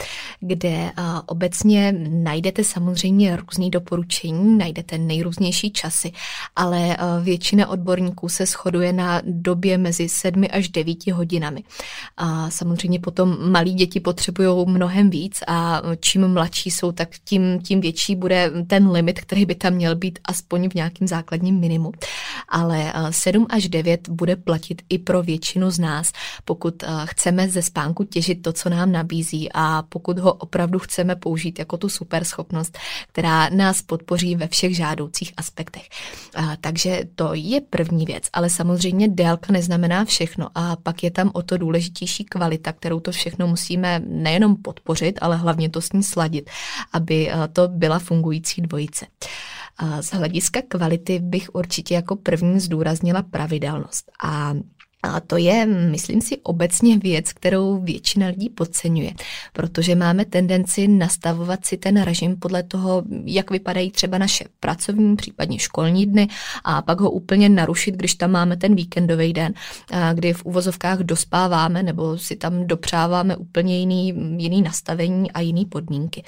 kde 0.40 0.92
obecně 1.26 1.94
najdete 2.08 2.64
samozřejmě 2.64 3.36
různý 3.36 3.70
doporučení, 3.70 4.58
najdete 4.58 4.98
nejrůznější 4.98 5.70
časy, 5.70 6.12
ale 6.56 6.96
většina 7.22 7.68
odborníků 7.68 8.28
se 8.28 8.46
shoduje 8.46 8.92
na 8.92 9.22
době 9.24 9.78
mezi 9.78 10.08
7 10.08 10.44
až 10.50 10.68
9 10.68 11.06
hodinami. 11.06 11.64
A 12.16 12.50
samozřejmě 12.50 12.98
potom 12.98 13.50
malí 13.50 13.74
děti 13.74 14.00
potřebují 14.00 14.66
mnohem 14.66 15.10
víc 15.10 15.40
a 15.46 15.82
čím 16.00 16.28
mladší 16.28 16.70
jsou, 16.70 16.92
tak 16.92 17.08
tím, 17.24 17.60
tím 17.62 17.80
větší 17.80 18.16
bude 18.16 18.52
ten 18.66 18.90
limit, 18.90 19.20
který 19.20 19.46
by 19.46 19.54
tam 19.54 19.72
měl 19.72 19.96
být 19.96 20.18
aspoň 20.24 20.68
v 20.68 20.74
nějakém 20.74 21.08
základním 21.08 21.60
minimu. 21.60 21.92
Ale 22.48 22.92
7 23.10 23.46
až 23.50 23.68
9 23.68 24.08
bude 24.08 24.36
platit 24.36 24.82
i 24.88 24.98
pro 24.98 25.22
většinu 25.22 25.70
z 25.70 25.78
nás, 25.78 26.12
pokud 26.44 26.84
chceme 27.04 27.48
ze 27.48 27.62
spánku 27.62 28.04
těžit 28.04 28.42
to, 28.42 28.52
co 28.52 28.68
nám 28.68 28.92
nabízí 28.92 29.48
a 29.54 29.82
pokud 29.88 30.18
ho 30.18 30.32
opravdu 30.32 30.78
chceme 30.78 31.16
použít 31.16 31.58
jako 31.58 31.76
tu 31.76 31.88
super 31.88 32.24
schopnost, 32.24 32.78
která 33.12 33.48
nás 33.48 33.82
podpoří 33.82 34.36
ve 34.36 34.48
všech 34.48 34.76
žádoucích 34.76 35.32
aspektech. 35.36 35.88
Takže 36.60 37.02
to 37.14 37.30
je 37.34 37.60
první 37.60 38.04
věc, 38.04 38.24
ale 38.32 38.50
samozřejmě 38.50 39.08
délka 39.08 39.52
neznamená 39.52 40.04
všechno 40.04 40.48
a 40.54 40.76
pak 40.76 41.02
je 41.02 41.10
tam 41.10 41.30
o 41.34 41.42
to 41.42 41.56
důležitější 41.98 42.24
kvalita, 42.24 42.72
kterou 42.72 43.00
to 43.00 43.12
všechno 43.12 43.46
musíme 43.46 44.00
nejenom 44.06 44.56
podpořit, 44.56 45.18
ale 45.20 45.36
hlavně 45.36 45.68
to 45.68 45.80
s 45.80 45.92
ní 45.92 46.02
sladit, 46.02 46.50
aby 46.92 47.30
to 47.52 47.68
byla 47.68 47.98
fungující 47.98 48.62
dvojice. 48.62 49.06
Z 50.00 50.10
hlediska 50.10 50.60
kvality 50.68 51.18
bych 51.18 51.54
určitě 51.54 51.94
jako 51.94 52.16
první 52.16 52.60
zdůraznila 52.60 53.22
pravidelnost. 53.22 54.10
A 54.22 54.54
a 55.02 55.20
to 55.20 55.36
je, 55.36 55.66
myslím 55.66 56.20
si, 56.20 56.36
obecně 56.42 56.98
věc, 56.98 57.32
kterou 57.32 57.80
většina 57.80 58.26
lidí 58.26 58.48
podceňuje, 58.50 59.12
protože 59.52 59.94
máme 59.94 60.24
tendenci 60.24 60.88
nastavovat 60.88 61.66
si 61.66 61.76
ten 61.76 62.02
režim 62.02 62.36
podle 62.36 62.62
toho, 62.62 63.02
jak 63.24 63.50
vypadají 63.50 63.90
třeba 63.90 64.18
naše 64.18 64.44
pracovní, 64.60 65.16
případně 65.16 65.58
školní 65.58 66.06
dny 66.06 66.28
a 66.64 66.82
pak 66.82 67.00
ho 67.00 67.10
úplně 67.10 67.48
narušit, 67.48 67.94
když 67.94 68.14
tam 68.14 68.30
máme 68.30 68.56
ten 68.56 68.74
víkendový 68.74 69.32
den, 69.32 69.52
kdy 70.14 70.32
v 70.32 70.44
uvozovkách 70.44 70.98
dospáváme 70.98 71.82
nebo 71.82 72.18
si 72.18 72.36
tam 72.36 72.66
dopřáváme 72.66 73.36
úplně 73.36 73.78
jiný, 73.78 74.14
jiný 74.36 74.62
nastavení 74.62 75.30
a 75.30 75.40
jiný 75.40 75.64
podmínky, 75.66 76.22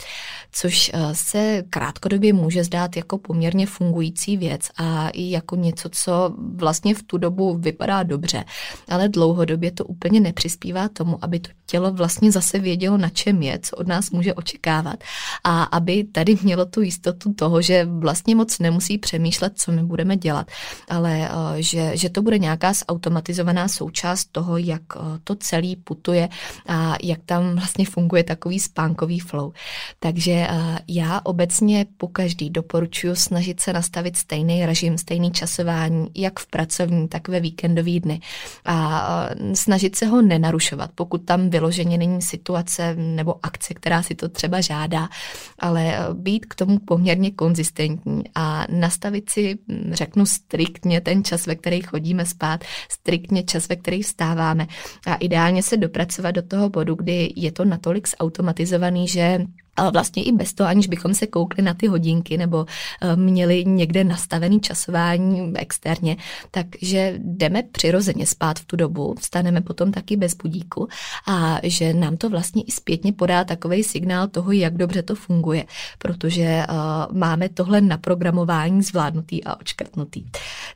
což 0.52 0.92
se 1.12 1.64
krátkodobě 1.70 2.32
může 2.32 2.64
zdát 2.64 2.96
jako 2.96 3.18
poměrně 3.18 3.66
fungující 3.66 4.36
věc 4.36 4.60
a 4.76 5.08
i 5.08 5.30
jako 5.30 5.56
něco, 5.56 5.88
co 5.92 6.34
vlastně 6.54 6.94
v 6.94 7.02
tu 7.02 7.18
dobu 7.18 7.58
vypadá 7.58 8.02
dobře 8.02 8.44
ale 8.88 9.08
dlouhodobě 9.08 9.70
to 9.70 9.84
úplně 9.84 10.20
nepřispívá 10.20 10.88
tomu, 10.88 11.18
aby 11.24 11.40
to 11.40 11.50
tělo 11.70 11.92
vlastně 11.92 12.32
zase 12.32 12.58
vědělo, 12.58 12.98
na 12.98 13.08
čem 13.08 13.42
je, 13.42 13.58
co 13.58 13.76
od 13.76 13.86
nás 13.86 14.10
může 14.10 14.34
očekávat. 14.34 15.04
A 15.44 15.62
aby 15.62 16.04
tady 16.04 16.36
mělo 16.42 16.66
tu 16.66 16.80
jistotu 16.80 17.34
toho, 17.34 17.62
že 17.62 17.84
vlastně 17.84 18.34
moc 18.34 18.58
nemusí 18.58 18.98
přemýšlet, 18.98 19.52
co 19.56 19.72
my 19.72 19.84
budeme 19.84 20.16
dělat, 20.16 20.46
ale 20.88 21.28
eh, 21.30 21.62
že, 21.62 21.96
že 21.96 22.08
to 22.10 22.22
bude 22.22 22.38
nějaká 22.38 22.72
zautomatizovaná 22.72 23.68
součást 23.68 24.28
toho, 24.32 24.56
jak 24.56 24.82
eh, 24.96 25.00
to 25.24 25.34
celý 25.34 25.76
putuje 25.76 26.28
a 26.66 26.96
jak 27.02 27.20
tam 27.26 27.54
vlastně 27.54 27.86
funguje 27.86 28.24
takový 28.24 28.60
spánkový 28.60 29.20
flow. 29.20 29.52
Takže 30.00 30.32
eh, 30.32 30.78
já 30.88 31.20
obecně 31.24 31.86
po 31.96 32.08
každý 32.08 32.50
doporučuji 32.50 33.14
snažit 33.16 33.60
se 33.60 33.72
nastavit 33.72 34.16
stejný 34.16 34.66
režim, 34.66 34.98
stejný 34.98 35.30
časování, 35.30 36.06
jak 36.14 36.40
v 36.40 36.46
pracovní, 36.46 37.08
tak 37.08 37.28
ve 37.28 37.40
víkendový 37.40 38.00
dny 38.00 38.20
a 38.64 39.28
snažit 39.54 39.96
se 39.96 40.06
ho 40.06 40.22
nenarušovat, 40.22 40.90
pokud 40.94 41.24
tam 41.24 41.50
vyloženě 41.50 41.98
není 41.98 42.22
situace 42.22 42.94
nebo 42.96 43.34
akce, 43.42 43.74
která 43.74 44.02
si 44.02 44.14
to 44.14 44.28
třeba 44.28 44.60
žádá, 44.60 45.08
ale 45.58 45.98
být 46.12 46.46
k 46.46 46.54
tomu 46.54 46.78
poměrně 46.78 47.30
konzistentní 47.30 48.22
a 48.34 48.66
nastavit 48.70 49.30
si, 49.30 49.58
řeknu 49.90 50.26
striktně 50.26 51.00
ten 51.00 51.24
čas, 51.24 51.46
ve 51.46 51.54
který 51.54 51.80
chodíme 51.80 52.26
spát, 52.26 52.64
striktně 52.88 53.42
čas, 53.42 53.68
ve 53.68 53.76
který 53.76 54.02
vstáváme 54.02 54.66
a 55.06 55.14
ideálně 55.14 55.62
se 55.62 55.76
dopracovat 55.76 56.30
do 56.30 56.42
toho 56.42 56.68
bodu, 56.68 56.94
kdy 56.94 57.32
je 57.36 57.52
to 57.52 57.64
natolik 57.64 58.08
zautomatizovaný, 58.08 59.08
že 59.08 59.40
vlastně 59.92 60.22
i 60.22 60.32
bez 60.32 60.52
toho, 60.52 60.68
aniž 60.68 60.86
bychom 60.86 61.14
se 61.14 61.26
koukli 61.26 61.62
na 61.62 61.74
ty 61.74 61.86
hodinky 61.86 62.36
nebo 62.36 62.66
eh, 63.00 63.16
měli 63.16 63.64
někde 63.64 64.04
nastavený 64.04 64.60
časování 64.60 65.52
externě, 65.56 66.16
takže 66.50 67.14
jdeme 67.18 67.62
přirozeně 67.62 68.26
spát 68.26 68.58
v 68.58 68.64
tu 68.64 68.76
dobu, 68.76 69.14
vstaneme 69.18 69.60
potom 69.60 69.92
taky 69.92 70.16
bez 70.16 70.34
budíku 70.34 70.88
a 71.28 71.58
že 71.62 71.94
nám 71.94 72.16
to 72.16 72.30
vlastně 72.30 72.62
i 72.62 72.70
zpětně 72.72 73.12
podá 73.12 73.44
takový 73.44 73.82
signál 73.84 74.28
toho, 74.28 74.52
jak 74.52 74.76
dobře 74.76 75.02
to 75.02 75.14
funguje, 75.14 75.64
protože 75.98 76.62
uh, 76.68 77.16
máme 77.16 77.48
tohle 77.48 77.80
naprogramování 77.80 78.82
zvládnutý 78.82 79.44
a 79.44 79.60
očkrtnutý. 79.60 80.24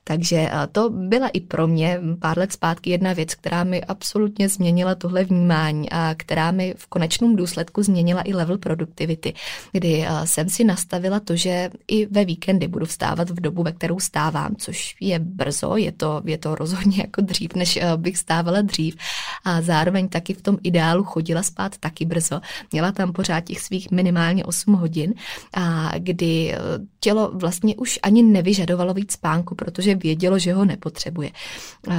Takže 0.05 0.37
uh, 0.37 0.67
to 0.73 0.91
byla 0.91 1.29
i 1.29 1.41
pro 1.41 1.67
mě 1.67 2.01
pár 2.19 2.39
let 2.39 2.53
zpátky 2.53 2.91
jedna 2.91 3.13
věc, 3.13 3.35
která 3.35 3.65
mi 3.65 3.85
absolutně 3.85 4.49
změnila 4.49 4.95
tohle 4.95 5.25
vnímání 5.25 5.91
a 5.91 6.15
která 6.17 6.51
mi 6.51 6.75
v 6.77 6.87
konečném 6.87 7.37
důsledku 7.37 7.83
změnila 7.83 8.23
i 8.25 8.35
level 8.35 8.59
produktu 8.59 8.94
produktivity, 8.95 9.35
kdy 9.73 10.07
eh, 10.07 10.27
jsem 10.27 10.49
si 10.49 10.65
nastavila 10.65 11.21
to, 11.21 11.37
že 11.37 11.71
i 11.89 12.07
ve 12.07 12.25
víkendy 12.25 12.69
budu 12.69 12.87
vstávat 12.87 13.31
v 13.31 13.41
dobu, 13.41 13.63
ve 13.63 13.73
kterou 13.73 14.01
stávám, 14.01 14.57
což 14.57 14.97
je 15.01 15.19
brzo, 15.19 15.77
je 15.77 15.93
to, 15.93 16.23
je 16.25 16.39
to 16.39 16.55
rozhodně 16.55 16.99
jako 17.01 17.21
dřív, 17.21 17.55
než 17.55 17.77
eh, 17.77 17.97
bych 17.97 18.19
stávala 18.19 18.63
dřív 18.63 18.97
a 19.45 19.63
zároveň 19.63 20.09
taky 20.09 20.35
v 20.35 20.43
tom 20.43 20.59
ideálu 20.63 21.05
chodila 21.05 21.43
spát 21.43 21.79
taky 21.79 22.05
brzo. 22.05 22.41
Měla 22.73 22.93
tam 22.93 23.13
pořád 23.13 23.41
těch 23.45 23.61
svých 23.61 23.91
minimálně 23.91 24.45
8 24.45 24.75
hodin, 24.75 25.15
a 25.53 25.93
kdy 25.99 26.55
eh, 26.55 26.59
tělo 27.05 27.31
vlastně 27.35 27.77
už 27.77 27.99
ani 28.03 28.23
nevyžadovalo 28.23 28.95
víc 28.95 29.13
spánku, 29.13 29.55
protože 29.55 29.95
vědělo, 29.95 30.39
že 30.39 30.55
ho 30.55 30.65
nepotřebuje. 30.65 31.31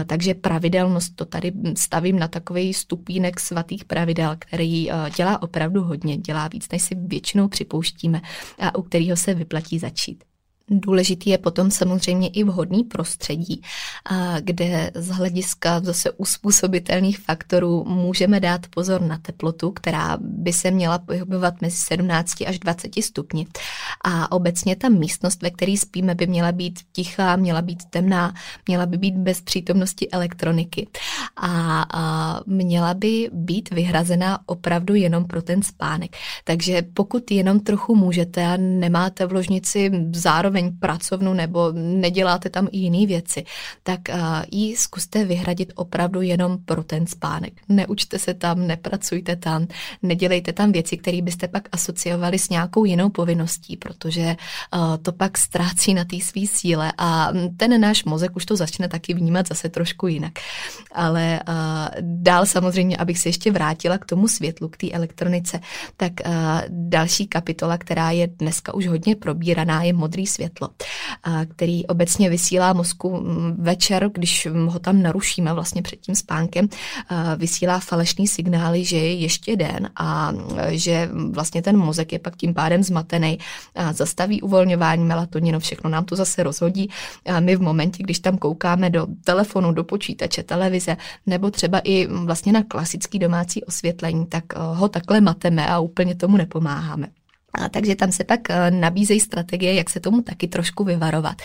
Takže 0.07 0.33
pravidelnost 0.33 1.15
to 1.15 1.25
tady 1.25 1.51
stavím 1.77 2.19
na 2.19 2.27
takový 2.27 2.73
stupínek 2.73 3.39
svatých 3.39 3.85
pravidel, 3.85 4.35
který 4.39 4.89
dělá 5.15 5.41
opravdu 5.41 5.83
hodně, 5.83 6.17
dělá 6.17 6.47
víc, 6.47 6.69
než 6.71 6.81
si 6.81 6.95
většinou 6.95 7.47
připouštíme 7.47 8.21
a 8.59 8.75
u 8.75 8.81
kterého 8.81 9.17
se 9.17 9.33
vyplatí 9.33 9.79
začít. 9.79 10.23
Důležitý 10.70 11.30
je 11.30 11.38
potom 11.38 11.72
samozřejmě 11.72 12.28
i 12.28 12.43
vhodný 12.43 12.84
prostředí, 12.84 13.61
kde 14.39 14.91
z 14.95 15.07
hlediska 15.07 15.80
zase 15.80 16.11
uspůsobitelných 16.11 17.20
faktorů 17.20 17.84
můžeme 17.84 18.39
dát 18.39 18.68
pozor 18.68 19.01
na 19.01 19.18
teplotu, 19.18 19.72
která 19.72 20.18
by 20.22 20.53
se 20.53 20.72
měla 20.72 20.99
pohybovat 20.99 21.61
mezi 21.61 21.78
17 21.78 22.41
až 22.47 22.59
20 22.59 22.91
stupni. 23.03 23.47
A 24.05 24.32
obecně 24.32 24.76
ta 24.76 24.89
místnost, 24.89 25.41
ve 25.41 25.49
které 25.49 25.78
spíme, 25.78 26.16
by 26.16 26.28
měla 26.28 26.51
být 26.51 26.80
tichá, 26.91 27.36
měla 27.36 27.61
být 27.61 27.84
temná, 27.89 28.34
měla 28.68 28.86
by 28.86 28.97
být 28.97 29.16
bez 29.16 29.41
přítomnosti 29.41 30.09
elektroniky 30.09 30.88
a, 31.41 32.41
měla 32.45 32.93
by 32.93 33.30
být 33.34 33.70
vyhrazená 33.70 34.39
opravdu 34.45 34.95
jenom 34.95 35.26
pro 35.26 35.41
ten 35.41 35.61
spánek. 35.61 36.18
Takže 36.43 36.82
pokud 36.93 37.32
jenom 37.32 37.59
trochu 37.59 37.95
můžete 37.95 38.45
a 38.45 38.57
nemáte 38.57 39.26
v 39.26 39.32
ložnici 39.32 39.91
zároveň 40.13 40.54
zároveň 40.55 40.79
pracovnu 40.79 41.33
nebo 41.33 41.71
neděláte 41.73 42.49
tam 42.49 42.67
i 42.71 42.77
jiné 42.77 43.05
věci, 43.05 43.45
tak 43.83 44.01
ji 44.51 44.77
zkuste 44.77 45.25
vyhradit 45.25 45.71
opravdu 45.75 46.21
jenom 46.21 46.57
pro 46.65 46.83
ten 46.83 47.07
spánek. 47.07 47.53
Neučte 47.69 48.19
se 48.19 48.33
tam, 48.33 48.67
nepracujte 48.67 49.35
tam, 49.35 49.67
nedělejte 50.03 50.53
tam 50.53 50.71
věci, 50.71 50.97
které 50.97 51.21
byste 51.21 51.47
pak 51.47 51.67
asociovali 51.71 52.39
s 52.39 52.49
nějakou 52.49 52.85
jinou 52.85 53.09
povinností, 53.09 53.77
protože 53.77 54.35
to 55.01 55.11
pak 55.11 55.37
ztrácí 55.37 55.93
na 55.93 56.05
té 56.05 56.19
své 56.19 56.47
síle 56.47 56.93
a 56.97 57.31
ten 57.57 57.81
náš 57.81 58.03
mozek 58.03 58.35
už 58.35 58.45
to 58.45 58.55
začne 58.55 58.87
taky 58.87 59.13
vnímat 59.13 59.47
zase 59.47 59.69
trošku 59.69 60.07
jinak. 60.07 60.33
Ale 60.91 61.39
dál 62.01 62.45
samozřejmě, 62.45 62.97
abych 62.97 63.17
se 63.17 63.29
ještě 63.29 63.51
vrátila 63.51 63.97
k 63.97 64.05
tomu 64.05 64.27
světlu, 64.27 64.69
k 64.69 64.77
té 64.77 64.91
elektronice, 64.91 65.59
tak 65.97 66.13
další 66.69 67.27
kapitola, 67.27 67.77
která 67.77 68.11
je 68.11 68.27
dneska 68.27 68.73
už 68.73 68.87
hodně 68.87 69.15
probíraná, 69.15 69.83
je 69.83 69.93
modrý 69.93 70.27
svět 70.27 70.44
světlo, 70.45 70.69
který 71.47 71.87
obecně 71.87 72.29
vysílá 72.29 72.73
mozku 72.73 73.25
večer, 73.57 74.09
když 74.13 74.47
ho 74.67 74.79
tam 74.79 75.01
narušíme 75.01 75.53
vlastně 75.53 75.81
před 75.81 75.99
tím 75.99 76.15
spánkem, 76.15 76.67
vysílá 77.37 77.79
falešný 77.79 78.27
signály, 78.27 78.85
že 78.85 78.97
je 78.97 79.13
ještě 79.13 79.55
den 79.55 79.89
a 79.95 80.31
že 80.69 81.09
vlastně 81.31 81.61
ten 81.61 81.77
mozek 81.77 82.13
je 82.13 82.19
pak 82.19 82.35
tím 82.35 82.53
pádem 82.53 82.83
zmatený, 82.83 83.39
zastaví 83.91 84.41
uvolňování 84.41 85.03
melatoninu, 85.03 85.59
všechno 85.59 85.89
nám 85.89 86.05
to 86.05 86.15
zase 86.15 86.43
rozhodí. 86.43 86.89
A 87.25 87.39
my 87.39 87.55
v 87.55 87.61
momentě, 87.61 88.03
když 88.03 88.19
tam 88.19 88.37
koukáme 88.37 88.89
do 88.89 89.07
telefonu, 89.23 89.71
do 89.71 89.83
počítače, 89.83 90.43
televize, 90.43 90.97
nebo 91.25 91.51
třeba 91.51 91.81
i 91.83 92.07
vlastně 92.07 92.53
na 92.53 92.63
klasický 92.63 93.19
domácí 93.19 93.63
osvětlení, 93.63 94.25
tak 94.25 94.43
ho 94.55 94.89
takhle 94.89 95.21
mateme 95.21 95.67
a 95.67 95.79
úplně 95.79 96.15
tomu 96.15 96.37
nepomáháme. 96.37 97.07
A 97.55 97.69
takže 97.69 97.95
tam 97.95 98.11
se 98.11 98.23
pak 98.23 98.49
eh, 98.49 98.71
nabízejí 98.71 99.19
strategie, 99.19 99.73
jak 99.73 99.89
se 99.89 99.99
tomu 99.99 100.21
taky 100.21 100.47
trošku 100.47 100.83
vyvarovat. 100.83 101.35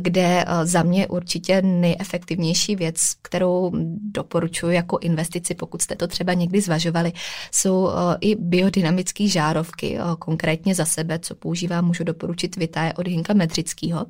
Kde 0.00 0.44
za 0.64 0.82
mě 0.82 1.06
určitě 1.06 1.62
nejefektivnější 1.62 2.76
věc, 2.76 2.96
kterou 3.22 3.72
doporučuji 4.12 4.74
jako 4.74 4.98
investici, 4.98 5.54
pokud 5.54 5.82
jste 5.82 5.96
to 5.96 6.06
třeba 6.06 6.32
někdy 6.32 6.60
zvažovali, 6.60 7.12
jsou 7.52 7.88
i 8.20 8.34
biodynamické 8.34 9.28
žárovky, 9.28 9.98
konkrétně 10.18 10.74
za 10.74 10.84
sebe, 10.84 11.18
co 11.18 11.34
používám, 11.34 11.84
můžu 11.84 12.04
doporučit 12.04 12.56
Vitae 12.56 12.92
od 12.92 13.06
Hinka 13.06 13.34
Medřického, 13.34 14.06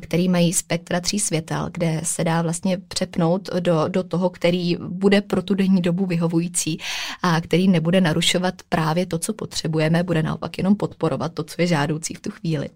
který 0.00 0.28
mají 0.28 0.52
spektra 0.52 1.00
tří 1.00 1.20
světel, 1.20 1.68
kde 1.72 2.00
se 2.04 2.24
dá 2.24 2.42
vlastně 2.42 2.78
přepnout 2.88 3.48
do, 3.60 3.88
do 3.88 4.02
toho, 4.02 4.30
který 4.30 4.76
bude 4.88 5.20
pro 5.20 5.42
tu 5.42 5.54
denní 5.54 5.82
dobu 5.82 6.06
vyhovující 6.06 6.78
a 7.22 7.40
který 7.40 7.68
nebude 7.68 8.00
narušovat 8.00 8.54
právě 8.68 9.06
to, 9.06 9.18
co 9.18 9.32
potřebujeme, 9.32 10.02
bude 10.02 10.22
naopak 10.22 10.55
jenom 10.58 10.76
podporovat 10.76 11.32
to, 11.34 11.42
co 11.42 11.54
je 11.58 11.66
žádoucí 11.66 12.14
v 12.14 12.20
tu 12.20 12.30
chvíli. 12.30 12.68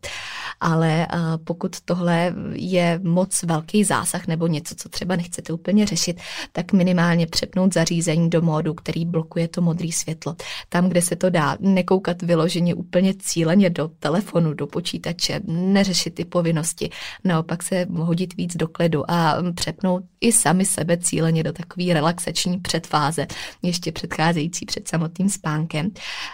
Ale 0.61 1.07
pokud 1.45 1.81
tohle 1.81 2.35
je 2.53 3.01
moc 3.03 3.43
velký 3.43 3.85
zásah 3.85 4.27
nebo 4.27 4.47
něco, 4.47 4.75
co 4.75 4.89
třeba 4.89 5.17
nechcete 5.17 5.53
úplně 5.53 5.87
řešit, 5.87 6.21
tak 6.53 6.73
minimálně 6.73 7.27
přepnout 7.27 7.75
zařízení 7.75 8.31
do 8.31 8.43
módu, 8.43 8.75
který 8.75 9.05
blokuje 9.05 9.49
to 9.49 9.61
modré 9.61 9.89
světlo. 9.93 10.37
Tam, 10.69 10.89
kde 10.89 11.03
se 11.03 11.17
to 11.17 11.31
dá, 11.31 11.57
nekoukat 11.61 12.23
vyloženě 12.23 12.75
úplně 12.75 13.15
cíleně 13.19 13.71
do 13.71 13.89
telefonu, 13.89 14.55
do 14.55 14.67
počítače, 14.67 15.41
neřešit 15.47 16.15
ty 16.15 16.25
povinnosti, 16.25 16.91
naopak 17.25 17.63
se 17.63 17.87
hodit 17.91 18.37
víc 18.37 18.57
do 18.57 18.69
klidu 18.69 19.11
a 19.11 19.37
přepnout 19.55 20.05
i 20.21 20.33
sami 20.33 20.65
sebe 20.65 20.97
cíleně 20.97 21.43
do 21.43 21.53
takové 21.53 21.95
relaxační 21.95 22.59
předfáze, 22.59 23.27
ještě 23.63 23.93
předcházející 23.93 24.67
před 24.67 24.89
samotným 24.89 25.29
spánkem 25.29 25.91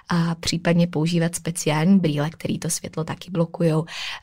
a 0.08 0.34
případně 0.34 0.86
používat 0.86 1.34
speciální 1.34 1.98
brýle, 1.98 2.30
který 2.30 2.58
to 2.58 2.70
světlo 2.70 3.04
taky 3.04 3.30
blokují 3.30 3.72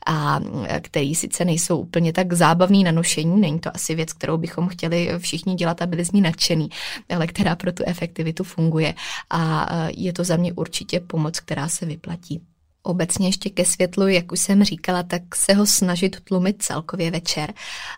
a 0.06 0.40
který 0.80 1.14
sice 1.14 1.44
nejsou 1.44 1.78
úplně 1.78 2.12
tak 2.12 2.32
zábavný 2.32 2.84
na 2.84 2.92
nošení, 2.92 3.40
není 3.40 3.60
to 3.60 3.70
asi 3.74 3.94
věc, 3.94 4.12
kterou 4.12 4.38
bychom 4.38 4.68
chtěli 4.68 5.10
všichni 5.18 5.54
dělat 5.54 5.82
a 5.82 5.86
byli 5.86 6.04
z 6.04 6.12
ní 6.12 6.20
nadšený, 6.20 6.68
ale 7.08 7.26
která 7.26 7.56
pro 7.56 7.72
tu 7.72 7.82
efektivitu 7.86 8.44
funguje 8.44 8.94
a 9.30 9.68
je 9.96 10.12
to 10.12 10.24
za 10.24 10.36
mě 10.36 10.52
určitě 10.52 11.00
pomoc, 11.00 11.40
která 11.40 11.68
se 11.68 11.86
vyplatí. 11.86 12.42
Obecně 12.86 13.28
ještě 13.28 13.50
ke 13.50 13.64
světlu, 13.64 14.08
jak 14.08 14.32
už 14.32 14.40
jsem 14.40 14.64
říkala, 14.64 15.02
tak 15.02 15.34
se 15.34 15.54
ho 15.54 15.66
snažit 15.66 16.20
tlumit 16.20 16.62
celkově 16.62 17.10
večer. 17.10 17.52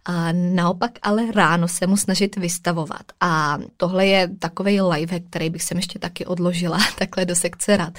A 0.05 0.33
naopak 0.33 0.91
ale 1.03 1.33
ráno 1.33 1.69
se 1.69 1.87
mu 1.87 1.97
snažit 1.97 2.37
vystavovat. 2.37 3.03
A 3.21 3.59
tohle 3.77 4.07
je 4.07 4.29
takový 4.39 4.81
live, 4.81 5.21
který 5.21 5.51
bych 5.51 5.63
sem 5.63 5.77
ještě 5.77 5.99
taky 5.99 6.27
odložila 6.27 6.79
takhle 6.99 7.25
do 7.25 7.35
sekce 7.35 7.77
rad. 7.77 7.99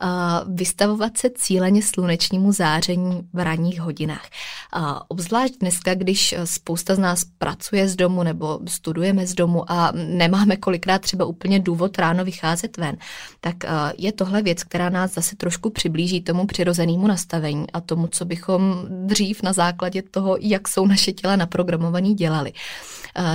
A 0.00 0.42
vystavovat 0.48 1.18
se 1.18 1.30
cíleně 1.34 1.82
slunečnímu 1.82 2.52
záření 2.52 3.28
v 3.32 3.44
ranních 3.44 3.80
hodinách. 3.80 4.28
A 4.72 5.10
obzvlášť 5.10 5.54
dneska, 5.60 5.94
když 5.94 6.34
spousta 6.44 6.94
z 6.94 6.98
nás 6.98 7.24
pracuje 7.38 7.88
z 7.88 7.96
domu 7.96 8.22
nebo 8.22 8.60
studujeme 8.68 9.26
z 9.26 9.34
domu 9.34 9.70
a 9.72 9.92
nemáme 9.94 10.56
kolikrát 10.56 10.98
třeba 10.98 11.24
úplně 11.24 11.60
důvod 11.60 11.98
ráno 11.98 12.24
vycházet 12.24 12.76
ven, 12.76 12.96
tak 13.40 13.56
je 13.98 14.12
tohle 14.12 14.42
věc, 14.42 14.64
která 14.64 14.88
nás 14.88 15.14
zase 15.14 15.36
trošku 15.36 15.70
přiblíží 15.70 16.21
tomu 16.22 16.46
přirozenému 16.46 17.06
nastavení 17.06 17.70
a 17.72 17.80
tomu, 17.80 18.06
co 18.06 18.24
bychom 18.24 18.86
dřív 18.88 19.42
na 19.42 19.52
základě 19.52 20.02
toho, 20.02 20.36
jak 20.40 20.68
jsou 20.68 20.86
naše 20.86 21.12
těla 21.12 21.36
naprogramovaný, 21.36 22.14
dělali. 22.14 22.52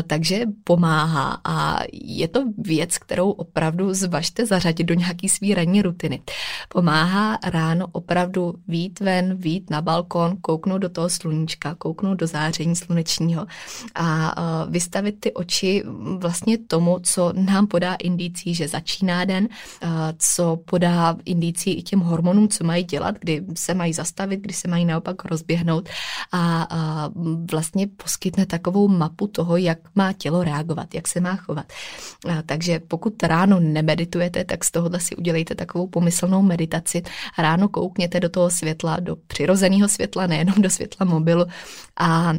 Takže 0.07 0.41
pomáhá 0.63 1.41
a 1.43 1.79
je 1.93 2.27
to 2.27 2.43
věc, 2.57 2.97
kterou 2.97 3.31
opravdu 3.31 3.93
zvažte 3.93 4.45
zařadit 4.45 4.83
do 4.83 4.93
nějaký 4.93 5.29
svý 5.29 5.53
ranní 5.53 5.81
rutiny. 5.81 6.21
Pomáhá 6.69 7.39
ráno 7.43 7.87
opravdu 7.91 8.53
vít 8.67 8.99
ven, 8.99 9.35
vít 9.35 9.69
na 9.69 9.81
balkon, 9.81 10.37
kouknout 10.41 10.81
do 10.81 10.89
toho 10.89 11.09
sluníčka, 11.09 11.75
kouknout 11.75 12.17
do 12.17 12.27
záření 12.27 12.75
slunečního 12.75 13.45
a 13.95 14.35
vystavit 14.69 15.19
ty 15.19 15.33
oči 15.33 15.83
vlastně 16.17 16.57
tomu, 16.57 16.99
co 17.03 17.33
nám 17.35 17.67
podá 17.67 17.93
indicí, 17.93 18.55
že 18.55 18.67
začíná 18.67 19.25
den, 19.25 19.47
co 20.17 20.59
podá 20.65 21.15
indicí 21.25 21.73
i 21.73 21.81
těm 21.81 21.99
hormonům, 21.99 22.47
co 22.47 22.63
mají 22.63 22.76
mají 22.77 22.85
dělat, 22.85 23.15
kdy 23.19 23.43
se 23.55 23.73
mají 23.73 23.93
zastavit, 23.93 24.41
kdy 24.41 24.53
se 24.53 24.67
mají 24.67 24.85
naopak 24.85 25.25
rozběhnout 25.25 25.89
a, 26.31 26.67
a 26.69 27.09
vlastně 27.51 27.87
poskytne 27.87 28.45
takovou 28.45 28.87
mapu 28.87 29.27
toho, 29.27 29.57
jak 29.57 29.79
má 29.95 30.13
tělo 30.13 30.43
reagovat, 30.43 30.93
jak 30.93 31.07
se 31.07 31.19
má 31.19 31.35
chovat. 31.35 31.65
A, 32.29 32.41
takže 32.45 32.79
pokud 32.79 33.23
ráno 33.23 33.59
nemeditujete, 33.59 34.45
tak 34.45 34.63
z 34.63 34.71
tohohle 34.71 34.99
si 34.99 35.15
udělejte 35.15 35.55
takovou 35.55 35.87
pomyslnou 35.87 36.41
meditaci. 36.41 37.03
Ráno 37.37 37.69
koukněte 37.69 38.19
do 38.19 38.29
toho 38.29 38.49
světla, 38.49 38.99
do 38.99 39.15
přirozeného 39.15 39.87
světla, 39.87 40.27
nejenom 40.27 40.61
do 40.61 40.69
světla 40.69 41.05
mobilu 41.05 41.45
a 41.99 42.33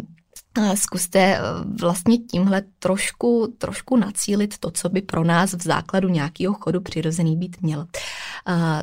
zkuste 0.74 1.18
eh, 1.18 1.40
vlastně 1.80 2.18
tímhle 2.18 2.62
trošku, 2.78 3.55
trošku 3.59 3.96
nacílit 3.96 4.59
to, 4.59 4.70
co 4.70 4.88
by 4.88 5.03
pro 5.03 5.24
nás 5.24 5.55
v 5.55 5.62
základu 5.62 6.09
nějakého 6.09 6.55
chodu 6.55 6.80
přirozený 6.80 7.36
být 7.36 7.57
měl. 7.62 7.86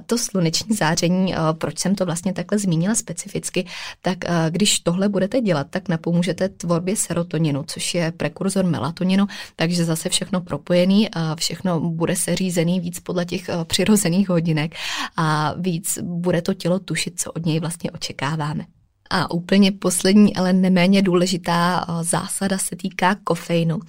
To 0.05 0.17
sluneční 0.17 0.75
záření, 0.75 1.35
eh, 1.35 1.37
proč 1.53 1.79
jsem 1.79 1.95
to 1.95 2.05
vlastně 2.05 2.33
takhle 2.33 2.59
zmínila 2.59 2.95
specificky, 2.95 3.65
tak 4.01 4.17
eh, 4.25 4.29
když 4.49 4.79
tohle 4.79 5.09
budete 5.09 5.41
dělat, 5.41 5.67
tak 5.69 5.89
napomůžete 5.89 6.49
tvorbě 6.49 6.95
serotoninu, 6.95 7.63
což 7.67 7.95
je 7.95 8.11
prekurzor 8.11 8.65
melatoninu, 8.65 9.27
takže 9.55 9.85
zase 9.85 10.09
všechno 10.09 10.41
propojený, 10.41 11.09
všechno 11.35 11.79
bude 11.79 12.15
seřízený 12.15 12.79
víc 12.79 12.99
podle 12.99 13.25
těch 13.25 13.49
přirozených 13.63 14.29
hodinek 14.29 14.75
a 15.17 15.53
víc 15.57 15.99
bude 16.01 16.41
to 16.41 16.53
tělo 16.53 16.79
tušit, 16.79 17.19
co 17.19 17.31
od 17.31 17.45
něj 17.45 17.59
vlastně 17.59 17.91
očekáváme. 17.91 18.74
A 19.09 19.31
úplně 19.31 19.71
poslední, 19.71 20.35
ale 20.35 20.53
neméně 20.53 21.01
důležitá 21.01 21.85
zásada 22.01 22.57
se 22.57 22.75
týká 22.75 23.15
kofeinu, 23.23 23.79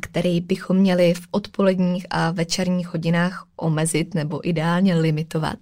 který 0.00 0.40
bychom 0.40 0.76
měli 0.76 1.14
v 1.14 1.26
odpoledních 1.30 2.06
a 2.10 2.30
večerních 2.30 2.88
hodinách 2.88 3.46
omezit 3.56 4.14
nebo 4.14 4.48
ideálně 4.48 4.94
limitovat, 4.94 5.56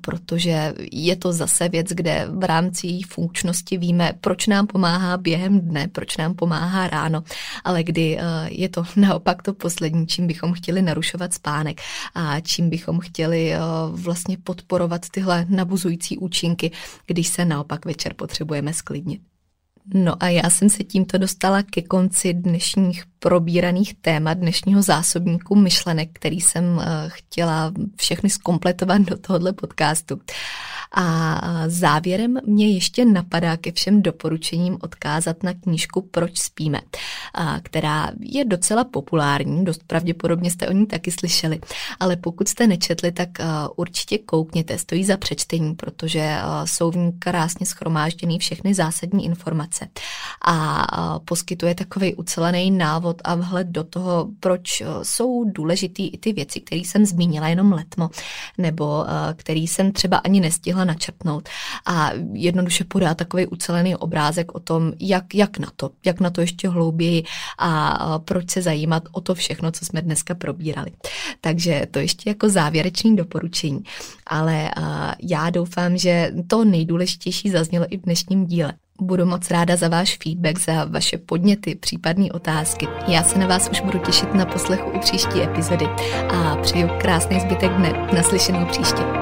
protože 0.00 0.74
je 0.92 1.16
to 1.16 1.32
zase 1.32 1.68
věc, 1.68 1.86
kde 1.88 2.26
v 2.30 2.44
rámci 2.44 3.00
funkčnosti 3.08 3.78
víme, 3.78 4.12
proč 4.20 4.46
nám 4.46 4.66
pomáhá 4.66 5.16
během 5.16 5.60
dne, 5.60 5.88
proč 5.88 6.16
nám 6.16 6.34
pomáhá 6.34 6.88
ráno, 6.88 7.22
ale 7.64 7.82
kdy 7.82 8.18
je 8.48 8.68
to 8.68 8.84
naopak 8.96 9.42
to 9.42 9.54
poslední, 9.54 10.06
čím 10.06 10.26
bychom 10.26 10.52
chtěli 10.52 10.82
narušovat 10.82 11.34
spánek 11.34 11.80
a 12.14 12.40
čím 12.40 12.70
bychom 12.70 13.00
chtěli 13.00 13.54
vlastně 13.90 14.36
podporovat 14.44 15.08
tyhle 15.10 15.46
nabuzující 15.48 16.18
účinky, 16.18 16.70
když 17.06 17.28
se 17.28 17.44
naopak 17.44 17.84
večer 17.84 18.11
potřebujeme 18.12 18.72
sklidnit. 18.72 19.22
No 19.94 20.22
a 20.22 20.28
já 20.28 20.50
jsem 20.50 20.70
se 20.70 20.84
tímto 20.84 21.18
dostala 21.18 21.62
ke 21.62 21.82
konci 21.82 22.34
dnešních 22.34 23.04
probíraných 23.18 23.94
témat, 23.94 24.34
dnešního 24.34 24.82
zásobníku 24.82 25.54
myšlenek, 25.54 26.08
který 26.12 26.40
jsem 26.40 26.80
eh, 26.80 26.84
chtěla 27.08 27.72
všechny 27.96 28.30
skompletovat 28.30 29.02
do 29.02 29.18
tohohle 29.18 29.52
podcastu. 29.52 30.20
A 30.94 31.40
závěrem 31.66 32.38
mě 32.46 32.68
ještě 32.68 33.04
napadá 33.04 33.56
ke 33.56 33.72
všem 33.72 34.02
doporučením 34.02 34.78
odkázat 34.82 35.42
na 35.42 35.54
knížku 35.54 36.00
Proč 36.00 36.38
spíme, 36.38 36.80
která 37.62 38.10
je 38.20 38.44
docela 38.44 38.84
populární, 38.84 39.64
dost 39.64 39.82
pravděpodobně 39.86 40.50
jste 40.50 40.68
o 40.68 40.72
ní 40.72 40.86
taky 40.86 41.10
slyšeli, 41.10 41.60
ale 42.00 42.16
pokud 42.16 42.48
jste 42.48 42.66
nečetli, 42.66 43.12
tak 43.12 43.28
určitě 43.76 44.18
koukněte, 44.18 44.78
stojí 44.78 45.04
za 45.04 45.16
přečtení, 45.16 45.74
protože 45.74 46.38
jsou 46.64 46.90
v 46.90 46.96
ní 46.96 47.12
krásně 47.12 47.66
schromážděný 47.66 48.38
všechny 48.38 48.74
zásadní 48.74 49.24
informace. 49.24 49.88
A 50.46 51.18
poskytuje 51.24 51.74
takový 51.74 52.14
ucelený 52.14 52.70
návod 52.70 53.22
a 53.24 53.34
vhled 53.34 53.66
do 53.66 53.84
toho, 53.84 54.28
proč 54.40 54.82
jsou 55.02 55.44
důležitý 55.44 56.08
i 56.08 56.18
ty 56.18 56.32
věci, 56.32 56.60
které 56.60 56.80
jsem 56.80 57.06
zmínila 57.06 57.48
jenom 57.48 57.72
letmo, 57.72 58.10
nebo 58.58 59.04
který 59.36 59.66
jsem 59.66 59.92
třeba 59.92 60.16
ani 60.16 60.40
nestihla 60.40 60.81
mohla 60.82 60.92
načrtnout 60.92 61.48
a 61.86 62.10
jednoduše 62.32 62.84
podá 62.84 63.14
takový 63.14 63.46
ucelený 63.46 63.96
obrázek 63.96 64.54
o 64.54 64.60
tom, 64.60 64.92
jak, 65.00 65.34
jak 65.34 65.58
na 65.58 65.68
to, 65.76 65.90
jak 66.04 66.20
na 66.20 66.30
to 66.30 66.40
ještě 66.40 66.68
hlouběji 66.68 67.24
a 67.58 68.18
proč 68.18 68.50
se 68.50 68.62
zajímat 68.62 69.02
o 69.12 69.20
to 69.20 69.34
všechno, 69.34 69.72
co 69.72 69.84
jsme 69.84 70.02
dneska 70.02 70.34
probírali. 70.34 70.90
Takže 71.40 71.86
to 71.90 71.98
ještě 71.98 72.30
jako 72.30 72.48
závěrečný 72.48 73.16
doporučení. 73.16 73.82
Ale 74.26 74.70
já 75.22 75.50
doufám, 75.50 75.96
že 75.96 76.32
to 76.46 76.64
nejdůležitější 76.64 77.50
zaznělo 77.50 77.86
i 77.90 77.98
v 77.98 78.02
dnešním 78.02 78.46
díle. 78.46 78.72
Budu 79.00 79.26
moc 79.26 79.50
ráda 79.50 79.76
za 79.76 79.88
váš 79.88 80.18
feedback, 80.22 80.58
za 80.58 80.84
vaše 80.84 81.18
podněty, 81.18 81.74
případné 81.74 82.32
otázky. 82.32 82.86
Já 83.08 83.22
se 83.22 83.38
na 83.38 83.46
vás 83.46 83.68
už 83.72 83.80
budu 83.80 83.98
těšit 83.98 84.34
na 84.34 84.46
poslechu 84.46 84.90
u 84.90 84.98
příští 84.98 85.42
epizody 85.42 85.86
a 86.30 86.56
přeju 86.62 86.88
krásný 87.00 87.40
zbytek 87.40 87.72
dne. 87.72 88.08
Naslyšenou 88.14 88.66
příště. 88.66 89.21